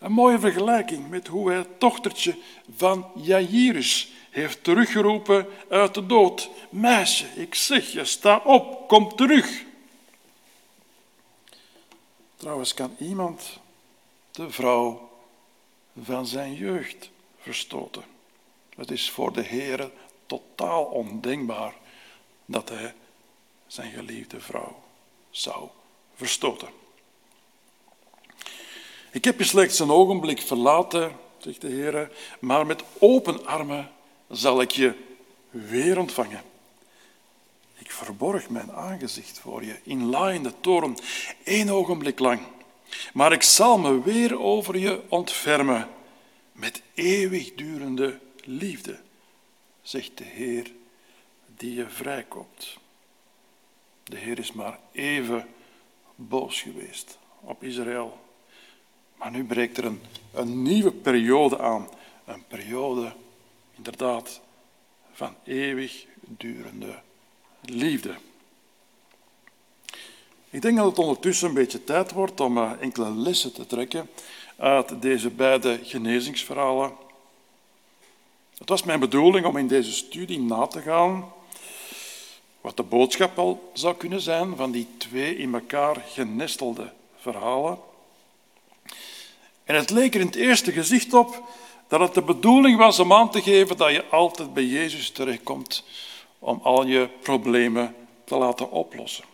Een 0.00 0.12
mooie 0.12 0.38
vergelijking 0.38 1.08
met 1.08 1.26
hoe 1.26 1.48
hij 1.48 1.58
het 1.58 1.80
dochtertje 1.80 2.38
van 2.76 3.06
Jairus 3.14 4.12
heeft 4.30 4.64
teruggeroepen 4.64 5.46
uit 5.68 5.94
de 5.94 6.06
dood. 6.06 6.50
Meisje, 6.70 7.26
ik 7.34 7.54
zeg 7.54 7.92
je, 7.92 8.04
sta 8.04 8.42
op, 8.44 8.88
kom 8.88 9.16
terug. 9.16 9.64
Trouwens, 12.36 12.74
kan 12.74 12.96
iemand 12.98 13.58
de 14.30 14.50
vrouw 14.50 15.10
van 16.02 16.26
zijn 16.26 16.54
jeugd 16.54 17.10
verstoten? 17.40 18.02
Het 18.76 18.90
is 18.90 19.10
voor 19.10 19.32
de 19.32 19.42
Heer 19.42 19.90
totaal 20.26 20.84
ondenkbaar 20.84 21.74
dat 22.46 22.68
hij 22.68 22.94
zijn 23.66 23.92
geliefde 23.92 24.40
vrouw 24.40 24.82
zou 25.30 25.68
verstoten. 26.14 26.79
Ik 29.12 29.24
heb 29.24 29.38
je 29.38 29.44
slechts 29.44 29.78
een 29.78 29.90
ogenblik 29.90 30.40
verlaten, 30.40 31.16
zegt 31.38 31.60
de 31.60 31.68
Heer, 31.68 32.10
maar 32.40 32.66
met 32.66 32.82
open 32.98 33.46
armen 33.46 33.90
zal 34.28 34.60
ik 34.60 34.70
je 34.70 34.94
weer 35.50 35.98
ontvangen. 35.98 36.42
Ik 37.78 37.90
verborg 37.90 38.48
mijn 38.48 38.72
aangezicht 38.72 39.38
voor 39.38 39.64
je 39.64 39.76
in 39.82 40.04
laaiende 40.04 40.52
toren, 40.60 40.96
één 41.44 41.68
ogenblik 41.68 42.18
lang. 42.18 42.40
Maar 43.12 43.32
ik 43.32 43.42
zal 43.42 43.78
me 43.78 44.02
weer 44.02 44.40
over 44.40 44.78
je 44.78 45.00
ontfermen 45.08 45.88
met 46.52 46.82
eeuwigdurende 46.94 48.18
liefde, 48.44 48.98
zegt 49.82 50.18
de 50.18 50.24
Heer 50.24 50.72
die 51.46 51.74
je 51.74 51.88
vrijkoopt. 51.88 52.78
De 54.04 54.16
Heer 54.16 54.38
is 54.38 54.52
maar 54.52 54.78
even 54.92 55.48
boos 56.14 56.60
geweest 56.60 57.18
op 57.40 57.62
Israël. 57.62 58.18
Maar 59.20 59.30
nu 59.30 59.44
breekt 59.44 59.76
er 59.76 59.84
een, 59.84 60.00
een 60.32 60.62
nieuwe 60.62 60.92
periode 60.92 61.58
aan. 61.58 61.88
Een 62.24 62.44
periode, 62.48 63.12
inderdaad, 63.76 64.40
van 65.12 65.34
eeuwig 65.44 66.06
durende 66.20 66.98
liefde. 67.60 68.14
Ik 70.50 70.62
denk 70.62 70.76
dat 70.76 70.86
het 70.86 70.98
ondertussen 70.98 71.48
een 71.48 71.54
beetje 71.54 71.84
tijd 71.84 72.12
wordt 72.12 72.40
om 72.40 72.58
eh, 72.58 72.70
enkele 72.80 73.10
lessen 73.10 73.52
te 73.52 73.66
trekken 73.66 74.10
uit 74.56 75.02
deze 75.02 75.30
beide 75.30 75.80
genezingsverhalen. 75.82 76.92
Het 78.58 78.68
was 78.68 78.82
mijn 78.82 79.00
bedoeling 79.00 79.46
om 79.46 79.56
in 79.56 79.68
deze 79.68 79.92
studie 79.92 80.40
na 80.40 80.66
te 80.66 80.80
gaan 80.80 81.32
wat 82.60 82.76
de 82.76 82.82
boodschap 82.82 83.38
al 83.38 83.70
zou 83.74 83.96
kunnen 83.96 84.20
zijn 84.20 84.56
van 84.56 84.70
die 84.70 84.88
twee 84.96 85.36
in 85.36 85.54
elkaar 85.54 86.04
genestelde 86.08 86.92
verhalen. 87.16 87.89
En 89.70 89.76
het 89.76 89.90
leek 89.90 90.14
er 90.14 90.20
in 90.20 90.26
het 90.26 90.36
eerste 90.36 90.72
gezicht 90.72 91.14
op 91.14 91.42
dat 91.88 92.00
het 92.00 92.14
de 92.14 92.22
bedoeling 92.22 92.78
was 92.78 92.98
om 92.98 93.12
aan 93.12 93.30
te 93.30 93.42
geven 93.42 93.76
dat 93.76 93.90
je 93.90 94.06
altijd 94.06 94.54
bij 94.54 94.64
Jezus 94.64 95.10
terechtkomt 95.10 95.84
om 96.38 96.60
al 96.62 96.86
je 96.86 97.08
problemen 97.22 97.94
te 98.24 98.36
laten 98.36 98.70
oplossen. 98.70 99.24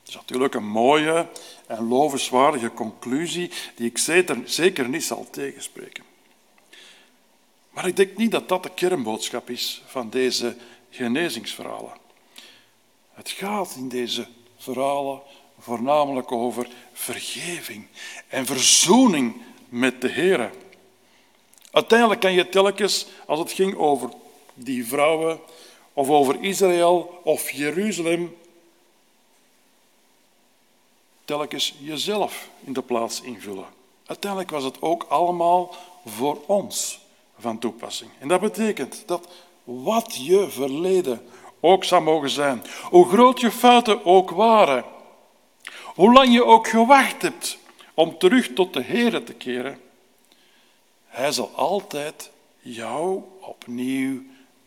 Dat 0.00 0.08
is 0.08 0.14
natuurlijk 0.14 0.54
een 0.54 0.68
mooie 0.68 1.28
en 1.66 1.88
lovenswaardige 1.88 2.72
conclusie 2.72 3.50
die 3.74 3.86
ik 3.90 3.98
zeker 4.44 4.88
niet 4.88 5.04
zal 5.04 5.26
tegenspreken. 5.30 6.04
Maar 7.70 7.86
ik 7.86 7.96
denk 7.96 8.16
niet 8.16 8.30
dat 8.30 8.48
dat 8.48 8.62
de 8.62 8.70
kernboodschap 8.74 9.50
is 9.50 9.82
van 9.86 10.10
deze 10.10 10.56
genezingsverhalen. 10.90 11.92
Het 13.12 13.30
gaat 13.30 13.74
in 13.76 13.88
deze 13.88 14.26
verhalen 14.56 15.20
voornamelijk 15.58 16.32
over 16.32 16.68
vergeving 16.92 17.86
en 18.28 18.46
verzoening 18.46 19.34
met 19.72 20.00
de 20.00 20.08
Heer. 20.08 20.50
Uiteindelijk 21.70 22.20
kan 22.20 22.32
je 22.32 22.48
telkens, 22.48 23.06
als 23.26 23.38
het 23.38 23.52
ging 23.52 23.76
over 23.76 24.10
die 24.54 24.86
vrouwen, 24.86 25.40
of 25.92 26.08
over 26.08 26.42
Israël 26.42 27.20
of 27.24 27.50
Jeruzalem, 27.50 28.36
telkens 31.24 31.74
jezelf 31.78 32.48
in 32.64 32.72
de 32.72 32.82
plaats 32.82 33.20
invullen. 33.20 33.66
Uiteindelijk 34.06 34.50
was 34.50 34.64
het 34.64 34.82
ook 34.82 35.06
allemaal 35.08 35.74
voor 36.06 36.40
ons 36.46 37.00
van 37.38 37.58
toepassing. 37.58 38.10
En 38.18 38.28
dat 38.28 38.40
betekent 38.40 39.02
dat 39.06 39.28
wat 39.64 40.16
je 40.26 40.50
verleden 40.50 41.26
ook 41.60 41.84
zou 41.84 42.02
mogen 42.02 42.30
zijn, 42.30 42.62
hoe 42.90 43.08
groot 43.08 43.40
je 43.40 43.50
fouten 43.50 44.04
ook 44.04 44.30
waren, 44.30 44.84
hoe 45.84 46.12
lang 46.12 46.32
je 46.32 46.44
ook 46.44 46.68
gewacht 46.68 47.22
hebt 47.22 47.60
om 47.94 48.18
terug 48.18 48.52
tot 48.52 48.72
de 48.72 48.82
Heer 48.82 49.24
te 49.24 49.34
keren, 49.34 49.80
Hij 51.06 51.32
zal 51.32 51.50
altijd 51.54 52.30
jou 52.58 53.22
opnieuw 53.40 54.22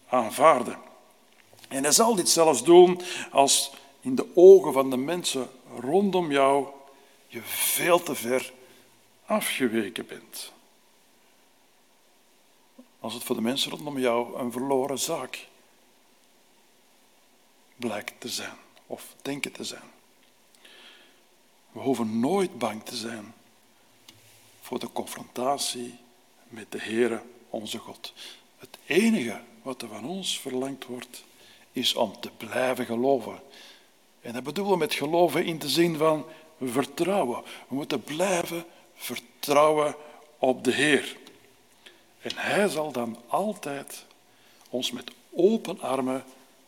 aanvaarden. 0.07 0.77
En 1.67 1.83
Hij 1.83 1.91
zal 1.91 2.15
dit 2.15 2.29
zelfs 2.29 2.63
doen 2.63 3.01
als 3.31 3.71
in 4.01 4.15
de 4.15 4.35
ogen 4.35 4.73
van 4.73 4.89
de 4.89 4.97
mensen 4.97 5.49
rondom 5.79 6.31
jou 6.31 6.67
je 7.27 7.41
veel 7.43 8.03
te 8.03 8.15
ver 8.15 8.53
afgeweken 9.25 10.07
bent. 10.07 10.51
Als 12.99 13.13
het 13.13 13.23
voor 13.23 13.35
de 13.35 13.41
mensen 13.41 13.71
rondom 13.71 13.99
jou 13.99 14.39
een 14.39 14.51
verloren 14.51 14.99
zaak 14.99 15.47
blijkt 17.75 18.13
te 18.17 18.29
zijn 18.29 18.57
of 18.87 19.15
denken 19.21 19.51
te 19.51 19.63
zijn. 19.63 19.94
We 21.75 21.81
hoeven 21.81 22.19
nooit 22.19 22.57
bang 22.57 22.83
te 22.83 22.95
zijn 22.95 23.33
voor 24.61 24.79
de 24.79 24.91
confrontatie 24.91 25.97
met 26.47 26.71
de 26.71 26.79
Heere, 26.81 27.21
onze 27.49 27.77
God. 27.77 28.13
Het 28.57 28.77
enige 28.85 29.41
wat 29.61 29.81
er 29.81 29.87
van 29.87 30.05
ons 30.05 30.39
verlangd 30.39 30.85
wordt, 30.85 31.23
is 31.71 31.93
om 31.95 32.19
te 32.19 32.29
blijven 32.37 32.85
geloven. 32.85 33.39
En 34.21 34.33
dat 34.33 34.43
bedoelen 34.43 34.73
we 34.73 34.79
met 34.79 34.93
geloven 34.93 35.45
in 35.45 35.59
de 35.59 35.69
zin 35.69 35.97
van 35.97 36.25
vertrouwen. 36.61 37.43
We 37.67 37.75
moeten 37.75 38.03
blijven 38.03 38.65
vertrouwen 38.95 39.95
op 40.37 40.63
de 40.63 40.71
Heer. 40.71 41.17
En 42.21 42.31
Hij 42.35 42.67
zal 42.67 42.91
dan 42.91 43.17
altijd 43.27 44.05
ons 44.69 44.91
met 44.91 45.11
open 45.33 45.81
armen 45.81 46.23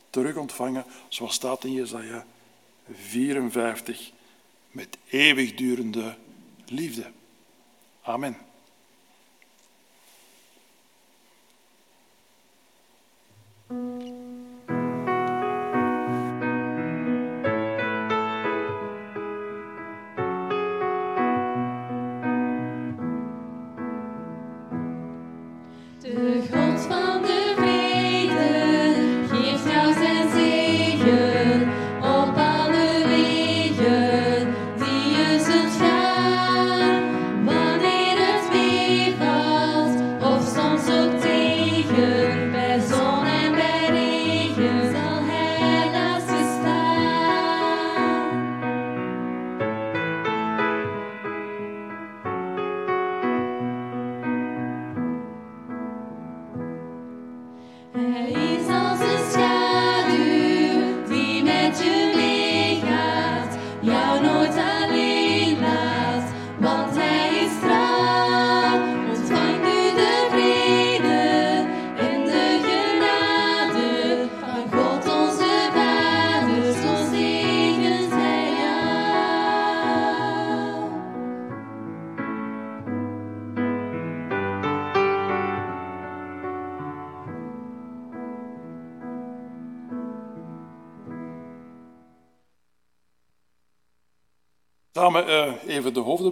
terug 0.10 0.36
ontvangen, 0.36 0.86
zoals 1.08 1.34
staat 1.34 1.64
in 1.64 1.74
Jesaja 1.74 2.26
54, 2.91 4.12
met 4.78 4.97
eeuwigdurende 5.09 6.15
liefde. 6.65 7.11
Amen. 8.01 8.38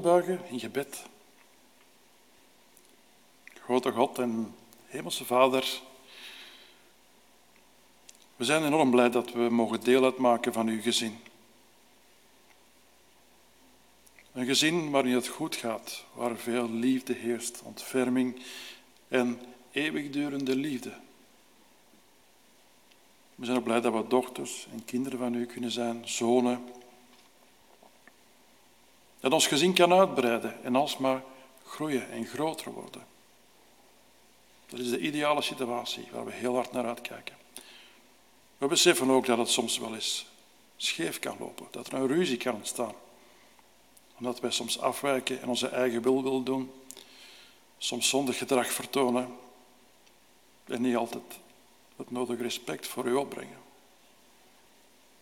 In 0.06 0.60
gebed. 0.60 1.04
Grote 3.54 3.92
God 3.92 4.20
en 4.20 4.56
Hemelse 4.86 5.26
Vader, 5.26 5.82
we 8.36 8.44
zijn 8.44 8.66
enorm 8.66 8.92
blij 8.92 9.10
dat 9.10 9.32
we 9.32 9.50
mogen 9.50 9.84
deel 9.84 10.04
uitmaken 10.04 10.54
van 10.54 10.68
uw 10.68 10.82
gezin. 10.82 11.18
Een 14.34 14.46
gezin 14.46 14.90
waarin 14.90 15.14
het 15.14 15.28
goed 15.28 15.56
gaat, 15.56 16.06
waar 16.14 16.38
veel 16.38 16.70
liefde 16.70 17.14
heerst, 17.14 17.62
ontferming 17.64 18.42
en 19.08 19.40
eeuwigdurende 19.72 20.56
liefde. 20.56 20.94
We 23.36 23.46
zijn 23.46 23.58
ook 23.58 23.64
blij 23.64 23.82
dat 23.82 23.94
we 23.94 24.08
dochters 24.08 24.68
en 24.72 24.86
kinderen 24.86 25.20
van 25.20 25.34
u 25.34 25.46
kunnen 25.46 25.72
zijn, 25.72 26.08
zonen 26.08 26.75
dat 29.20 29.34
ons 29.34 29.48
gezin 29.48 29.74
kan 29.74 29.94
uitbreiden 29.94 30.64
en 30.64 30.76
alsmaar 30.76 31.24
groeien 31.66 32.12
en 32.12 32.26
groter 32.26 32.72
worden. 32.72 33.06
Dat 34.66 34.80
is 34.80 34.90
de 34.90 35.00
ideale 35.00 35.42
situatie 35.42 36.08
waar 36.12 36.26
we 36.26 36.32
heel 36.32 36.56
hard 36.56 36.72
naar 36.72 36.86
uitkijken. 36.86 37.36
We 38.58 38.68
beseffen 38.68 39.10
ook 39.10 39.26
dat 39.26 39.38
het 39.38 39.50
soms 39.50 39.78
wel 39.78 39.94
eens 39.94 40.26
scheef 40.78 41.20
kan 41.20 41.36
lopen, 41.40 41.68
dat 41.72 41.88
er 41.88 41.94
een 41.94 42.08
ruzie 42.08 42.38
kan 42.38 42.56
ontstaan. 42.56 42.94
Omdat 44.18 44.40
wij 44.40 44.52
soms 44.52 44.80
afwijken 44.80 45.42
en 45.42 45.48
onze 45.48 45.68
eigen 45.68 46.02
wil 46.02 46.24
willen 46.24 46.44
doen, 46.44 46.72
soms 47.78 48.10
zondig 48.10 48.38
gedrag 48.38 48.72
vertonen 48.72 49.36
en 50.66 50.82
niet 50.82 50.96
altijd 50.96 51.24
het 51.96 52.12
nodige 52.12 52.44
respect 52.44 52.88
voor 52.88 53.06
u 53.06 53.14
opbrengen. 53.14 53.64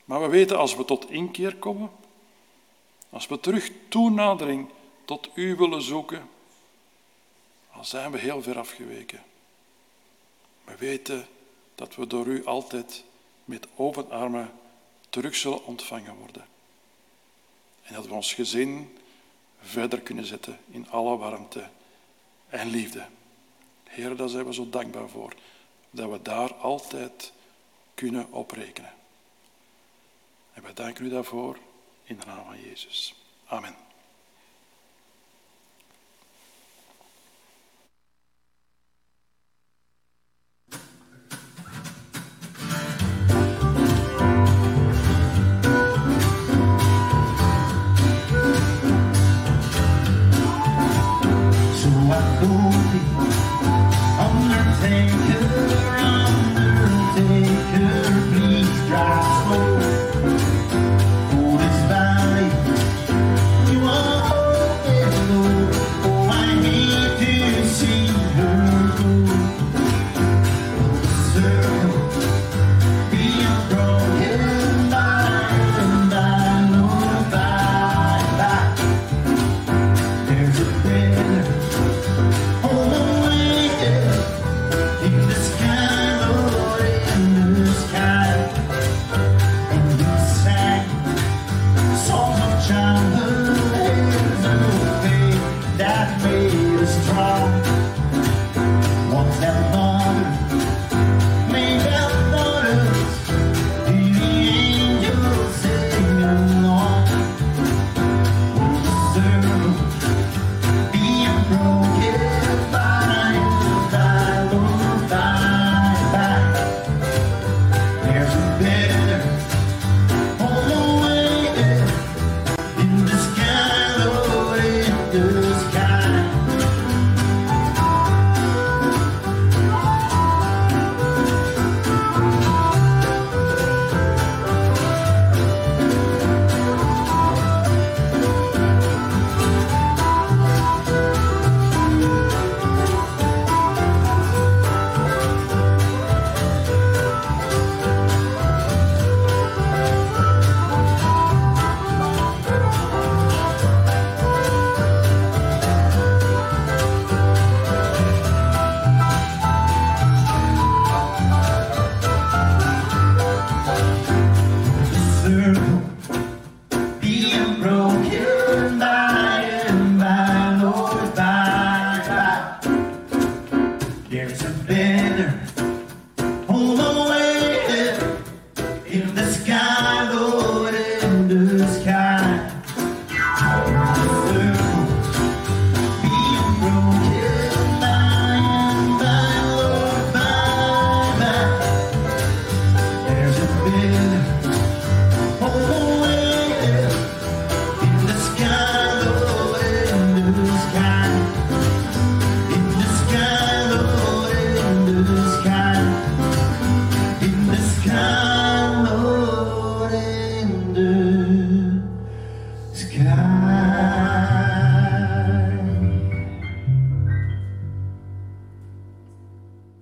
Maar 0.06 0.22
we 0.22 0.28
weten 0.28 0.58
als 0.58 0.76
we 0.76 0.86
tot 0.86 1.10
inkeer 1.10 1.56
komen, 1.56 1.92
als 3.14 3.28
we 3.28 3.40
terug 3.40 3.72
toenadering 3.90 4.70
tot 5.06 5.30
u 5.34 5.56
willen 5.56 5.82
zoeken, 5.82 6.30
dan 7.74 7.86
zijn 7.86 8.12
we 8.12 8.18
heel 8.18 8.42
ver 8.42 8.58
afgeweken. 8.58 9.24
We 10.64 10.76
weten 10.78 11.28
dat 11.76 11.96
we 11.96 12.08
door 12.08 12.26
u 12.26 12.46
altijd 12.46 13.04
met 13.46 13.68
open 13.76 14.12
armen 14.12 14.52
terug 15.10 15.36
zullen 15.36 15.66
ontvangen 15.66 16.16
worden. 16.16 16.46
En 17.84 17.94
dat 17.94 18.08
we 18.08 18.14
ons 18.14 18.34
gezin 18.34 18.98
verder 19.62 20.02
kunnen 20.02 20.26
zetten 20.26 20.60
in 20.70 20.90
alle 20.90 21.18
warmte 21.18 21.70
en 22.50 22.68
liefde. 22.68 23.06
Heer, 23.84 24.16
daar 24.16 24.30
zijn 24.30 24.46
we 24.46 24.54
zo 24.54 24.70
dankbaar 24.70 25.10
voor, 25.10 25.34
dat 25.90 26.10
we 26.10 26.22
daar 26.22 26.54
altijd 26.54 27.34
kunnen 27.94 28.32
op 28.32 28.52
rekenen. 28.52 28.94
En 30.54 30.64
wij 30.64 30.74
danken 30.74 31.06
u 31.06 31.10
daarvoor 31.10 31.58
in 32.04 32.20
de 32.20 32.26
naam 32.26 32.46
van 32.46 32.62
Jezus. 32.62 33.16
Amen. 33.46 33.83